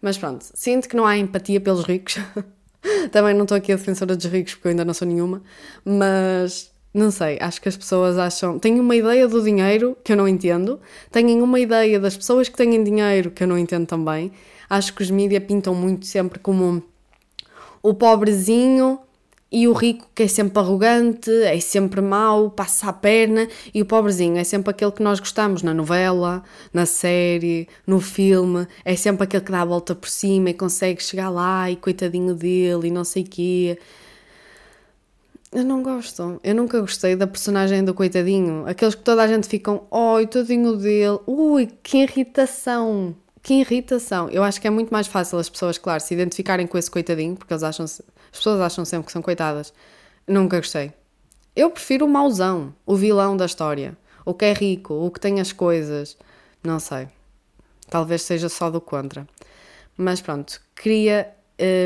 Mas 0.00 0.18
pronto, 0.18 0.44
sinto 0.54 0.88
que 0.88 0.94
não 0.94 1.06
há 1.06 1.16
empatia 1.16 1.60
pelos 1.60 1.84
ricos. 1.84 2.18
Também 3.10 3.34
não 3.34 3.42
estou 3.42 3.56
aqui 3.56 3.72
a 3.72 3.76
defensora 3.76 4.14
dos 4.14 4.26
ricos 4.26 4.54
porque 4.54 4.68
eu 4.68 4.70
ainda 4.70 4.84
não 4.84 4.94
sou 4.94 5.08
nenhuma, 5.08 5.42
mas 5.84 6.70
não 6.96 7.10
sei, 7.10 7.36
acho 7.40 7.60
que 7.60 7.68
as 7.68 7.76
pessoas 7.76 8.16
acham. 8.16 8.58
têm 8.58 8.80
uma 8.80 8.96
ideia 8.96 9.28
do 9.28 9.42
dinheiro 9.42 9.96
que 10.02 10.12
eu 10.12 10.16
não 10.16 10.26
entendo, 10.26 10.80
têm 11.12 11.42
uma 11.42 11.60
ideia 11.60 12.00
das 12.00 12.16
pessoas 12.16 12.48
que 12.48 12.56
têm 12.56 12.82
dinheiro 12.82 13.30
que 13.30 13.42
eu 13.44 13.46
não 13.46 13.58
entendo 13.58 13.86
também. 13.86 14.32
Acho 14.68 14.94
que 14.94 15.02
os 15.02 15.10
mídias 15.10 15.44
pintam 15.44 15.74
muito 15.74 16.06
sempre 16.06 16.38
como 16.38 16.82
o 17.82 17.92
pobrezinho 17.92 18.98
e 19.52 19.68
o 19.68 19.74
rico 19.74 20.08
que 20.14 20.22
é 20.22 20.28
sempre 20.28 20.58
arrogante, 20.58 21.30
é 21.30 21.60
sempre 21.60 22.00
mau, 22.00 22.50
passa 22.50 22.88
a 22.88 22.92
perna, 22.92 23.46
e 23.74 23.82
o 23.82 23.86
pobrezinho 23.86 24.38
é 24.38 24.44
sempre 24.44 24.70
aquele 24.70 24.90
que 24.90 25.02
nós 25.02 25.20
gostamos 25.20 25.62
na 25.62 25.74
novela, 25.74 26.42
na 26.72 26.86
série, 26.86 27.68
no 27.86 28.00
filme, 28.00 28.66
é 28.84 28.96
sempre 28.96 29.24
aquele 29.24 29.44
que 29.44 29.52
dá 29.52 29.60
a 29.60 29.64
volta 29.66 29.94
por 29.94 30.08
cima 30.08 30.50
e 30.50 30.54
consegue 30.54 31.02
chegar 31.02 31.28
lá 31.28 31.70
e 31.70 31.76
coitadinho 31.76 32.34
dele 32.34 32.88
e 32.88 32.90
não 32.90 33.04
sei 33.04 33.22
o 33.22 33.26
quê. 33.26 33.78
Eu 35.56 35.64
não 35.64 35.82
gosto. 35.82 36.38
Eu 36.44 36.54
nunca 36.54 36.78
gostei 36.82 37.16
da 37.16 37.26
personagem 37.26 37.82
do 37.82 37.94
coitadinho. 37.94 38.66
Aqueles 38.66 38.94
que 38.94 39.02
toda 39.02 39.22
a 39.22 39.26
gente 39.26 39.48
ficam, 39.48 39.86
oi, 39.90 40.26
tadinho 40.26 40.76
dele, 40.76 41.18
ui, 41.26 41.66
que 41.82 41.96
irritação. 42.02 43.16
Que 43.42 43.60
irritação. 43.60 44.28
Eu 44.28 44.42
acho 44.42 44.60
que 44.60 44.66
é 44.66 44.70
muito 44.70 44.90
mais 44.90 45.06
fácil 45.06 45.38
as 45.38 45.48
pessoas, 45.48 45.78
claro, 45.78 46.02
se 46.02 46.12
identificarem 46.12 46.66
com 46.66 46.76
esse 46.76 46.90
coitadinho, 46.90 47.34
porque 47.34 47.54
eles 47.54 47.62
acham 47.62 47.84
as 47.84 48.02
pessoas 48.30 48.60
acham 48.60 48.84
sempre 48.84 49.06
que 49.06 49.12
são 49.12 49.22
coitadas. 49.22 49.72
Nunca 50.28 50.58
gostei. 50.58 50.92
Eu 51.56 51.70
prefiro 51.70 52.04
o 52.04 52.08
mauzão, 52.08 52.74
o 52.84 52.94
vilão 52.94 53.34
da 53.34 53.46
história. 53.46 53.96
O 54.26 54.34
que 54.34 54.44
é 54.44 54.52
rico, 54.52 54.92
o 54.92 55.10
que 55.10 55.20
tem 55.20 55.40
as 55.40 55.52
coisas. 55.52 56.18
Não 56.62 56.78
sei. 56.78 57.08
Talvez 57.88 58.20
seja 58.20 58.50
só 58.50 58.70
do 58.70 58.78
contra. 58.78 59.26
Mas 59.96 60.20
pronto, 60.20 60.60
queria 60.74 61.32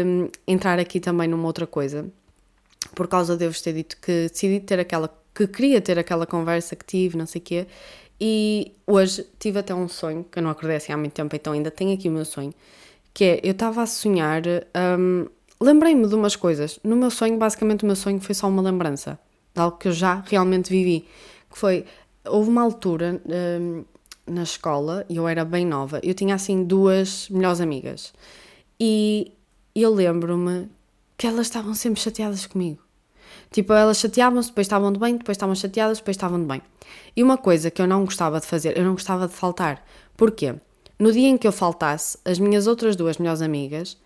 um, 0.04 0.28
entrar 0.44 0.80
aqui 0.80 0.98
também 0.98 1.28
numa 1.28 1.46
outra 1.46 1.68
coisa. 1.68 2.10
Por 2.94 3.08
causa 3.08 3.36
de 3.36 3.44
eu 3.44 3.50
vos 3.50 3.60
ter 3.60 3.72
dito 3.72 3.96
que 4.00 4.28
decidi 4.28 4.60
ter 4.60 4.80
aquela. 4.80 5.08
que 5.34 5.46
queria 5.46 5.80
ter 5.80 5.98
aquela 5.98 6.26
conversa 6.26 6.74
que 6.76 6.84
tive, 6.84 7.16
não 7.16 7.26
sei 7.26 7.40
o 7.40 7.44
quê. 7.44 7.66
E 8.20 8.72
hoje 8.86 9.26
tive 9.38 9.60
até 9.60 9.74
um 9.74 9.88
sonho, 9.88 10.24
que 10.30 10.38
eu 10.38 10.42
não 10.42 10.50
acordei 10.50 10.76
assim 10.76 10.92
há 10.92 10.96
muito 10.96 11.12
tempo, 11.12 11.34
então 11.34 11.54
ainda 11.54 11.70
tenho 11.70 11.94
aqui 11.94 12.06
o 12.06 12.12
meu 12.12 12.26
sonho, 12.26 12.52
que 13.14 13.24
é, 13.24 13.40
eu 13.42 13.52
estava 13.52 13.82
a 13.82 13.86
sonhar, 13.86 14.42
um, 14.98 15.26
lembrei-me 15.58 16.06
de 16.06 16.14
umas 16.14 16.36
coisas. 16.36 16.78
No 16.84 16.96
meu 16.96 17.10
sonho, 17.10 17.38
basicamente 17.38 17.82
o 17.82 17.86
meu 17.86 17.96
sonho 17.96 18.20
foi 18.20 18.34
só 18.34 18.46
uma 18.46 18.60
lembrança, 18.60 19.18
de 19.54 19.60
algo 19.62 19.78
que 19.78 19.88
eu 19.88 19.92
já 19.92 20.22
realmente 20.26 20.68
vivi, 20.68 21.08
que 21.50 21.58
foi, 21.58 21.86
houve 22.26 22.50
uma 22.50 22.60
altura 22.60 23.22
um, 23.24 23.84
na 24.26 24.42
escola, 24.42 25.06
e 25.08 25.16
eu 25.16 25.26
era 25.26 25.42
bem 25.42 25.64
nova, 25.64 25.98
eu 26.02 26.12
tinha 26.12 26.34
assim 26.34 26.62
duas 26.62 27.26
melhores 27.30 27.62
amigas, 27.62 28.12
e 28.78 29.32
eu 29.74 29.94
lembro-me 29.94 30.68
que 31.20 31.26
elas 31.26 31.48
estavam 31.48 31.74
sempre 31.74 32.00
chateadas 32.00 32.46
comigo. 32.46 32.82
Tipo, 33.50 33.74
elas 33.74 33.98
chateavam-se, 33.98 34.48
depois 34.48 34.66
estavam 34.66 34.90
de 34.90 34.98
bem, 34.98 35.18
depois 35.18 35.36
estavam 35.36 35.54
chateadas, 35.54 35.98
depois 35.98 36.16
estavam 36.16 36.40
de 36.40 36.46
bem. 36.46 36.62
E 37.14 37.22
uma 37.22 37.36
coisa 37.36 37.70
que 37.70 37.82
eu 37.82 37.86
não 37.86 38.06
gostava 38.06 38.40
de 38.40 38.46
fazer, 38.46 38.78
eu 38.78 38.84
não 38.86 38.92
gostava 38.92 39.28
de 39.28 39.34
faltar. 39.34 39.84
Porquê? 40.16 40.54
No 40.98 41.12
dia 41.12 41.28
em 41.28 41.36
que 41.36 41.46
eu 41.46 41.52
faltasse, 41.52 42.16
as 42.24 42.38
minhas 42.38 42.66
outras 42.66 42.96
duas 42.96 43.18
melhores 43.18 43.42
amigas 43.42 43.98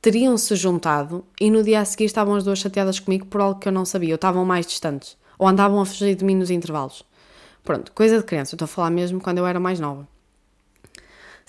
teriam-se 0.00 0.56
juntado 0.56 1.26
e 1.38 1.50
no 1.50 1.62
dia 1.62 1.78
a 1.78 1.84
seguir 1.84 2.06
estavam 2.06 2.34
as 2.36 2.44
duas 2.44 2.58
chateadas 2.58 2.98
comigo 2.98 3.26
por 3.26 3.42
algo 3.42 3.60
que 3.60 3.68
eu 3.68 3.72
não 3.72 3.84
sabia, 3.84 4.14
ou 4.14 4.16
estavam 4.16 4.42
mais 4.42 4.66
distantes, 4.66 5.18
ou 5.38 5.46
andavam 5.46 5.78
a 5.78 5.84
fugir 5.84 6.14
de 6.14 6.24
mim 6.24 6.36
nos 6.36 6.48
intervalos. 6.48 7.04
Pronto, 7.62 7.92
coisa 7.92 8.16
de 8.16 8.24
criança, 8.24 8.54
eu 8.54 8.56
estou 8.56 8.64
a 8.64 8.68
falar 8.68 8.90
mesmo 8.90 9.20
quando 9.20 9.36
eu 9.36 9.46
era 9.46 9.60
mais 9.60 9.78
nova. 9.78 10.08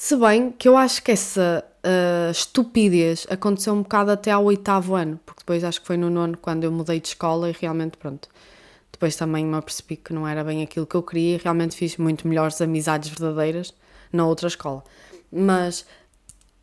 Se 0.05 0.17
bem 0.17 0.51
que 0.51 0.67
eu 0.67 0.75
acho 0.75 1.01
que 1.01 1.13
essa 1.13 1.63
uh, 1.81 2.29
estupidez 2.29 3.25
aconteceu 3.29 3.73
um 3.73 3.83
bocado 3.83 4.11
até 4.11 4.31
ao 4.31 4.43
oitavo 4.43 4.95
ano, 4.95 5.17
porque 5.25 5.39
depois 5.39 5.63
acho 5.63 5.79
que 5.79 5.87
foi 5.87 5.95
no 5.95 6.09
nono 6.09 6.35
quando 6.35 6.65
eu 6.65 6.71
mudei 6.73 6.99
de 6.99 7.07
escola 7.07 7.49
e 7.49 7.55
realmente, 7.57 7.95
pronto, 7.95 8.27
depois 8.91 9.15
também 9.15 9.45
me 9.45 9.55
apercebi 9.55 9.95
que 9.95 10.11
não 10.11 10.27
era 10.27 10.43
bem 10.43 10.61
aquilo 10.61 10.85
que 10.85 10.95
eu 10.95 11.01
queria 11.01 11.35
e 11.35 11.39
realmente 11.41 11.77
fiz 11.77 11.95
muito 11.95 12.27
melhores 12.27 12.59
amizades 12.59 13.11
verdadeiras 13.11 13.73
na 14.11 14.27
outra 14.27 14.49
escola. 14.49 14.83
Mas 15.31 15.85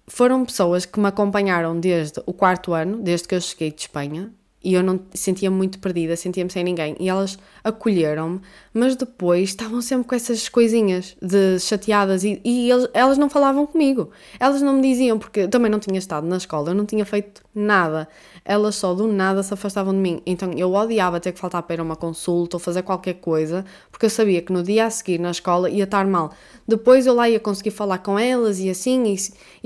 foram 0.06 0.44
pessoas 0.44 0.84
que 0.84 1.00
me 1.00 1.08
acompanharam 1.08 1.80
desde 1.80 2.22
o 2.26 2.34
quarto 2.34 2.74
ano, 2.74 2.98
desde 3.02 3.26
que 3.26 3.34
eu 3.34 3.40
cheguei 3.40 3.70
de 3.70 3.80
Espanha, 3.80 4.30
e 4.62 4.74
eu 4.74 4.82
não 4.82 5.00
sentia 5.14 5.50
muito 5.50 5.78
perdida, 5.78 6.14
sentia-me 6.16 6.50
sem 6.50 6.62
ninguém. 6.62 6.94
E 7.00 7.08
elas 7.08 7.38
acolheram-me, 7.64 8.40
mas 8.74 8.94
depois 8.94 9.48
estavam 9.48 9.80
sempre 9.80 10.06
com 10.06 10.14
essas 10.14 10.48
coisinhas 10.50 11.16
de 11.20 11.58
chateadas 11.58 12.24
e, 12.24 12.40
e 12.44 12.70
eles, 12.70 12.88
elas 12.92 13.16
não 13.16 13.30
falavam 13.30 13.66
comigo. 13.66 14.10
Elas 14.38 14.60
não 14.60 14.74
me 14.74 14.82
diziam, 14.82 15.18
porque 15.18 15.40
eu 15.40 15.48
também 15.48 15.70
não 15.70 15.78
tinha 15.78 15.98
estado 15.98 16.26
na 16.26 16.36
escola, 16.36 16.70
eu 16.70 16.74
não 16.74 16.84
tinha 16.84 17.06
feito 17.06 17.42
nada. 17.54 18.06
Elas 18.44 18.74
só 18.74 18.92
do 18.94 19.06
nada 19.06 19.42
se 19.42 19.52
afastavam 19.54 19.94
de 19.94 19.98
mim. 19.98 20.20
Então 20.26 20.52
eu 20.52 20.72
odiava 20.74 21.18
ter 21.20 21.32
que 21.32 21.40
faltar 21.40 21.62
para 21.62 21.74
ir 21.74 21.80
a 21.80 21.82
uma 21.82 21.96
consulta 21.96 22.56
ou 22.56 22.60
fazer 22.60 22.82
qualquer 22.82 23.14
coisa, 23.14 23.64
porque 23.90 24.06
eu 24.06 24.10
sabia 24.10 24.42
que 24.42 24.52
no 24.52 24.62
dia 24.62 24.86
a 24.86 24.90
seguir 24.90 25.18
na 25.18 25.30
escola 25.30 25.70
ia 25.70 25.84
estar 25.84 26.06
mal. 26.06 26.32
Depois 26.68 27.06
eu 27.06 27.14
lá 27.14 27.28
ia 27.28 27.40
conseguir 27.40 27.70
falar 27.70 27.98
com 27.98 28.18
elas 28.18 28.60
e 28.60 28.68
assim, 28.68 29.04
e, 29.12 29.16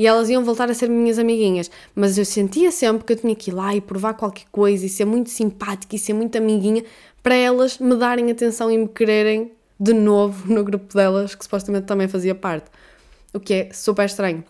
e 0.02 0.06
elas 0.06 0.30
iam 0.30 0.44
voltar 0.44 0.70
a 0.70 0.74
ser 0.74 0.88
minhas 0.88 1.18
amiguinhas. 1.18 1.70
Mas 1.94 2.16
eu 2.16 2.24
sentia 2.24 2.70
sempre 2.70 3.04
que 3.04 3.12
eu 3.12 3.16
tinha 3.16 3.34
que 3.34 3.50
ir 3.50 3.54
lá 3.54 3.74
e 3.74 3.80
provar 3.80 4.14
qualquer 4.14 4.46
coisa 4.50 4.83
e 4.84 4.88
ser 4.88 5.04
muito 5.04 5.30
simpática 5.30 5.96
e 5.96 5.98
ser 5.98 6.12
muito 6.12 6.36
amiguinha 6.36 6.84
para 7.22 7.34
elas 7.34 7.78
me 7.78 7.96
darem 7.96 8.30
atenção 8.30 8.70
e 8.70 8.78
me 8.78 8.86
quererem 8.86 9.52
de 9.80 9.92
novo 9.92 10.52
no 10.52 10.62
grupo 10.62 10.94
delas, 10.94 11.34
que 11.34 11.44
supostamente 11.44 11.86
também 11.86 12.06
fazia 12.06 12.34
parte. 12.34 12.70
O 13.32 13.40
que 13.40 13.54
é 13.54 13.72
super 13.72 14.04
estranho. 14.04 14.44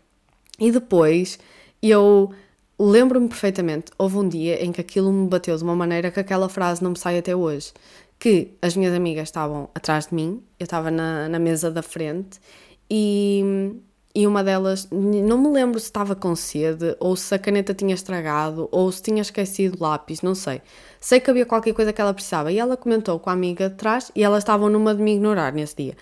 E 0.58 0.70
depois 0.70 1.38
eu 1.82 2.30
lembro-me 2.78 3.28
perfeitamente, 3.28 3.92
houve 3.96 4.16
um 4.16 4.28
dia 4.28 4.62
em 4.62 4.72
que 4.72 4.80
aquilo 4.80 5.12
me 5.12 5.28
bateu 5.28 5.56
de 5.56 5.62
uma 5.62 5.76
maneira 5.76 6.10
que 6.10 6.20
aquela 6.20 6.48
frase 6.48 6.82
não 6.82 6.90
me 6.90 6.98
sai 6.98 7.18
até 7.18 7.34
hoje. 7.34 7.72
Que 8.18 8.52
as 8.60 8.76
minhas 8.76 8.94
amigas 8.94 9.28
estavam 9.28 9.68
atrás 9.74 10.06
de 10.08 10.14
mim, 10.14 10.42
eu 10.58 10.64
estava 10.64 10.90
na, 10.90 11.28
na 11.28 11.38
mesa 11.38 11.70
da 11.70 11.82
frente 11.82 12.40
e 12.90 13.74
e 14.14 14.26
uma 14.26 14.44
delas, 14.44 14.88
não 14.90 15.36
me 15.36 15.48
lembro 15.48 15.80
se 15.80 15.86
estava 15.86 16.14
com 16.14 16.36
sede, 16.36 16.96
ou 17.00 17.16
se 17.16 17.34
a 17.34 17.38
caneta 17.38 17.74
tinha 17.74 17.94
estragado, 17.94 18.68
ou 18.70 18.90
se 18.92 19.02
tinha 19.02 19.20
esquecido 19.20 19.76
o 19.76 19.82
lápis, 19.82 20.22
não 20.22 20.36
sei. 20.36 20.62
Sei 21.00 21.18
que 21.18 21.28
havia 21.28 21.44
qualquer 21.44 21.74
coisa 21.74 21.92
que 21.92 22.00
ela 22.00 22.14
precisava 22.14 22.52
e 22.52 22.58
ela 22.58 22.76
comentou 22.76 23.18
com 23.18 23.28
a 23.28 23.32
amiga 23.32 23.68
de 23.68 23.74
trás 23.74 24.12
e 24.14 24.22
elas 24.22 24.44
estavam 24.44 24.68
numa 24.68 24.94
de 24.94 25.02
me 25.02 25.14
ignorar 25.14 25.52
nesse 25.52 25.76
dia. 25.76 25.96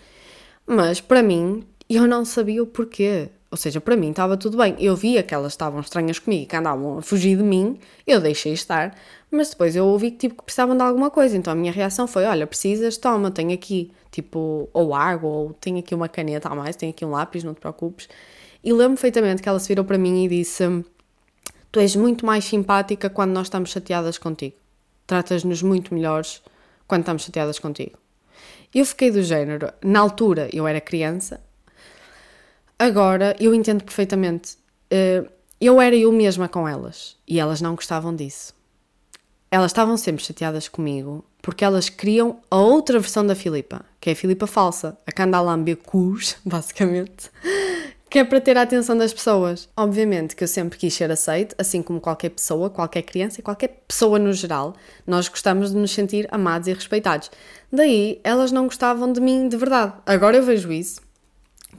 Mas 0.66 1.01
para 1.01 1.22
mim, 1.22 1.64
eu 1.88 2.07
não 2.07 2.25
sabia 2.25 2.62
o 2.62 2.66
porquê. 2.66 3.31
Ou 3.53 3.57
seja, 3.59 3.81
para 3.83 3.95
mim 3.95 4.11
estava 4.11 4.35
tudo 4.37 4.57
bem. 4.57 4.75
Eu 4.79 4.97
via 4.97 5.23
que 5.23 5.35
elas 5.35 5.53
estavam 5.53 5.81
estranhas 5.81 6.19
comigo, 6.19 6.49
que 6.49 6.57
andavam 6.57 6.99
a 6.99 7.03
fugir 7.03 7.37
de 7.37 7.43
mim, 7.43 7.79
eu 8.07 8.19
deixei 8.19 8.55
estar, 8.55 8.97
mas 9.31 9.51
depois 9.51 9.77
eu 9.77 9.85
ouvi 9.87 10.11
que, 10.11 10.17
tipo, 10.17 10.37
que 10.37 10.43
precisavam 10.43 10.75
de 10.75 10.83
alguma 10.83 11.11
coisa. 11.11 11.37
Então 11.37 11.53
a 11.53 11.57
minha 11.57 11.71
reação 11.71 12.07
foi: 12.07 12.25
olha, 12.25 12.47
precisas, 12.47 12.97
toma, 12.97 13.31
tenho 13.31 13.53
aqui 13.53 13.93
tipo, 14.11 14.69
ou 14.73 14.95
água, 14.95 15.29
ou 15.29 15.53
tenho 15.55 15.79
aqui 15.79 15.95
uma 15.95 16.09
caneta 16.09 16.49
a 16.49 16.55
mais, 16.55 16.77
tenho 16.77 16.93
aqui 16.93 17.05
um 17.05 17.11
lápis, 17.11 17.43
não 17.43 17.55
te 17.55 17.61
preocupes. 17.61 18.09
E 18.62 18.73
lembro 18.73 18.95
perfeitamente 18.95 19.43
que 19.43 19.49
ela 19.49 19.59
se 19.59 19.67
virou 19.67 19.85
para 19.85 19.99
mim 19.99 20.25
e 20.25 20.29
disse: 20.29 20.65
Tu 21.73 21.81
és 21.81 21.97
muito 21.97 22.25
mais 22.25 22.45
simpática 22.45 23.11
quando 23.11 23.33
nós 23.33 23.47
estamos 23.47 23.71
chateadas 23.71 24.19
contigo. 24.19 24.57
Tratas-nos 25.07 25.62
muito 25.62 25.95
melhores 25.95 26.43
quando 26.87 27.01
estamos 27.01 27.23
chateadas 27.23 27.59
contigo. 27.59 27.99
Eu 28.75 28.87
fiquei 28.87 29.11
do 29.11 29.23
género, 29.23 29.73
na 29.83 30.01
altura 30.01 30.49
eu 30.53 30.67
era 30.67 30.81
criança, 30.81 31.41
agora 32.83 33.37
eu 33.38 33.55
entendo 33.55 33.85
perfeitamente. 33.85 34.57
Eh, 34.90 35.25
eu 35.61 35.81
era 35.81 35.95
eu 35.95 36.11
mesma 36.11 36.49
com 36.49 36.68
elas 36.68 37.16
e 37.27 37.38
elas 37.38 37.61
não 37.61 37.75
gostavam 37.75 38.14
disso. 38.14 38.53
Elas 39.51 39.71
estavam 39.71 39.97
sempre 39.97 40.25
chateadas 40.25 40.66
comigo 40.68 41.25
porque 41.40 41.64
elas 41.64 41.88
criam 41.88 42.40
a 42.51 42.57
outra 42.57 42.99
versão 42.99 43.27
da 43.27 43.35
Filipa, 43.35 43.85
que 44.01 44.11
é 44.11 44.12
a 44.12 44.16
Filipa 44.16 44.47
falsa, 44.47 44.97
a 45.07 45.12
que 45.12 45.23
anda 45.23 45.37
a 45.37 45.40
lamber 45.40 45.77
cus, 45.77 46.37
basicamente, 46.45 47.31
que 48.11 48.18
é 48.18 48.25
para 48.25 48.40
ter 48.40 48.57
a 48.59 48.62
atenção 48.62 48.97
das 48.97 49.12
pessoas. 49.12 49.68
Obviamente 49.77 50.35
que 50.35 50.42
eu 50.42 50.49
sempre 50.49 50.79
quis 50.79 50.95
ser 50.95 51.11
aceite, 51.11 51.55
assim 51.59 51.83
como 51.83 52.01
qualquer 52.01 52.31
pessoa, 52.31 52.71
qualquer 52.71 53.03
criança 53.03 53.40
e 53.40 53.42
qualquer 53.42 53.83
pessoa 53.87 54.18
no 54.18 54.33
geral, 54.33 54.75
nós 55.07 55.29
gostamos 55.29 55.71
de 55.71 55.77
nos 55.77 55.92
sentir 55.92 56.29
amados 56.31 56.66
e 56.68 56.73
respeitados. 56.73 57.31
Daí, 57.71 58.21
elas 58.25 58.51
não 58.51 58.64
gostavam 58.64 59.12
de 59.12 59.21
mim 59.21 59.49
de 59.49 59.57
verdade. 59.57 59.95
Agora 60.05 60.37
eu 60.37 60.42
vejo 60.42 60.73
isso. 60.73 61.01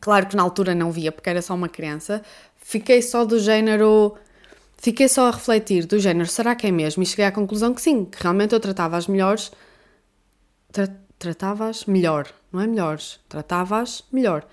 Claro 0.03 0.27
que 0.27 0.35
na 0.35 0.43
altura 0.43 0.75
não 0.75 0.91
via, 0.91 1.13
porque 1.13 1.29
era 1.29 1.41
só 1.41 1.53
uma 1.53 1.69
criança. 1.69 2.21
Fiquei 2.57 3.01
só 3.01 3.23
do 3.23 3.39
género 3.39 4.17
Fiquei 4.77 5.07
só 5.07 5.29
a 5.29 5.31
refletir 5.31 5.85
do 5.85 5.97
género, 5.97 6.27
será 6.27 6.53
que 6.55 6.67
é 6.67 6.71
mesmo? 6.71 7.01
E 7.01 7.05
cheguei 7.05 7.23
à 7.23 7.31
conclusão 7.31 7.73
que 7.73 7.81
sim, 7.81 8.03
que 8.03 8.21
realmente 8.21 8.53
eu 8.53 8.59
tratava 8.59 8.97
as 8.97 9.07
melhores. 9.07 9.49
Tra 10.73 10.89
tratava-as 11.17 11.85
melhor, 11.85 12.27
não 12.51 12.59
é 12.59 12.67
melhores, 12.67 13.17
tratava-as 13.29 14.03
melhor. 14.11 14.45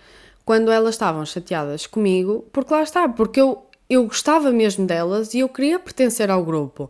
Quando 0.45 0.71
elas 0.71 0.95
estavam 0.95 1.27
chateadas 1.27 1.85
comigo, 1.85 2.47
porque 2.53 2.73
lá 2.73 2.85
está, 2.85 3.09
porque 3.09 3.41
eu, 3.41 3.67
eu 3.89 4.05
gostava 4.07 4.53
mesmo 4.53 4.87
delas 4.87 5.35
e 5.35 5.41
eu 5.41 5.49
queria 5.49 5.81
pertencer 5.81 6.31
ao 6.31 6.45
grupo. 6.45 6.89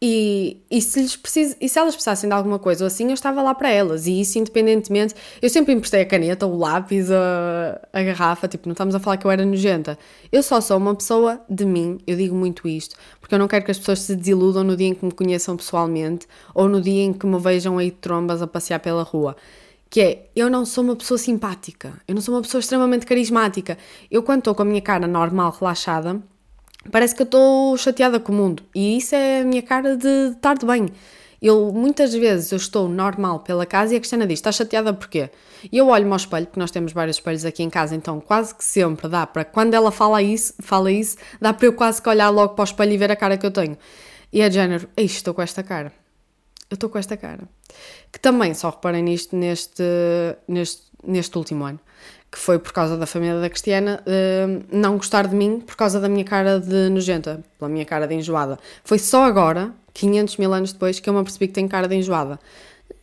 E, 0.00 0.62
e, 0.70 0.80
se 0.80 1.00
lhes 1.00 1.16
precis, 1.16 1.56
e 1.60 1.68
se 1.68 1.76
elas 1.76 1.94
precisassem 1.94 2.28
de 2.28 2.34
alguma 2.34 2.58
coisa 2.58 2.84
ou 2.84 2.86
assim, 2.86 3.08
eu 3.08 3.14
estava 3.14 3.42
lá 3.42 3.52
para 3.52 3.68
elas. 3.68 4.06
E 4.06 4.20
isso, 4.20 4.38
independentemente. 4.38 5.12
Eu 5.42 5.50
sempre 5.50 5.74
emprestei 5.74 6.02
a 6.02 6.06
caneta, 6.06 6.46
o 6.46 6.56
lápis, 6.56 7.10
a, 7.10 7.80
a 7.92 8.02
garrafa. 8.02 8.46
Tipo, 8.46 8.68
não 8.68 8.72
estamos 8.72 8.94
a 8.94 9.00
falar 9.00 9.16
que 9.16 9.26
eu 9.26 9.30
era 9.30 9.44
nojenta. 9.44 9.98
Eu 10.30 10.42
só 10.42 10.60
sou 10.60 10.76
uma 10.76 10.94
pessoa 10.94 11.40
de 11.50 11.64
mim. 11.64 11.98
Eu 12.06 12.16
digo 12.16 12.34
muito 12.34 12.68
isto. 12.68 12.94
Porque 13.20 13.34
eu 13.34 13.40
não 13.40 13.48
quero 13.48 13.64
que 13.64 13.72
as 13.72 13.78
pessoas 13.78 13.98
se 14.00 14.14
desiludam 14.14 14.62
no 14.62 14.76
dia 14.76 14.86
em 14.86 14.94
que 14.94 15.04
me 15.04 15.12
conheçam 15.12 15.56
pessoalmente 15.56 16.28
ou 16.54 16.68
no 16.68 16.80
dia 16.80 17.02
em 17.02 17.12
que 17.12 17.26
me 17.26 17.38
vejam 17.40 17.76
aí 17.76 17.90
de 17.90 17.96
trombas 17.96 18.40
a 18.40 18.46
passear 18.46 18.78
pela 18.78 19.02
rua. 19.02 19.36
Que 19.90 20.00
é, 20.00 20.26
eu 20.36 20.48
não 20.48 20.64
sou 20.64 20.84
uma 20.84 20.94
pessoa 20.94 21.18
simpática. 21.18 21.94
Eu 22.06 22.14
não 22.14 22.22
sou 22.22 22.34
uma 22.36 22.42
pessoa 22.42 22.60
extremamente 22.60 23.04
carismática. 23.04 23.76
Eu, 24.08 24.22
quando 24.22 24.40
estou 24.40 24.54
com 24.54 24.62
a 24.62 24.64
minha 24.64 24.82
cara 24.82 25.08
normal, 25.08 25.56
relaxada 25.58 26.22
parece 26.90 27.14
que 27.14 27.22
eu 27.22 27.24
estou 27.24 27.76
chateada 27.76 28.18
com 28.20 28.32
o 28.32 28.34
mundo. 28.34 28.62
E 28.74 28.96
isso 28.96 29.14
é 29.14 29.40
a 29.40 29.44
minha 29.44 29.62
cara 29.62 29.96
de 29.96 30.32
estar 30.32 30.56
de 30.56 30.66
bem. 30.66 30.88
Eu, 31.40 31.72
muitas 31.72 32.12
vezes, 32.12 32.50
eu 32.50 32.56
estou 32.56 32.88
normal 32.88 33.40
pela 33.40 33.64
casa 33.64 33.94
e 33.94 33.96
a 33.96 34.00
Cristina 34.00 34.26
diz, 34.26 34.40
está 34.40 34.50
chateada 34.50 34.92
porquê? 34.92 35.30
E 35.70 35.78
eu 35.78 35.86
olho-me 35.86 36.10
ao 36.10 36.16
espelho, 36.16 36.46
porque 36.46 36.58
nós 36.58 36.72
temos 36.72 36.92
vários 36.92 37.16
espelhos 37.16 37.44
aqui 37.44 37.62
em 37.62 37.70
casa, 37.70 37.94
então 37.94 38.20
quase 38.20 38.52
que 38.54 38.64
sempre 38.64 39.08
dá 39.08 39.24
para, 39.24 39.44
quando 39.44 39.74
ela 39.74 39.92
fala 39.92 40.20
isso, 40.20 40.54
fala 40.60 40.90
isso, 40.90 41.16
dá 41.40 41.52
para 41.52 41.66
eu 41.66 41.72
quase 41.72 42.02
que 42.02 42.08
olhar 42.08 42.28
logo 42.28 42.54
para 42.54 42.62
o 42.62 42.64
espelho 42.64 42.92
e 42.92 42.96
ver 42.96 43.12
a 43.12 43.16
cara 43.16 43.36
que 43.38 43.46
eu 43.46 43.52
tenho. 43.52 43.78
E 44.32 44.40
é 44.40 44.48
de 44.48 44.56
género, 44.56 44.88
estou 44.96 45.32
com 45.32 45.40
esta 45.40 45.62
cara. 45.62 45.92
Eu 46.68 46.74
estou 46.74 46.90
com 46.90 46.98
esta 46.98 47.16
cara. 47.16 47.48
Que 48.12 48.18
também, 48.18 48.52
só 48.52 48.70
reparem 48.70 49.02
nisto 49.02 49.36
neste, 49.36 49.82
neste, 50.46 50.82
neste 51.04 51.38
último 51.38 51.64
ano 51.64 51.80
que 52.30 52.38
foi 52.38 52.58
por 52.58 52.72
causa 52.72 52.96
da 52.96 53.06
família 53.06 53.40
da 53.40 53.48
Cristiana, 53.48 54.02
uh, 54.06 54.64
não 54.70 54.96
gostar 54.96 55.26
de 55.26 55.34
mim 55.34 55.60
por 55.60 55.76
causa 55.76 55.98
da 55.98 56.08
minha 56.08 56.24
cara 56.24 56.60
de 56.60 56.90
nojenta, 56.90 57.42
pela 57.58 57.70
minha 57.70 57.84
cara 57.84 58.06
de 58.06 58.14
enjoada. 58.14 58.58
Foi 58.84 58.98
só 58.98 59.24
agora, 59.24 59.72
500 59.94 60.36
mil 60.36 60.52
anos 60.52 60.72
depois, 60.72 61.00
que 61.00 61.08
eu 61.08 61.14
me 61.14 61.20
apercebi 61.20 61.48
que 61.48 61.54
tenho 61.54 61.68
cara 61.68 61.88
de 61.88 61.96
enjoada. 61.96 62.38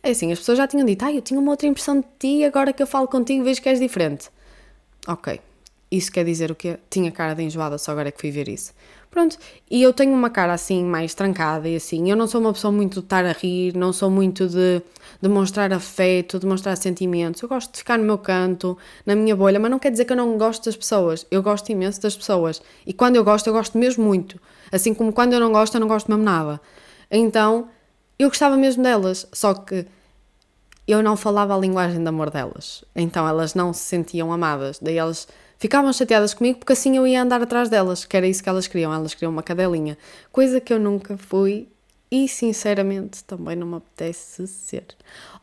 É 0.02 0.10
assim, 0.10 0.30
as 0.30 0.38
pessoas 0.38 0.58
já 0.58 0.66
tinham 0.66 0.86
dito, 0.86 1.04
ah, 1.04 1.12
eu 1.12 1.20
tinha 1.20 1.40
uma 1.40 1.50
outra 1.50 1.66
impressão 1.66 2.00
de 2.00 2.06
ti, 2.18 2.44
agora 2.44 2.72
que 2.72 2.82
eu 2.82 2.86
falo 2.86 3.08
contigo 3.08 3.42
vejo 3.42 3.60
que 3.60 3.68
és 3.68 3.80
diferente. 3.80 4.30
Ok, 5.08 5.40
isso 5.90 6.12
quer 6.12 6.24
dizer 6.24 6.50
o 6.50 6.54
quê? 6.54 6.78
Tinha 6.88 7.10
cara 7.10 7.34
de 7.34 7.42
enjoada, 7.42 7.78
só 7.78 7.92
agora 7.92 8.08
é 8.08 8.12
que 8.12 8.20
fui 8.20 8.30
ver 8.30 8.48
isso. 8.48 8.72
Pronto, 9.16 9.38
e 9.70 9.82
eu 9.82 9.94
tenho 9.94 10.12
uma 10.12 10.28
cara 10.28 10.52
assim 10.52 10.84
mais 10.84 11.14
trancada 11.14 11.66
e 11.66 11.76
assim, 11.76 12.10
eu 12.10 12.14
não 12.14 12.26
sou 12.26 12.38
uma 12.38 12.52
pessoa 12.52 12.70
muito 12.70 13.00
de 13.00 13.06
estar 13.06 13.24
a 13.24 13.32
rir, 13.32 13.74
não 13.74 13.90
sou 13.90 14.10
muito 14.10 14.46
de 14.46 14.82
demonstrar 15.22 15.72
afeto, 15.72 16.38
demonstrar 16.38 16.76
sentimentos. 16.76 17.40
Eu 17.40 17.48
gosto 17.48 17.72
de 17.72 17.78
ficar 17.78 17.96
no 17.96 18.04
meu 18.04 18.18
canto, 18.18 18.76
na 19.06 19.16
minha 19.16 19.34
bolha, 19.34 19.58
mas 19.58 19.70
não 19.70 19.78
quer 19.78 19.90
dizer 19.90 20.04
que 20.04 20.12
eu 20.12 20.18
não 20.18 20.36
gosto 20.36 20.66
das 20.66 20.76
pessoas. 20.76 21.26
Eu 21.30 21.42
gosto 21.42 21.72
imenso 21.72 21.98
das 22.02 22.14
pessoas. 22.14 22.60
E 22.86 22.92
quando 22.92 23.16
eu 23.16 23.24
gosto, 23.24 23.46
eu 23.46 23.54
gosto 23.54 23.78
mesmo 23.78 24.04
muito. 24.04 24.38
Assim 24.70 24.92
como 24.92 25.10
quando 25.10 25.32
eu 25.32 25.40
não 25.40 25.50
gosto, 25.50 25.76
eu 25.76 25.80
não 25.80 25.88
gosto 25.88 26.10
mesmo 26.10 26.22
nada. 26.22 26.60
Então, 27.10 27.68
eu 28.18 28.28
gostava 28.28 28.54
mesmo 28.54 28.82
delas, 28.82 29.26
só 29.32 29.54
que 29.54 29.86
eu 30.86 31.02
não 31.02 31.16
falava 31.16 31.56
a 31.56 31.58
linguagem 31.58 32.02
de 32.02 32.06
amor 32.06 32.28
delas. 32.28 32.84
Então 32.94 33.26
elas 33.26 33.54
não 33.54 33.72
se 33.72 33.80
sentiam 33.80 34.30
amadas. 34.30 34.78
Daí 34.78 34.98
elas 34.98 35.26
ficavam 35.58 35.92
chateadas 35.92 36.34
comigo 36.34 36.58
porque 36.58 36.72
assim 36.72 36.96
eu 36.96 37.06
ia 37.06 37.22
andar 37.22 37.42
atrás 37.42 37.68
delas, 37.68 38.04
que 38.04 38.16
era 38.16 38.26
isso 38.26 38.42
que 38.42 38.48
elas 38.48 38.66
queriam. 38.66 38.92
Elas 38.92 39.14
queriam 39.14 39.32
uma 39.32 39.42
cadelinha. 39.42 39.96
Coisa 40.32 40.60
que 40.60 40.72
eu 40.72 40.78
nunca 40.78 41.16
fui 41.16 41.68
e 42.10 42.28
sinceramente 42.28 43.24
também 43.24 43.56
não 43.56 43.66
me 43.66 43.76
apetece 43.76 44.46
ser. 44.46 44.86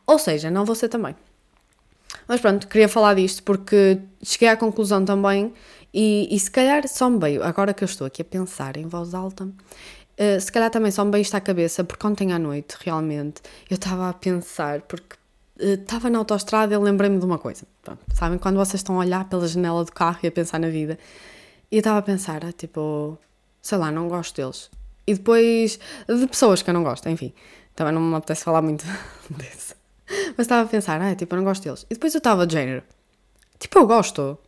Ou 0.06 0.18
seja, 0.18 0.50
não 0.50 0.64
vou 0.64 0.74
ser 0.74 0.88
também. 0.88 1.14
Mas 2.26 2.40
pronto, 2.40 2.68
queria 2.68 2.88
falar 2.88 3.14
disto 3.14 3.42
porque 3.42 4.00
cheguei 4.22 4.48
à 4.48 4.56
conclusão 4.56 5.04
também 5.04 5.52
e, 5.92 6.28
e 6.30 6.38
se 6.38 6.50
calhar 6.50 6.86
só 6.88 7.08
me 7.10 7.18
veio, 7.18 7.42
agora 7.42 7.74
que 7.74 7.84
eu 7.84 7.86
estou 7.86 8.06
aqui 8.06 8.22
a 8.22 8.24
pensar 8.24 8.76
em 8.76 8.86
voz 8.86 9.14
alta, 9.14 9.44
uh, 9.44 10.40
se 10.40 10.50
calhar 10.50 10.70
também 10.70 10.90
só 10.90 11.04
me 11.04 11.10
veio 11.10 11.22
isto 11.22 11.34
à 11.34 11.40
cabeça 11.40 11.84
porque 11.84 12.06
ontem 12.06 12.32
à 12.32 12.38
noite 12.38 12.76
realmente 12.80 13.42
eu 13.68 13.74
estava 13.74 14.08
a 14.08 14.12
pensar, 14.12 14.82
porque 14.82 15.16
estava 15.58 16.10
na 16.10 16.18
autostrada 16.18 16.74
e 16.74 16.78
lembrei-me 16.78 17.18
de 17.18 17.24
uma 17.24 17.38
coisa. 17.38 17.66
Pronto, 17.82 18.00
sabem 18.12 18.38
quando 18.38 18.56
vocês 18.56 18.80
estão 18.80 18.96
a 18.96 18.98
olhar 18.98 19.28
pela 19.28 19.46
janela 19.46 19.84
do 19.84 19.92
carro 19.92 20.18
e 20.22 20.26
a 20.26 20.32
pensar 20.32 20.58
na 20.58 20.68
vida? 20.68 20.98
E 21.70 21.76
eu 21.76 21.80
estava 21.80 21.98
a 21.98 22.02
pensar, 22.02 22.52
tipo, 22.52 23.18
sei 23.62 23.78
lá, 23.78 23.90
não 23.90 24.08
gosto 24.08 24.36
deles 24.36 24.70
e 25.06 25.14
depois 25.14 25.78
de 26.08 26.26
pessoas 26.26 26.62
que 26.62 26.70
eu 26.70 26.74
não 26.74 26.82
gosto, 26.82 27.08
enfim. 27.08 27.32
Também 27.74 27.92
não 27.92 28.00
me 28.00 28.14
apetece 28.14 28.44
falar 28.44 28.62
muito 28.62 28.84
disso. 29.30 29.74
Mas 30.36 30.46
estava 30.46 30.62
a 30.62 30.66
pensar, 30.66 31.00
ah, 31.00 31.14
tipo, 31.14 31.34
eu 31.34 31.38
não 31.38 31.44
gosto 31.44 31.62
deles. 31.62 31.86
E 31.90 31.94
depois 31.94 32.14
eu 32.14 32.18
estava 32.18 32.46
de 32.46 32.54
género, 32.54 32.82
tipo, 33.58 33.78
eu 33.78 33.86
gosto. 33.86 34.38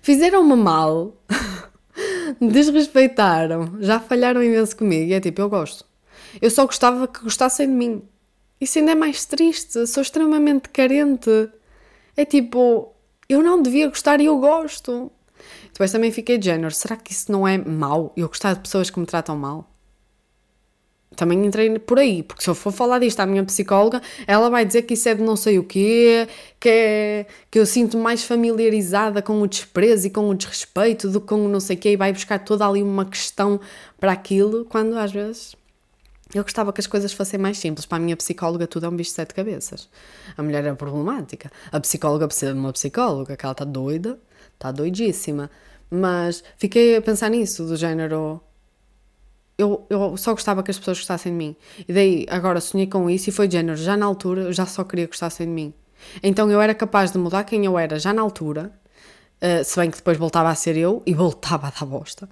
Fizeram-me 0.00 0.56
mal, 0.56 1.14
desrespeitaram, 2.40 3.76
já 3.80 4.00
falharam 4.00 4.42
imenso 4.42 4.76
comigo. 4.76 5.10
E 5.10 5.14
é 5.14 5.20
tipo, 5.20 5.40
eu 5.40 5.48
gosto. 5.48 5.84
Eu 6.40 6.50
só 6.50 6.66
gostava 6.66 7.06
que 7.06 7.22
gostassem 7.22 7.66
de 7.66 7.72
mim. 7.72 8.02
Isso 8.60 8.78
ainda 8.78 8.92
é 8.92 8.94
mais 8.94 9.24
triste. 9.24 9.86
Sou 9.86 10.02
extremamente 10.02 10.68
carente. 10.70 11.50
É 12.16 12.24
tipo, 12.24 12.94
eu 13.28 13.42
não 13.42 13.60
devia 13.60 13.88
gostar 13.88 14.20
e 14.20 14.26
eu 14.26 14.38
gosto. 14.38 15.10
Depois 15.72 15.92
também 15.92 16.10
fiquei 16.10 16.38
de 16.38 16.46
género, 16.46 16.72
será 16.72 16.96
que 16.96 17.12
isso 17.12 17.30
não 17.30 17.46
é 17.46 17.58
mau? 17.58 18.12
Eu 18.16 18.28
gostar 18.28 18.54
de 18.54 18.60
pessoas 18.60 18.88
que 18.88 18.98
me 18.98 19.04
tratam 19.04 19.36
mal? 19.36 19.70
Também 21.14 21.44
entrei 21.44 21.78
por 21.78 21.98
aí, 21.98 22.22
porque 22.22 22.42
se 22.42 22.48
eu 22.48 22.54
for 22.54 22.72
falar 22.72 22.98
disto 22.98 23.20
à 23.20 23.26
minha 23.26 23.44
psicóloga, 23.44 24.00
ela 24.26 24.48
vai 24.50 24.64
dizer 24.64 24.82
que 24.82 24.94
isso 24.94 25.08
é 25.08 25.14
de 25.14 25.22
não 25.22 25.36
sei 25.36 25.58
o 25.58 25.64
quê, 25.64 26.28
que, 26.58 26.68
é, 26.68 27.26
que 27.50 27.58
eu 27.58 27.66
sinto 27.66 27.96
mais 27.98 28.24
familiarizada 28.24 29.22
com 29.22 29.40
o 29.40 29.46
desprezo 29.46 30.06
e 30.06 30.10
com 30.10 30.28
o 30.28 30.34
desrespeito 30.34 31.08
do 31.08 31.20
que 31.20 31.26
com 31.28 31.44
o 31.44 31.48
não 31.48 31.60
sei 31.60 31.76
o 31.76 31.78
quê, 31.78 31.92
e 31.92 31.96
vai 31.96 32.12
buscar 32.12 32.38
toda 32.38 32.66
ali 32.66 32.82
uma 32.82 33.04
questão 33.04 33.60
para 33.98 34.12
aquilo, 34.12 34.64
quando 34.66 34.98
às 34.98 35.12
vezes 35.12 35.54
eu 36.34 36.42
gostava 36.42 36.72
que 36.72 36.80
as 36.80 36.86
coisas 36.86 37.12
fossem 37.12 37.38
mais 37.38 37.58
simples. 37.58 37.86
Para 37.86 37.98
a 37.98 38.00
minha 38.00 38.16
psicóloga, 38.16 38.66
tudo 38.66 38.86
é 38.86 38.88
um 38.88 38.96
bicho 38.96 39.10
de 39.10 39.16
sete 39.16 39.32
cabeças. 39.32 39.88
A 40.36 40.42
mulher 40.42 40.64
é 40.64 40.74
problemática. 40.74 41.50
A 41.70 41.78
psicóloga 41.80 42.26
precisa 42.26 42.52
de 42.52 42.58
uma 42.58 42.72
psicóloga, 42.72 43.36
que 43.36 43.44
ela 43.44 43.52
está 43.52 43.64
doida, 43.64 44.18
está 44.54 44.72
doidíssima. 44.72 45.50
Mas 45.90 46.42
fiquei 46.58 46.96
a 46.96 47.02
pensar 47.02 47.30
nisso, 47.30 47.64
do 47.64 47.76
género. 47.76 48.40
Eu, 49.56 49.86
eu 49.88 50.16
só 50.16 50.32
gostava 50.32 50.62
que 50.62 50.70
as 50.70 50.78
pessoas 50.78 50.98
gostassem 50.98 51.32
de 51.32 51.38
mim. 51.38 51.56
E 51.88 51.92
daí, 51.92 52.26
agora 52.28 52.60
sonhei 52.60 52.86
com 52.86 53.08
isso 53.08 53.30
e 53.30 53.32
foi 53.32 53.46
de 53.46 53.52
género. 53.52 53.76
Já 53.76 53.96
na 53.96 54.04
altura, 54.04 54.42
eu 54.42 54.52
já 54.52 54.66
só 54.66 54.82
queria 54.84 55.06
que 55.06 55.12
gostassem 55.12 55.46
de 55.46 55.52
mim. 55.52 55.72
Então 56.22 56.50
eu 56.50 56.60
era 56.60 56.74
capaz 56.74 57.12
de 57.12 57.18
mudar 57.18 57.44
quem 57.44 57.64
eu 57.64 57.78
era 57.78 57.98
já 57.98 58.12
na 58.12 58.20
altura, 58.20 58.70
uh, 59.40 59.64
se 59.64 59.78
bem 59.78 59.90
que 59.90 59.96
depois 59.96 60.18
voltava 60.18 60.50
a 60.50 60.54
ser 60.54 60.76
eu 60.76 61.02
e 61.06 61.14
voltava 61.14 61.68
a 61.68 61.70
dar 61.70 61.86
bosta. 61.86 62.28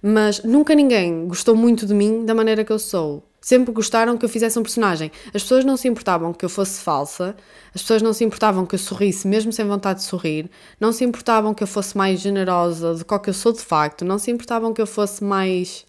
Mas 0.00 0.42
nunca 0.44 0.74
ninguém 0.74 1.26
gostou 1.26 1.54
muito 1.54 1.86
de 1.86 1.92
mim 1.92 2.24
da 2.24 2.34
maneira 2.34 2.64
que 2.64 2.72
eu 2.72 2.78
sou. 2.78 3.28
Sempre 3.42 3.72
gostaram 3.72 4.16
que 4.16 4.24
eu 4.24 4.28
fizesse 4.28 4.56
um 4.56 4.62
personagem. 4.62 5.10
As 5.34 5.42
pessoas 5.42 5.64
não 5.64 5.76
se 5.76 5.88
importavam 5.88 6.32
que 6.32 6.44
eu 6.44 6.48
fosse 6.48 6.80
falsa, 6.80 7.34
as 7.74 7.82
pessoas 7.82 8.00
não 8.00 8.12
se 8.12 8.22
importavam 8.22 8.64
que 8.64 8.76
eu 8.76 8.78
sorrisse 8.78 9.26
mesmo 9.26 9.52
sem 9.52 9.66
vontade 9.66 9.98
de 9.98 10.04
sorrir, 10.04 10.48
não 10.78 10.92
se 10.92 11.04
importavam 11.04 11.52
que 11.52 11.60
eu 11.60 11.66
fosse 11.66 11.96
mais 11.96 12.20
generosa 12.20 12.94
do 12.94 13.04
que 13.04 13.28
eu 13.28 13.34
sou 13.34 13.52
de 13.52 13.58
facto, 13.58 14.04
não 14.04 14.16
se 14.16 14.30
importavam 14.30 14.72
que 14.72 14.80
eu 14.80 14.86
fosse 14.86 15.24
mais. 15.24 15.84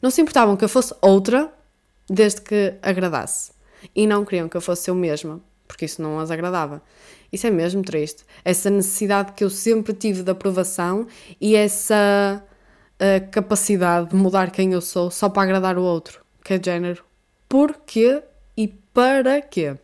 Não 0.00 0.10
se 0.10 0.22
importavam 0.22 0.56
que 0.56 0.64
eu 0.64 0.70
fosse 0.70 0.94
outra 1.02 1.52
desde 2.08 2.40
que 2.40 2.74
agradasse. 2.80 3.52
E 3.94 4.06
não 4.06 4.24
queriam 4.24 4.48
que 4.48 4.56
eu 4.56 4.60
fosse 4.62 4.88
eu 4.88 4.94
mesma, 4.94 5.38
porque 5.68 5.84
isso 5.84 6.00
não 6.00 6.18
as 6.18 6.30
agradava. 6.30 6.80
Isso 7.30 7.46
é 7.46 7.50
mesmo 7.50 7.82
triste. 7.82 8.24
Essa 8.42 8.70
necessidade 8.70 9.32
que 9.32 9.44
eu 9.44 9.50
sempre 9.50 9.92
tive 9.92 10.22
de 10.22 10.30
aprovação 10.30 11.06
e 11.38 11.56
essa 11.56 12.42
uh, 12.94 13.30
capacidade 13.30 14.08
de 14.08 14.16
mudar 14.16 14.50
quem 14.50 14.72
eu 14.72 14.80
sou 14.80 15.10
só 15.10 15.28
para 15.28 15.42
agradar 15.42 15.76
o 15.76 15.82
outro 15.82 16.24
que 16.46 16.54
é 16.54 16.62
género 16.62 17.02
porquê 17.48 18.22
e 18.56 18.68
para 18.68 19.42
quê. 19.42 19.76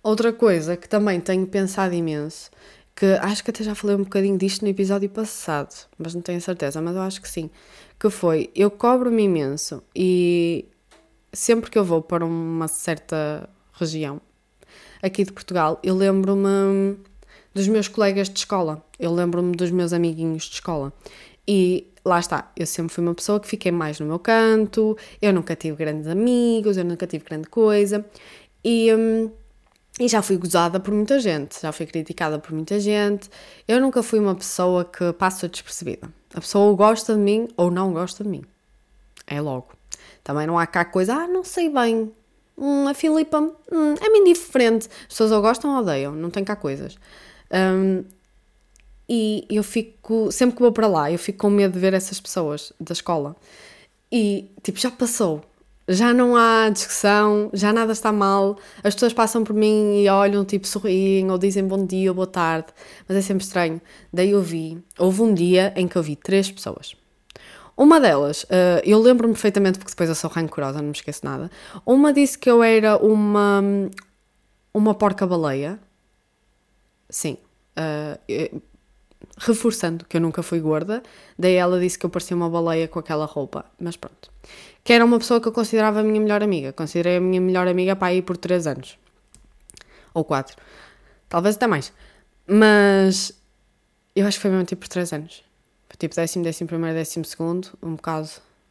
Outra 0.00 0.32
coisa 0.32 0.76
que 0.76 0.88
também 0.88 1.20
tenho 1.20 1.44
pensado 1.44 1.92
imenso, 1.92 2.48
que 2.94 3.04
acho 3.20 3.42
que 3.42 3.50
até 3.50 3.64
já 3.64 3.74
falei 3.74 3.96
um 3.96 4.04
bocadinho 4.04 4.38
disto 4.38 4.62
no 4.62 4.68
episódio 4.68 5.10
passado, 5.10 5.74
mas 5.98 6.14
não 6.14 6.22
tenho 6.22 6.40
certeza, 6.40 6.80
mas 6.80 6.94
eu 6.94 7.02
acho 7.02 7.20
que 7.20 7.28
sim, 7.28 7.50
que 7.98 8.08
foi, 8.08 8.48
eu 8.54 8.70
cobro-me 8.70 9.24
imenso 9.24 9.82
e 9.92 10.64
sempre 11.32 11.68
que 11.68 11.78
eu 11.78 11.84
vou 11.84 12.00
para 12.00 12.24
uma 12.24 12.68
certa 12.68 13.50
região 13.72 14.20
aqui 15.02 15.24
de 15.24 15.32
Portugal, 15.32 15.80
eu 15.82 15.96
lembro-me 15.96 16.96
dos 17.52 17.66
meus 17.66 17.88
colegas 17.88 18.28
de 18.28 18.38
escola, 18.38 18.84
eu 19.00 19.12
lembro-me 19.12 19.56
dos 19.56 19.72
meus 19.72 19.92
amiguinhos 19.92 20.44
de 20.44 20.54
escola 20.54 20.92
e 21.46 21.88
lá 22.08 22.18
está, 22.18 22.50
eu 22.56 22.66
sempre 22.66 22.92
fui 22.92 23.04
uma 23.04 23.14
pessoa 23.14 23.38
que 23.38 23.46
fiquei 23.46 23.70
mais 23.70 24.00
no 24.00 24.06
meu 24.06 24.18
canto, 24.18 24.96
eu 25.20 25.32
nunca 25.32 25.54
tive 25.54 25.76
grandes 25.76 26.06
amigos, 26.06 26.76
eu 26.76 26.84
nunca 26.84 27.06
tive 27.06 27.24
grande 27.24 27.48
coisa 27.48 28.04
e, 28.64 28.92
hum, 28.94 29.30
e 30.00 30.08
já 30.08 30.22
fui 30.22 30.36
gozada 30.36 30.80
por 30.80 30.92
muita 30.94 31.18
gente, 31.20 31.60
já 31.60 31.72
fui 31.72 31.86
criticada 31.86 32.38
por 32.38 32.52
muita 32.52 32.78
gente. 32.78 33.28
Eu 33.66 33.80
nunca 33.80 34.02
fui 34.02 34.18
uma 34.18 34.34
pessoa 34.34 34.84
que 34.84 35.12
passa 35.12 35.48
despercebida. 35.48 36.08
A 36.34 36.40
pessoa 36.40 36.74
gosta 36.74 37.14
de 37.14 37.20
mim 37.20 37.48
ou 37.56 37.70
não 37.70 37.92
gosta 37.92 38.22
de 38.22 38.30
mim. 38.30 38.44
É 39.26 39.40
logo. 39.40 39.68
Também 40.22 40.46
não 40.46 40.58
há 40.58 40.66
cá 40.66 40.84
coisa, 40.84 41.14
ah, 41.14 41.26
não 41.26 41.42
sei 41.42 41.68
bem. 41.68 42.12
Hum, 42.56 42.88
a 42.88 42.94
Filipa 42.94 43.40
hum, 43.40 43.94
é-me 44.00 44.20
indiferente. 44.20 44.88
As 45.02 45.08
pessoas 45.08 45.32
ou 45.32 45.40
gostam 45.40 45.72
ou 45.72 45.78
odeiam, 45.80 46.12
não 46.12 46.30
tem 46.30 46.44
cá 46.44 46.56
coisas. 46.56 46.96
Um, 47.50 48.04
e 49.08 49.46
eu 49.48 49.62
fico, 49.62 50.30
sempre 50.30 50.56
que 50.56 50.62
vou 50.62 50.72
para 50.72 50.86
lá, 50.86 51.10
eu 51.10 51.18
fico 51.18 51.38
com 51.38 51.50
medo 51.50 51.72
de 51.72 51.78
ver 51.78 51.94
essas 51.94 52.20
pessoas 52.20 52.72
da 52.78 52.92
escola. 52.92 53.34
E, 54.12 54.50
tipo, 54.62 54.78
já 54.78 54.90
passou. 54.90 55.42
Já 55.90 56.12
não 56.12 56.36
há 56.36 56.68
discussão, 56.68 57.48
já 57.54 57.72
nada 57.72 57.92
está 57.92 58.12
mal. 58.12 58.58
As 58.84 58.92
pessoas 58.94 59.14
passam 59.14 59.42
por 59.42 59.54
mim 59.54 60.02
e 60.02 60.08
olham, 60.10 60.44
tipo, 60.44 60.66
sorriem 60.66 61.30
ou 61.30 61.38
dizem 61.38 61.66
bom 61.66 61.86
dia 61.86 62.10
ou 62.10 62.14
boa 62.14 62.26
tarde. 62.26 62.68
Mas 63.08 63.16
é 63.16 63.22
sempre 63.22 63.44
estranho. 63.44 63.80
Daí 64.12 64.30
eu 64.30 64.42
vi, 64.42 64.82
houve 64.98 65.22
um 65.22 65.32
dia 65.32 65.72
em 65.74 65.88
que 65.88 65.96
eu 65.96 66.02
vi 66.02 66.14
três 66.14 66.50
pessoas. 66.50 66.94
Uma 67.74 68.00
delas, 68.00 68.42
uh, 68.44 68.82
eu 68.84 68.98
lembro-me 69.00 69.32
perfeitamente, 69.32 69.78
porque 69.78 69.92
depois 69.92 70.08
eu 70.10 70.14
sou 70.14 70.28
rancorosa, 70.28 70.78
não 70.78 70.88
me 70.88 70.92
esqueço 70.92 71.24
nada. 71.24 71.50
Uma 71.86 72.12
disse 72.12 72.36
que 72.36 72.50
eu 72.50 72.62
era 72.62 72.98
uma, 72.98 73.62
uma 74.74 74.94
porca-baleia. 74.94 75.78
Sim. 77.08 77.38
Uh, 77.78 78.60
reforçando 79.38 80.04
que 80.04 80.16
eu 80.16 80.20
nunca 80.20 80.42
fui 80.42 80.60
gorda, 80.60 81.02
daí 81.38 81.54
ela 81.54 81.78
disse 81.80 81.98
que 81.98 82.04
eu 82.04 82.10
parecia 82.10 82.36
uma 82.36 82.50
baleia 82.50 82.88
com 82.88 82.98
aquela 82.98 83.24
roupa, 83.24 83.64
mas 83.80 83.96
pronto. 83.96 84.30
Que 84.82 84.92
era 84.92 85.04
uma 85.04 85.18
pessoa 85.18 85.40
que 85.40 85.48
eu 85.48 85.52
considerava 85.52 86.00
a 86.00 86.02
minha 86.02 86.20
melhor 86.20 86.42
amiga. 86.42 86.72
Considerei 86.72 87.18
a 87.18 87.20
minha 87.20 87.40
melhor 87.40 87.68
amiga 87.68 87.94
para 87.94 88.14
ir 88.14 88.22
por 88.22 88.36
3 88.36 88.66
anos. 88.66 88.98
Ou 90.14 90.24
4. 90.24 90.56
Talvez 91.28 91.56
até 91.56 91.66
mais. 91.66 91.92
Mas 92.46 93.32
eu 94.16 94.26
acho 94.26 94.38
que 94.38 94.42
foi 94.42 94.50
mesmo 94.50 94.64
tipo 94.64 94.80
por 94.80 94.88
3 94.88 95.12
anos. 95.12 95.44
Tipo 95.98 96.14
décimo, 96.14 96.44
décimo 96.44 96.68
primeiro, 96.68 96.96
décimo 96.96 97.24
segundo, 97.24 97.68
um 97.82 97.96
bocado, 97.96 98.28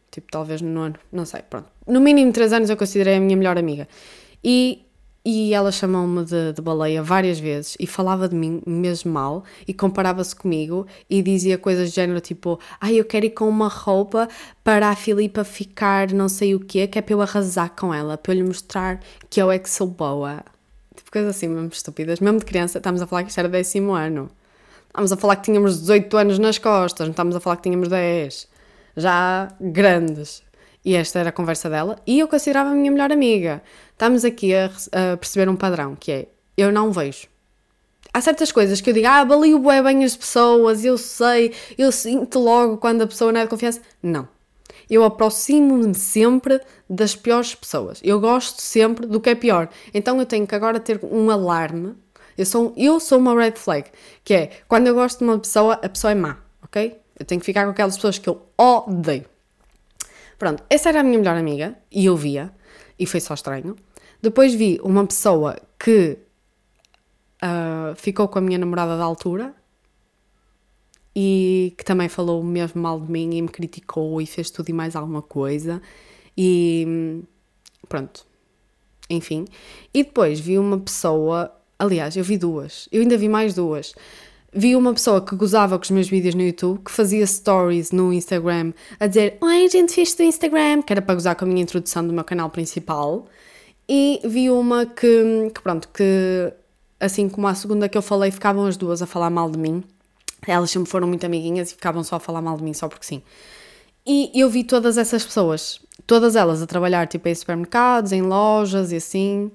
tipo 0.10 0.32
talvez 0.32 0.62
no 0.62 0.70
nono, 0.70 0.96
não 1.12 1.26
sei, 1.26 1.42
pronto. 1.42 1.70
No 1.86 2.00
mínimo 2.00 2.32
3 2.32 2.54
anos 2.54 2.70
eu 2.70 2.78
considerei 2.78 3.16
a 3.16 3.20
minha 3.20 3.36
melhor 3.36 3.58
amiga. 3.58 3.88
E 4.44 4.87
e 5.30 5.54
ela 5.54 5.74
chamou-me 5.74 6.24
de, 6.24 6.54
de, 6.54 6.62
baleia 6.62 7.04
várias 7.04 7.38
vezes 7.38 7.76
e 7.78 7.86
falava 7.86 8.30
de 8.30 8.34
mim 8.34 8.62
mesmo 8.66 9.12
mal 9.12 9.44
e 9.68 9.74
comparava-se 9.74 10.34
comigo 10.34 10.88
e 11.10 11.22
dizia 11.22 11.58
coisas 11.58 11.92
do 11.92 11.94
género 11.94 12.22
tipo: 12.22 12.58
Ai, 12.80 12.94
ah, 12.94 13.00
eu 13.00 13.04
quero 13.04 13.26
ir 13.26 13.32
com 13.32 13.50
uma 13.50 13.68
roupa 13.68 14.30
para 14.64 14.88
a 14.88 14.96
Filipa 14.96 15.44
ficar 15.44 16.14
não 16.14 16.30
sei 16.30 16.56
o 16.56 16.62
quê, 16.62 16.88
que 16.88 16.98
é 16.98 17.02
para 17.02 17.14
eu 17.14 17.22
arrasar 17.22 17.72
com 17.72 17.94
ela, 17.94 18.18
para 18.18 18.32
eu 18.32 18.38
lhe 18.38 18.44
mostrar 18.44 19.02
que 19.30 19.42
eu 19.42 19.52
é 19.52 19.60
que 19.60 19.70
sou 19.70 19.88
boa. 19.88 20.46
Tipo, 20.96 21.12
coisas 21.12 21.36
assim 21.36 21.50
mesmo 21.50 21.72
estúpidas. 21.74 22.22
Mesmo 22.22 22.40
de 22.40 22.46
criança, 22.46 22.78
estamos 22.78 23.02
a 23.02 23.06
falar 23.06 23.24
que 23.24 23.30
isto 23.30 23.40
era 23.40 23.50
décimo 23.50 23.92
ano. 23.92 24.30
Estamos 24.88 25.12
a 25.12 25.18
falar 25.18 25.36
que 25.36 25.44
tínhamos 25.44 25.82
18 25.82 26.16
anos 26.16 26.40
nas 26.40 26.58
costas, 26.58 27.06
não 27.06 27.12
estamos 27.12 27.36
a 27.36 27.42
falar 27.42 27.58
que 27.58 27.64
tínhamos 27.64 27.90
10. 27.90 28.48
Já 28.96 29.50
grandes. 29.60 30.42
E 30.86 30.96
esta 30.96 31.20
era 31.20 31.30
a 31.30 31.34
conversa 31.34 31.70
dela. 31.70 31.98
E 32.08 32.18
eu 32.18 32.30
considerava 32.30 32.70
a 32.70 32.74
minha 32.74 32.90
melhor 32.90 33.12
amiga. 33.12 33.62
Estamos 33.98 34.24
aqui 34.24 34.54
a, 34.54 34.70
a 34.92 35.18
perceber 35.18 35.50
um 35.50 35.56
padrão, 35.56 35.96
que 35.96 36.12
é, 36.12 36.28
eu 36.56 36.72
não 36.72 36.92
vejo. 36.92 37.26
Há 38.14 38.22
certas 38.22 38.52
coisas 38.52 38.80
que 38.80 38.92
eu 38.92 38.94
digo, 38.94 39.08
ah, 39.08 39.22
avalio 39.22 39.58
bué 39.58 39.82
bem 39.82 40.04
as 40.04 40.16
pessoas, 40.16 40.86
eu 40.86 41.00
sei, 41.00 41.52
eu 41.76 41.92
sinto 41.92 42.38
logo 42.38 42.78
quando 42.78 43.02
a 43.02 43.08
pessoa 43.08 43.32
não 43.32 43.40
é 43.40 43.44
de 43.46 43.50
confiança. 43.50 43.82
Não. 44.04 44.28
Eu 44.88 45.04
aproximo-me 45.04 45.96
sempre 45.96 46.62
das 46.88 47.16
piores 47.16 47.56
pessoas. 47.56 48.00
Eu 48.04 48.20
gosto 48.20 48.62
sempre 48.62 49.08
do 49.08 49.20
que 49.20 49.32
é 49.32 49.36
pior. 49.36 49.68
Então 49.92 50.20
eu 50.20 50.28
tenho 50.28 50.46
que 50.46 50.54
agora 50.54 50.80
ter 50.80 51.00
um 51.04 51.32
alarme. 51.32 51.96
Eu 52.38 52.46
sou, 52.46 52.76
eu 52.78 53.00
sou 53.00 53.18
uma 53.18 53.34
red 53.34 53.54
flag, 53.54 53.90
que 54.24 54.36
é, 54.36 54.52
quando 54.68 54.86
eu 54.86 54.94
gosto 54.94 55.18
de 55.18 55.24
uma 55.24 55.40
pessoa, 55.40 55.74
a 55.74 55.90
pessoa 55.90 56.12
é 56.12 56.16
má, 56.16 56.38
ok? 56.62 57.02
Eu 57.18 57.26
tenho 57.26 57.42
que 57.42 57.46
ficar 57.48 57.66
com 57.66 57.72
aquelas 57.72 57.96
pessoas 57.96 58.20
que 58.20 58.30
eu 58.30 58.44
odeio. 58.56 59.26
Pronto, 60.38 60.64
essa 60.70 60.90
era 60.90 61.00
a 61.00 61.04
minha 61.04 61.18
melhor 61.18 61.36
amiga 61.36 61.76
e 61.92 62.06
eu 62.06 62.16
via, 62.16 62.54
e 63.00 63.08
foi 63.08 63.20
só 63.20 63.34
estranho. 63.34 63.76
Depois 64.22 64.54
vi 64.54 64.80
uma 64.84 65.06
pessoa 65.06 65.58
que 65.80 66.18
uh, 67.44 67.96
ficou 67.96 68.28
com 68.28 68.40
a 68.40 68.42
minha 68.42 68.58
namorada 68.58 68.98
da 68.98 69.04
altura 69.04 69.54
e 71.16 71.74
que 71.78 71.84
também 71.84 72.10
falou 72.10 72.44
mesmo 72.44 72.82
mal 72.82 73.00
de 73.00 73.12
mim 73.12 73.36
e 73.36 73.42
me 73.42 73.48
criticou 73.48 74.22
e 74.22 74.26
fez 74.26 74.50
tudo 74.50 74.70
e 74.70 74.74
mais 74.74 74.96
alguma 74.96 75.22
coisa. 75.22 75.82
E 76.38 77.24
pronto, 77.88 78.26
enfim. 79.10 79.46
E 79.94 80.04
depois 80.04 80.40
vi 80.40 80.58
uma 80.58 80.80
pessoa, 80.80 81.52
aliás, 81.80 82.16
eu 82.16 82.24
vi 82.24 82.38
duas, 82.38 82.88
eu 82.92 83.02
ainda 83.02 83.18
vi 83.18 83.28
mais 83.30 83.54
duas 83.54 83.94
vi 84.54 84.76
uma 84.76 84.94
pessoa 84.94 85.22
que 85.22 85.36
gozava 85.36 85.78
com 85.78 85.84
os 85.84 85.92
meus 85.92 86.10
vídeos 86.10 86.34
no 86.34 86.42
YouTube, 86.42 86.82
que 86.84 86.92
fazia 86.92 87.26
stories 87.28 87.92
no 87.92 88.12
Instagram 88.14 88.74
a 89.00 89.06
dizer 89.08 89.38
Oi, 89.42 89.70
gente, 89.70 89.94
fiz 89.94 90.16
do 90.16 90.24
Instagram, 90.24 90.82
que 90.82 90.92
era 90.92 91.02
para 91.02 91.14
gozar 91.14 91.36
com 91.36 91.46
a 91.46 91.48
minha 91.48 91.62
introdução 91.62 92.06
do 92.06 92.14
meu 92.14 92.24
canal 92.24 92.50
principal. 92.50 93.28
E 93.90 94.20
vi 94.26 94.50
uma 94.50 94.86
que, 94.86 95.52
que, 95.54 95.62
pronto, 95.62 95.88
que 95.90 96.54
assim 97.00 97.30
como 97.30 97.48
a 97.48 97.56
segunda 97.56 97.88
que 97.88 97.98
eu 97.98 98.02
falei, 98.02 98.32
ficavam 98.32 98.66
as 98.66 98.76
duas 98.76 99.02
a 99.02 99.06
falar 99.06 99.30
mal 99.30 99.50
de 99.50 99.58
mim. 99.58 99.84
Elas 100.46 100.72
sempre 100.72 100.90
foram 100.90 101.08
muito 101.08 101.26
amiguinhas 101.26 101.72
e 101.72 101.76
ficavam 101.76 102.04
só 102.04 102.18
a 102.18 102.20
falar 102.20 102.42
mal 102.42 102.58
de 102.58 102.64
mim 102.64 102.74
só 102.74 102.88
porque 102.88 103.06
sim. 103.06 103.22
E 104.06 104.32
eu 104.34 104.50
vi 104.50 104.64
todas 104.64 104.98
essas 104.98 105.26
pessoas, 105.26 105.82
todas 106.06 106.36
elas 106.36 106.62
a 106.62 106.68
trabalhar 106.68 107.08
tipo 107.08 107.28
em 107.28 107.36
supermercados, 107.36 108.12
em 108.12 108.22
lojas 108.22 108.92
e 108.92 108.96
assim, 108.96 109.52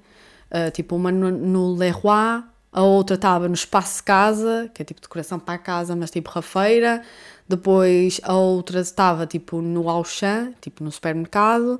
uh, 0.51 0.69
tipo 0.71 0.95
uma 0.95 1.11
no, 1.11 1.31
no 1.31 1.73
Leroy, 1.73 2.43
a 2.71 2.83
outra 2.83 3.15
estava 3.15 3.47
no 3.47 3.53
espaço 3.53 4.03
casa, 4.03 4.69
que 4.73 4.81
é 4.81 4.85
tipo 4.85 5.01
decoração 5.01 5.39
para 5.39 5.55
a 5.55 5.57
casa, 5.57 5.95
mas 5.95 6.11
tipo 6.11 6.29
rafeira. 6.29 7.01
Depois 7.47 8.21
a 8.23 8.35
outra 8.35 8.79
estava 8.79 9.25
tipo 9.27 9.61
no 9.61 9.89
Auchan, 9.89 10.53
tipo 10.61 10.83
no 10.83 10.91
supermercado, 10.91 11.79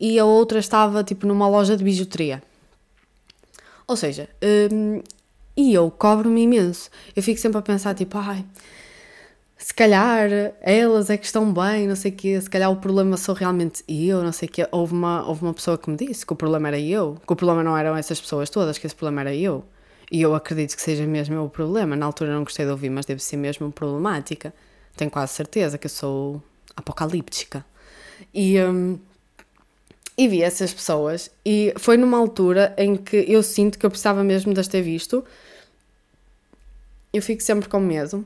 e 0.00 0.18
a 0.18 0.24
outra 0.24 0.58
estava 0.58 1.02
tipo 1.02 1.26
numa 1.26 1.48
loja 1.48 1.76
de 1.76 1.84
bijuteria. 1.84 2.42
Ou 3.86 3.96
seja, 3.96 4.28
hum, 4.72 5.02
e 5.56 5.74
eu 5.74 5.90
cobro-me 5.90 6.42
imenso. 6.42 6.90
Eu 7.16 7.22
fico 7.22 7.40
sempre 7.40 7.58
a 7.58 7.62
pensar 7.62 7.94
tipo, 7.94 8.16
ai, 8.18 8.44
se 9.56 9.74
calhar 9.74 10.30
elas 10.60 11.10
é 11.10 11.16
que 11.16 11.26
estão 11.26 11.52
bem, 11.52 11.88
não 11.88 11.96
sei 11.96 12.12
o 12.12 12.14
quê, 12.14 12.40
se 12.40 12.48
calhar 12.48 12.70
o 12.70 12.76
problema 12.76 13.16
sou 13.16 13.34
realmente 13.34 13.82
eu, 13.88 14.22
não 14.22 14.30
sei 14.30 14.48
o 14.48 14.52
quê. 14.52 14.68
Houve 14.70 14.92
uma, 14.92 15.26
houve 15.26 15.42
uma 15.42 15.52
pessoa 15.52 15.76
que 15.76 15.90
me 15.90 15.96
disse 15.96 16.24
que 16.24 16.32
o 16.32 16.36
problema 16.36 16.68
era 16.68 16.78
eu, 16.78 17.18
que 17.26 17.32
o 17.32 17.36
problema 17.36 17.64
não 17.64 17.76
eram 17.76 17.96
essas 17.96 18.20
pessoas 18.20 18.48
todas, 18.48 18.78
que 18.78 18.86
esse 18.86 18.94
problema 18.94 19.22
era 19.22 19.34
eu. 19.34 19.64
E 20.10 20.22
eu 20.22 20.34
acredito 20.34 20.76
que 20.76 20.82
seja 20.82 21.06
mesmo 21.06 21.42
o 21.44 21.50
problema. 21.50 21.96
Na 21.96 22.06
altura 22.06 22.32
não 22.32 22.44
gostei 22.44 22.64
de 22.64 22.70
ouvir, 22.70 22.88
mas 22.88 23.04
deve 23.04 23.22
ser 23.22 23.36
mesmo 23.36 23.70
problemática. 23.72 24.54
Tenho 24.96 25.10
quase 25.10 25.32
certeza 25.32 25.76
que 25.76 25.86
eu 25.86 25.90
sou 25.90 26.42
apocalíptica. 26.76 27.64
E, 28.32 28.58
um, 28.60 28.98
e 30.18 30.26
vi 30.26 30.42
essas 30.42 30.74
pessoas, 30.74 31.30
e 31.46 31.72
foi 31.76 31.96
numa 31.96 32.18
altura 32.18 32.74
em 32.76 32.96
que 32.96 33.24
eu 33.28 33.40
sinto 33.40 33.78
que 33.78 33.86
eu 33.86 33.90
precisava 33.90 34.24
mesmo 34.24 34.52
de 34.52 34.58
as 34.58 34.66
ter 34.66 34.82
visto. 34.82 35.24
Eu 37.12 37.22
fico 37.22 37.40
sempre 37.40 37.68
com 37.68 37.78
medo 37.78 38.24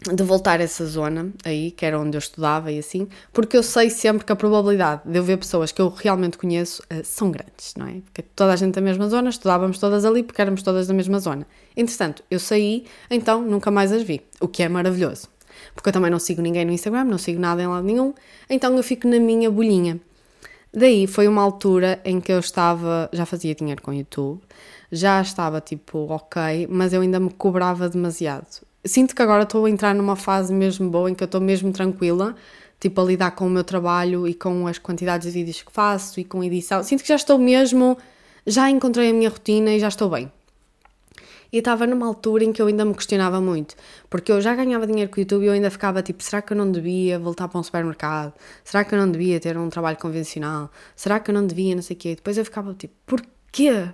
de 0.00 0.22
voltar 0.22 0.60
a 0.60 0.62
essa 0.62 0.86
zona 0.86 1.30
aí, 1.44 1.72
que 1.72 1.84
era 1.84 2.00
onde 2.00 2.16
eu 2.16 2.18
estudava 2.18 2.72
e 2.72 2.78
assim, 2.78 3.06
porque 3.34 3.54
eu 3.54 3.62
sei 3.62 3.90
sempre 3.90 4.24
que 4.24 4.32
a 4.32 4.36
probabilidade 4.36 5.02
de 5.04 5.18
eu 5.18 5.22
ver 5.22 5.36
pessoas 5.36 5.70
que 5.70 5.82
eu 5.82 5.90
realmente 5.90 6.38
conheço 6.38 6.82
uh, 6.84 7.04
são 7.04 7.30
grandes, 7.30 7.74
não 7.76 7.86
é? 7.86 8.00
Porque 8.06 8.22
toda 8.34 8.54
a 8.54 8.56
gente 8.56 8.74
da 8.74 8.80
mesma 8.80 9.06
zona, 9.10 9.28
estudávamos 9.28 9.78
todas 9.78 10.06
ali 10.06 10.22
porque 10.22 10.40
éramos 10.40 10.62
todas 10.62 10.86
da 10.86 10.94
mesma 10.94 11.20
zona. 11.20 11.46
Entretanto, 11.76 12.24
eu 12.30 12.40
saí, 12.40 12.86
então 13.10 13.42
nunca 13.42 13.70
mais 13.70 13.92
as 13.92 14.02
vi, 14.02 14.22
o 14.40 14.48
que 14.48 14.62
é 14.62 14.70
maravilhoso. 14.70 15.28
Porque 15.74 15.90
eu 15.90 15.92
também 15.92 16.10
não 16.10 16.18
sigo 16.18 16.40
ninguém 16.40 16.64
no 16.64 16.72
Instagram, 16.72 17.04
não 17.04 17.18
sigo 17.18 17.38
nada 17.38 17.62
em 17.62 17.66
lado 17.66 17.84
nenhum, 17.84 18.14
então 18.48 18.74
eu 18.74 18.82
fico 18.82 19.06
na 19.06 19.20
minha 19.20 19.50
bolhinha. 19.50 20.00
Daí 20.72 21.06
foi 21.06 21.26
uma 21.26 21.42
altura 21.42 22.00
em 22.04 22.20
que 22.20 22.32
eu 22.32 22.38
estava, 22.38 23.08
já 23.12 23.26
fazia 23.26 23.54
dinheiro 23.54 23.82
com 23.82 23.92
YouTube, 23.92 24.40
já 24.92 25.20
estava 25.20 25.60
tipo 25.60 26.06
ok, 26.10 26.68
mas 26.70 26.92
eu 26.92 27.00
ainda 27.00 27.18
me 27.18 27.30
cobrava 27.30 27.88
demasiado 27.88 28.70
sinto 28.84 29.14
que 29.14 29.22
agora 29.22 29.42
estou 29.42 29.64
a 29.64 29.70
entrar 29.70 29.94
numa 29.94 30.16
fase 30.16 30.52
mesmo 30.52 30.88
boa 30.90 31.10
em 31.10 31.14
que 31.14 31.22
eu 31.22 31.26
estou 31.26 31.40
mesmo 31.40 31.72
tranquila, 31.72 32.34
tipo 32.78 33.00
a 33.00 33.04
lidar 33.04 33.32
com 33.32 33.46
o 33.46 33.50
meu 33.50 33.64
trabalho 33.64 34.26
e 34.26 34.34
com 34.34 34.66
as 34.66 34.78
quantidades 34.78 35.32
de 35.32 35.38
vídeos 35.38 35.62
que 35.62 35.72
faço 35.72 36.20
e 36.20 36.24
com 36.24 36.42
edição. 36.42 36.82
Sinto 36.82 37.02
que 37.02 37.08
já 37.08 37.16
estou 37.16 37.38
mesmo, 37.38 37.96
já 38.46 38.70
encontrei 38.70 39.10
a 39.10 39.12
minha 39.12 39.28
rotina 39.28 39.70
e 39.70 39.80
já 39.80 39.88
estou 39.88 40.08
bem. 40.08 40.30
E 41.52 41.58
estava 41.58 41.86
numa 41.86 42.06
altura 42.06 42.44
em 42.44 42.52
que 42.52 42.62
eu 42.62 42.66
ainda 42.66 42.84
me 42.84 42.94
questionava 42.94 43.40
muito, 43.40 43.74
porque 44.08 44.30
eu 44.30 44.40
já 44.40 44.54
ganhava 44.54 44.86
dinheiro 44.86 45.10
com 45.10 45.16
o 45.16 45.20
YouTube 45.20 45.44
e 45.44 45.46
eu 45.46 45.52
ainda 45.52 45.70
ficava 45.70 46.02
tipo: 46.02 46.22
será 46.22 46.40
que 46.42 46.52
eu 46.52 46.56
não 46.56 46.70
devia 46.70 47.18
voltar 47.18 47.48
para 47.48 47.58
um 47.58 47.62
supermercado? 47.62 48.32
Será 48.64 48.84
que 48.84 48.94
eu 48.94 48.98
não 48.98 49.10
devia 49.10 49.40
ter 49.40 49.56
um 49.56 49.68
trabalho 49.68 49.96
convencional? 49.96 50.70
Será 50.94 51.18
que 51.20 51.30
eu 51.30 51.34
não 51.34 51.46
devia, 51.46 51.74
não 51.74 51.82
sei 51.82 51.96
o 51.96 51.98
quê? 51.98 52.14
Depois 52.14 52.38
eu 52.38 52.44
ficava 52.44 52.74
tipo: 52.74 52.94
porquê? 53.06 53.88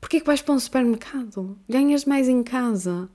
Porquê 0.00 0.20
que 0.20 0.26
vais 0.26 0.42
para 0.42 0.54
um 0.54 0.58
supermercado? 0.58 1.58
Ganhas 1.68 2.04
mais 2.04 2.28
em 2.28 2.42
casa 2.42 3.08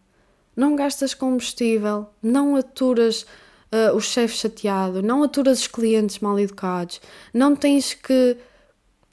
não 0.56 0.76
gastas 0.76 1.14
combustível, 1.14 2.08
não 2.22 2.56
aturas 2.56 3.24
uh, 3.72 3.96
o 3.96 4.02
chefe 4.02 4.36
chateado, 4.36 5.02
não 5.02 5.24
aturas 5.24 5.62
os 5.62 5.68
clientes 5.68 6.20
mal 6.20 6.40
educados, 6.40 7.02
não 7.34 7.56
tens 7.56 7.94
que. 7.94 8.38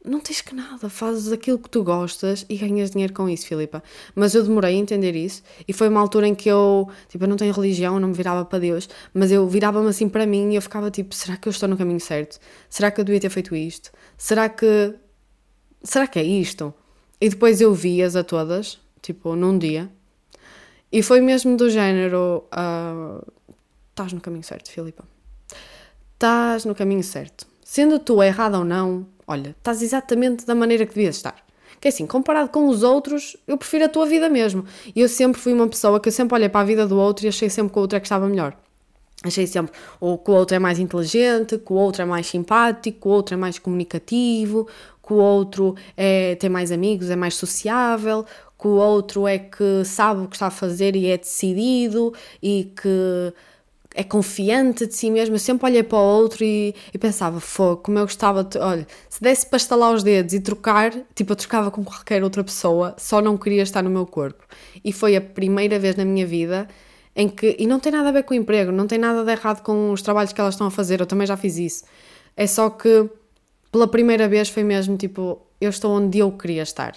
Não 0.05 0.20
tens 0.20 0.40
que 0.40 0.55
nada, 0.55 0.88
fazes 0.88 1.32
aquilo 1.32 1.59
que 1.59 1.68
tu 1.68 1.82
gostas 1.82 2.46
e 2.49 2.57
ganhas 2.57 2.92
dinheiro 2.92 3.12
com 3.12 3.28
isso, 3.28 3.46
Filipa. 3.46 3.82
Mas 4.14 4.34
eu 4.34 4.42
demorei 4.42 4.74
a 4.74 4.78
entender 4.78 5.14
isso 5.16 5.42
e 5.66 5.72
foi 5.72 5.88
uma 5.88 6.01
altura 6.01 6.28
em 6.28 6.34
que 6.34 6.49
eu, 6.49 6.88
tipo, 7.09 7.24
eu 7.24 7.28
não 7.28 7.36
tenho 7.36 7.53
religião, 7.53 7.99
não 7.99 8.09
me 8.09 8.14
virava 8.14 8.44
para 8.44 8.61
Deus, 8.61 8.88
mas 9.12 9.32
eu 9.32 9.46
virava-me 9.49 9.88
assim 9.88 10.09
para 10.09 10.24
mim 10.24 10.53
e 10.53 10.57
eu 10.57 10.62
ficava 10.62 10.90
tipo: 10.90 11.14
será 11.14 11.36
que 11.36 11.49
eu 11.49 11.51
estou 11.51 11.68
no 11.68 11.76
caminho 11.76 12.01
certo? 12.01 12.38
Será 12.70 12.90
que 12.90 13.01
eu 13.01 13.05
devia 13.05 13.20
ter 13.20 13.30
feito 13.30 13.55
isto? 13.57 13.90
Será 14.16 14.49
que. 14.49 14.94
Será 15.82 16.07
que 16.07 16.18
é 16.18 16.22
isto? 16.22 16.72
E 17.20 17.28
depois 17.28 17.61
eu 17.61 17.74
vi-as 17.74 18.14
a 18.14 18.22
todas, 18.22 18.78
tipo, 19.03 19.34
num 19.34 19.59
dia, 19.59 19.90
e 20.90 21.03
foi 21.03 21.20
mesmo 21.20 21.57
do 21.57 21.68
género: 21.68 22.44
uh, 22.53 23.26
estás 23.90 24.12
no 24.12 24.20
caminho 24.20 24.44
certo, 24.44 24.70
Filipa. 24.70 25.05
Estás 26.14 26.64
no 26.64 26.74
caminho 26.74 27.03
certo. 27.03 27.46
Sendo 27.62 27.99
tu 27.99 28.22
errada 28.22 28.59
ou 28.59 28.64
não, 28.64 29.07
olha, 29.29 29.51
estás 29.51 29.83
exatamente 29.83 30.45
da 30.47 30.55
maneira 30.55 30.87
que 30.87 30.95
devias 30.95 31.16
estar. 31.16 31.37
Que 31.81 31.89
é 31.89 31.91
assim, 31.91 32.07
comparado 32.07 32.49
com 32.49 32.66
os 32.66 32.83
outros, 32.83 33.37
eu 33.47 33.57
prefiro 33.57 33.85
a 33.85 33.89
tua 33.89 34.07
vida 34.07 34.29
mesmo. 34.29 34.64
E 34.97 35.01
eu 35.01 35.09
sempre 35.09 35.41
fui 35.41 35.53
uma 35.53 35.68
pessoa 35.68 36.01
que 36.01 36.09
eu 36.09 36.12
sempre 36.12 36.35
olhei 36.35 36.49
para 36.49 36.62
a 36.62 36.64
vida 36.64 36.87
do 36.87 36.99
outro 36.99 37.26
e 37.26 37.29
achei 37.29 37.49
sempre 37.49 37.72
que 37.72 37.79
o 37.79 37.83
outro 37.83 37.97
é 37.97 38.01
que 38.01 38.07
estava 38.07 38.26
melhor. 38.26 38.57
Achei 39.22 39.47
sempre 39.47 39.72
ou 40.01 40.16
que 40.16 40.31
o 40.31 40.35
outro 40.35 40.57
é 40.57 40.59
mais 40.59 40.79
inteligente, 40.79 41.59
que 41.59 41.72
o 41.72 41.76
outro 41.76 42.03
é 42.03 42.05
mais 42.05 42.26
simpático, 42.26 43.01
que 43.01 43.09
o 43.09 43.11
outro 43.11 43.35
é 43.35 43.37
mais 43.37 43.59
comunicativo, 43.59 44.66
que 45.05 45.12
o 45.12 45.16
outro 45.16 45.74
é, 45.97 46.35
tem 46.37 46.49
mais 46.49 46.72
amigos, 46.72 47.11
é 47.11 47.16
mais 47.16 47.35
sociável, 47.35 48.24
que 48.61 48.66
o 48.66 48.76
outro 48.76 49.26
é 49.26 49.39
que 49.39 49.85
sabe 49.85 50.22
o 50.22 50.29
que 50.29 50.37
está 50.37 50.47
a 50.49 50.51
fazer 50.51 50.97
e 50.97 51.07
é 51.07 51.16
decidido 51.16 52.12
e 52.43 52.72
que 52.81 53.33
é 53.99 54.05
confiante 54.05 54.86
de 54.86 54.94
si 54.94 55.11
mesmo. 55.11 55.34
Eu 55.34 55.40
sempre 55.40 55.66
olhei 55.66 55.82
para 55.82 55.99
o 55.99 56.01
outro 56.01 56.44
e, 56.44 56.72
e 56.94 56.99
pensava, 56.99 57.40
fogo, 57.40 57.82
como 57.82 57.99
eu 57.99 58.05
gostava 58.05 58.44
de. 58.44 58.57
Olha, 58.57 58.86
se 59.11 59.20
desse 59.20 59.44
para 59.44 59.57
estalar 59.57 59.92
os 59.92 60.05
dedos 60.05 60.32
e 60.34 60.40
trocar, 60.40 60.92
tipo, 61.16 61.32
eu 61.32 61.36
trocava 61.36 61.68
com 61.68 61.82
qualquer 61.82 62.22
outra 62.22 62.44
pessoa, 62.44 62.94
só 62.96 63.20
não 63.20 63.36
queria 63.36 63.61
estar 63.61 63.82
no 63.82 63.90
meu 63.90 64.07
corpo. 64.07 64.44
E 64.84 64.92
foi 64.92 65.16
a 65.16 65.20
primeira 65.20 65.80
vez 65.80 65.96
na 65.96 66.05
minha 66.05 66.24
vida 66.24 66.68
em 67.16 67.28
que. 67.28 67.57
E 67.59 67.66
não 67.66 67.80
tem 67.80 67.90
nada 67.90 68.11
a 68.11 68.12
ver 68.12 68.22
com 68.22 68.34
o 68.34 68.36
emprego, 68.36 68.70
não 68.70 68.86
tem 68.86 69.01
nada 69.01 69.24
de 69.24 69.32
errado 69.32 69.64
com 69.64 69.90
os 69.90 70.01
trabalhos 70.01 70.32
que 70.32 70.40
elas 70.40 70.55
estão 70.55 70.68
a 70.68 70.70
fazer, 70.70 71.01
eu 71.01 71.07
também 71.07 71.26
já 71.26 71.36
fiz 71.36 71.59
isso. 71.59 71.84
É 72.36 72.46
só 72.46 72.70
que 72.70 73.11
pela 73.72 73.88
primeira 73.88 74.28
vez 74.28 74.49
foi 74.49 74.62
mesmo 74.62 74.96
tipo, 74.96 75.44
eu 75.61 75.70
estou 75.70 75.90
onde 75.90 76.18
eu 76.20 76.30
queria 76.30 76.62
estar. 76.62 76.94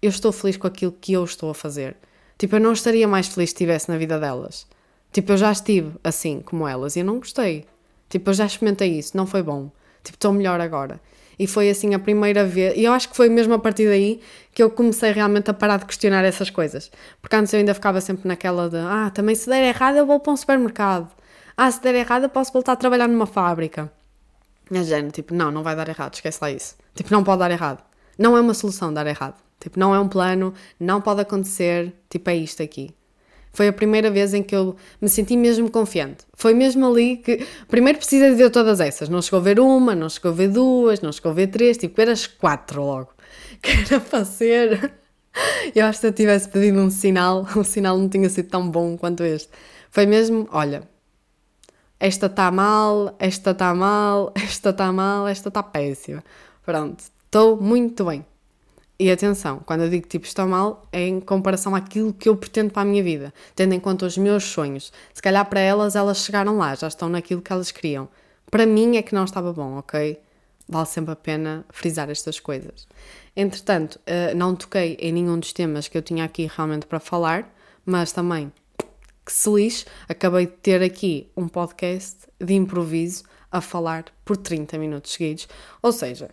Eu 0.00 0.10
estou 0.10 0.30
feliz 0.30 0.56
com 0.56 0.68
aquilo 0.68 0.92
que 0.92 1.14
eu 1.14 1.24
estou 1.24 1.50
a 1.50 1.54
fazer. 1.54 1.96
Tipo, 2.38 2.54
eu 2.56 2.60
não 2.60 2.72
estaria 2.72 3.08
mais 3.08 3.26
feliz 3.26 3.50
se 3.50 3.54
estivesse 3.54 3.88
na 3.88 3.98
vida 3.98 4.20
delas. 4.20 4.68
Tipo, 5.14 5.30
eu 5.30 5.36
já 5.36 5.52
estive 5.52 5.92
assim 6.02 6.40
como 6.40 6.66
elas 6.66 6.96
e 6.96 6.98
eu 6.98 7.04
não 7.04 7.18
gostei. 7.18 7.64
Tipo, 8.08 8.30
eu 8.30 8.34
já 8.34 8.46
experimentei 8.46 8.98
isso, 8.98 9.16
não 9.16 9.28
foi 9.28 9.44
bom. 9.44 9.70
Tipo, 10.02 10.16
estou 10.16 10.32
melhor 10.32 10.60
agora. 10.60 11.00
E 11.38 11.46
foi 11.46 11.70
assim 11.70 11.94
a 11.94 12.00
primeira 12.00 12.44
vez, 12.44 12.76
e 12.76 12.82
eu 12.82 12.92
acho 12.92 13.08
que 13.08 13.16
foi 13.16 13.28
mesmo 13.28 13.54
a 13.54 13.58
partir 13.60 13.86
daí 13.86 14.20
que 14.52 14.60
eu 14.60 14.68
comecei 14.68 15.12
realmente 15.12 15.48
a 15.48 15.54
parar 15.54 15.76
de 15.76 15.86
questionar 15.86 16.24
essas 16.24 16.50
coisas. 16.50 16.90
Porque 17.22 17.36
antes 17.36 17.52
eu 17.52 17.60
ainda 17.60 17.72
ficava 17.74 18.00
sempre 18.00 18.26
naquela 18.26 18.68
de, 18.68 18.76
ah, 18.76 19.08
também 19.14 19.36
se 19.36 19.48
der 19.48 19.68
errado 19.68 19.96
eu 19.98 20.04
vou 20.04 20.18
para 20.18 20.32
um 20.32 20.36
supermercado. 20.36 21.08
Ah, 21.56 21.70
se 21.70 21.80
der 21.80 21.94
errado 21.94 22.24
eu 22.24 22.28
posso 22.28 22.52
voltar 22.52 22.72
a 22.72 22.76
trabalhar 22.76 23.06
numa 23.06 23.26
fábrica. 23.26 23.92
É 24.68 24.82
género, 24.82 25.12
tipo, 25.12 25.32
não, 25.32 25.52
não 25.52 25.62
vai 25.62 25.76
dar 25.76 25.88
errado, 25.88 26.14
esquece 26.14 26.40
lá 26.42 26.50
isso. 26.50 26.74
Tipo, 26.92 27.12
não 27.12 27.22
pode 27.22 27.38
dar 27.38 27.52
errado. 27.52 27.84
Não 28.18 28.36
é 28.36 28.40
uma 28.40 28.54
solução 28.54 28.92
dar 28.92 29.06
errado. 29.06 29.40
Tipo, 29.60 29.78
não 29.78 29.94
é 29.94 30.00
um 30.00 30.08
plano, 30.08 30.52
não 30.80 31.00
pode 31.00 31.20
acontecer, 31.20 31.94
tipo, 32.10 32.28
é 32.30 32.34
isto 32.34 32.64
aqui. 32.64 32.92
Foi 33.54 33.68
a 33.68 33.72
primeira 33.72 34.10
vez 34.10 34.34
em 34.34 34.42
que 34.42 34.54
eu 34.54 34.74
me 35.00 35.08
senti 35.08 35.36
mesmo 35.36 35.70
confiante. 35.70 36.26
Foi 36.34 36.52
mesmo 36.52 36.84
ali 36.84 37.18
que. 37.18 37.46
Primeiro 37.68 37.98
precisa 37.98 38.28
de 38.28 38.34
ver 38.34 38.50
todas 38.50 38.80
essas. 38.80 39.08
Não 39.08 39.22
chegou 39.22 39.38
a 39.38 39.42
ver 39.42 39.60
uma, 39.60 39.94
não 39.94 40.08
chegou 40.08 40.32
a 40.32 40.34
ver 40.34 40.48
duas, 40.48 41.00
não 41.00 41.12
chegou 41.12 41.30
a 41.30 41.34
ver 41.34 41.46
três, 41.46 41.78
tipo, 41.78 41.96
ver 41.96 42.10
as 42.10 42.26
quatro 42.26 42.82
logo. 42.82 43.14
Que 43.62 43.70
era 43.70 44.00
para 44.00 44.24
ser. 44.24 44.92
Eu 45.74 45.86
acho 45.86 45.98
que 45.98 46.00
se 46.00 46.06
eu 46.08 46.12
tivesse 46.12 46.48
pedido 46.48 46.78
um 46.80 46.90
sinal, 46.90 47.46
o 47.56 47.62
sinal 47.64 47.96
não 47.96 48.08
tinha 48.08 48.28
sido 48.28 48.48
tão 48.48 48.68
bom 48.68 48.96
quanto 48.98 49.22
este. 49.22 49.48
Foi 49.88 50.04
mesmo, 50.04 50.48
olha, 50.50 50.82
esta 52.00 52.26
está 52.26 52.50
mal, 52.50 53.14
esta 53.20 53.52
está 53.52 53.72
mal, 53.72 54.32
esta 54.34 54.70
está 54.70 54.92
mal, 54.92 55.28
esta 55.28 55.48
está 55.48 55.62
péssima. 55.62 56.24
Pronto, 56.66 57.04
estou 57.24 57.56
muito 57.60 58.04
bem. 58.04 58.26
E 58.98 59.10
atenção, 59.10 59.58
quando 59.66 59.82
eu 59.82 59.90
digo 59.90 60.06
tipo 60.06 60.24
estou 60.24 60.46
mal, 60.46 60.86
é 60.92 61.08
em 61.08 61.18
comparação 61.18 61.74
àquilo 61.74 62.12
que 62.12 62.28
eu 62.28 62.36
pretendo 62.36 62.72
para 62.72 62.82
a 62.82 62.84
minha 62.84 63.02
vida, 63.02 63.34
tendo 63.54 63.74
em 63.74 63.80
conta 63.80 64.06
os 64.06 64.16
meus 64.16 64.44
sonhos. 64.44 64.92
Se 65.12 65.20
calhar 65.20 65.44
para 65.48 65.58
elas, 65.58 65.96
elas 65.96 66.18
chegaram 66.18 66.58
lá, 66.58 66.74
já 66.76 66.86
estão 66.86 67.08
naquilo 67.08 67.42
que 67.42 67.52
elas 67.52 67.72
queriam. 67.72 68.08
Para 68.50 68.66
mim 68.66 68.96
é 68.96 69.02
que 69.02 69.14
não 69.14 69.24
estava 69.24 69.52
bom, 69.52 69.78
ok? 69.78 70.20
Vale 70.68 70.86
sempre 70.86 71.12
a 71.12 71.16
pena 71.16 71.64
frisar 71.70 72.08
estas 72.08 72.38
coisas. 72.38 72.86
Entretanto, 73.36 73.98
eh, 74.06 74.32
não 74.32 74.54
toquei 74.54 74.96
em 75.00 75.12
nenhum 75.12 75.40
dos 75.40 75.52
temas 75.52 75.88
que 75.88 75.98
eu 75.98 76.02
tinha 76.02 76.24
aqui 76.24 76.48
realmente 76.54 76.86
para 76.86 77.00
falar, 77.00 77.52
mas 77.84 78.12
também, 78.12 78.52
que 79.26 79.32
se 79.32 79.50
lixe, 79.50 79.84
acabei 80.08 80.46
de 80.46 80.52
ter 80.52 80.82
aqui 80.82 81.28
um 81.36 81.48
podcast 81.48 82.28
de 82.40 82.54
improviso 82.54 83.24
a 83.50 83.60
falar 83.60 84.04
por 84.24 84.36
30 84.36 84.78
minutos 84.78 85.12
seguidos. 85.12 85.48
Ou 85.82 85.92
seja, 85.92 86.30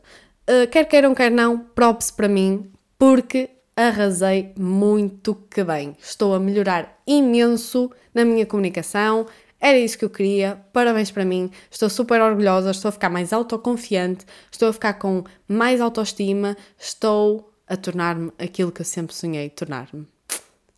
Uh, 0.50 0.68
quer 0.70 0.86
queiram, 0.86 1.14
quer 1.14 1.30
não, 1.30 1.60
props 1.60 2.10
para 2.10 2.28
mim, 2.28 2.72
porque 2.98 3.50
arrasei 3.76 4.54
muito 4.58 5.36
que 5.50 5.64
bem. 5.64 5.96
Estou 6.02 6.34
a 6.34 6.39
melhorar 6.39 7.02
imenso 7.06 7.92
na 8.14 8.26
minha 8.26 8.46
comunicação, 8.46 9.28
era 9.60 9.78
isso 9.78 9.98
que 9.98 10.04
eu 10.04 10.10
queria, 10.10 10.60
parabéns 10.74 11.12
para 11.12 11.24
mim, 11.24 11.52
estou 11.70 11.89
super 11.89 12.20
orgulhosa, 12.20 12.72
estou 12.72 12.89
a 12.89 12.92
ficar 12.92 13.10
mais 13.10 13.32
autoconfiante, 13.32 14.26
estou 14.52 14.70
a 14.70 14.74
ficar 14.74 14.94
com 14.94 15.24
mais 15.48 15.80
autoestima, 15.80 16.58
estou 16.78 17.54
a 17.68 17.78
tornar-me 17.78 18.32
aquilo 18.39 18.72
que 18.72 18.82
eu 18.82 18.86
sempre 18.86 19.16
sonhei 19.16 19.50
tornar-me. 19.50 20.08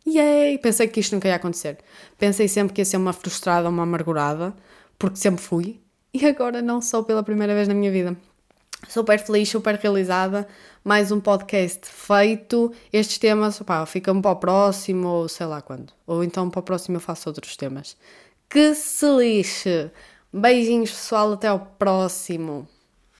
Yay! 0.05 0.57
Pensei 0.57 0.87
que 0.89 0.99
isto 0.99 1.13
nunca 1.13 1.29
ia 1.29 1.35
acontecer. 1.35 1.77
Pensei 2.19 2.49
sempre 2.49 2.73
que 2.73 2.81
ia 2.81 2.85
ser 2.85 2.97
uma 2.97 3.13
frustrada, 3.13 3.69
uma 3.69 3.83
amargurada, 3.83 4.53
porque 4.99 5.15
sempre 5.15 5.41
fui, 5.41 5.79
e 6.13 6.25
agora 6.25 6.61
não 6.61 6.81
sou 6.81 7.05
pela 7.05 7.23
primeira 7.23 7.55
vez 7.55 7.69
na 7.69 7.73
minha 7.73 7.91
vida 7.91 8.17
super 8.87 9.19
feliz, 9.19 9.49
super 9.49 9.75
realizada. 9.75 10.47
Mais 10.83 11.11
um 11.11 11.19
podcast 11.19 11.87
feito. 11.87 12.71
Estes 12.91 13.17
temas, 13.17 13.59
pá, 13.59 13.85
ficam 13.85 14.21
para 14.21 14.31
o 14.31 14.35
próximo, 14.35 15.07
ou 15.07 15.29
sei 15.29 15.45
lá 15.45 15.61
quando. 15.61 15.93
Ou 16.05 16.23
então 16.23 16.49
para 16.49 16.59
o 16.59 16.63
próximo 16.63 16.97
eu 16.97 17.01
faço 17.01 17.29
outros 17.29 17.55
temas. 17.55 17.97
Que 18.49 18.73
se 18.75 19.05
lixe! 19.05 19.91
Beijinhos, 20.31 20.91
pessoal, 20.91 21.33
até 21.33 21.47
ao 21.47 21.59
próximo. 21.59 22.67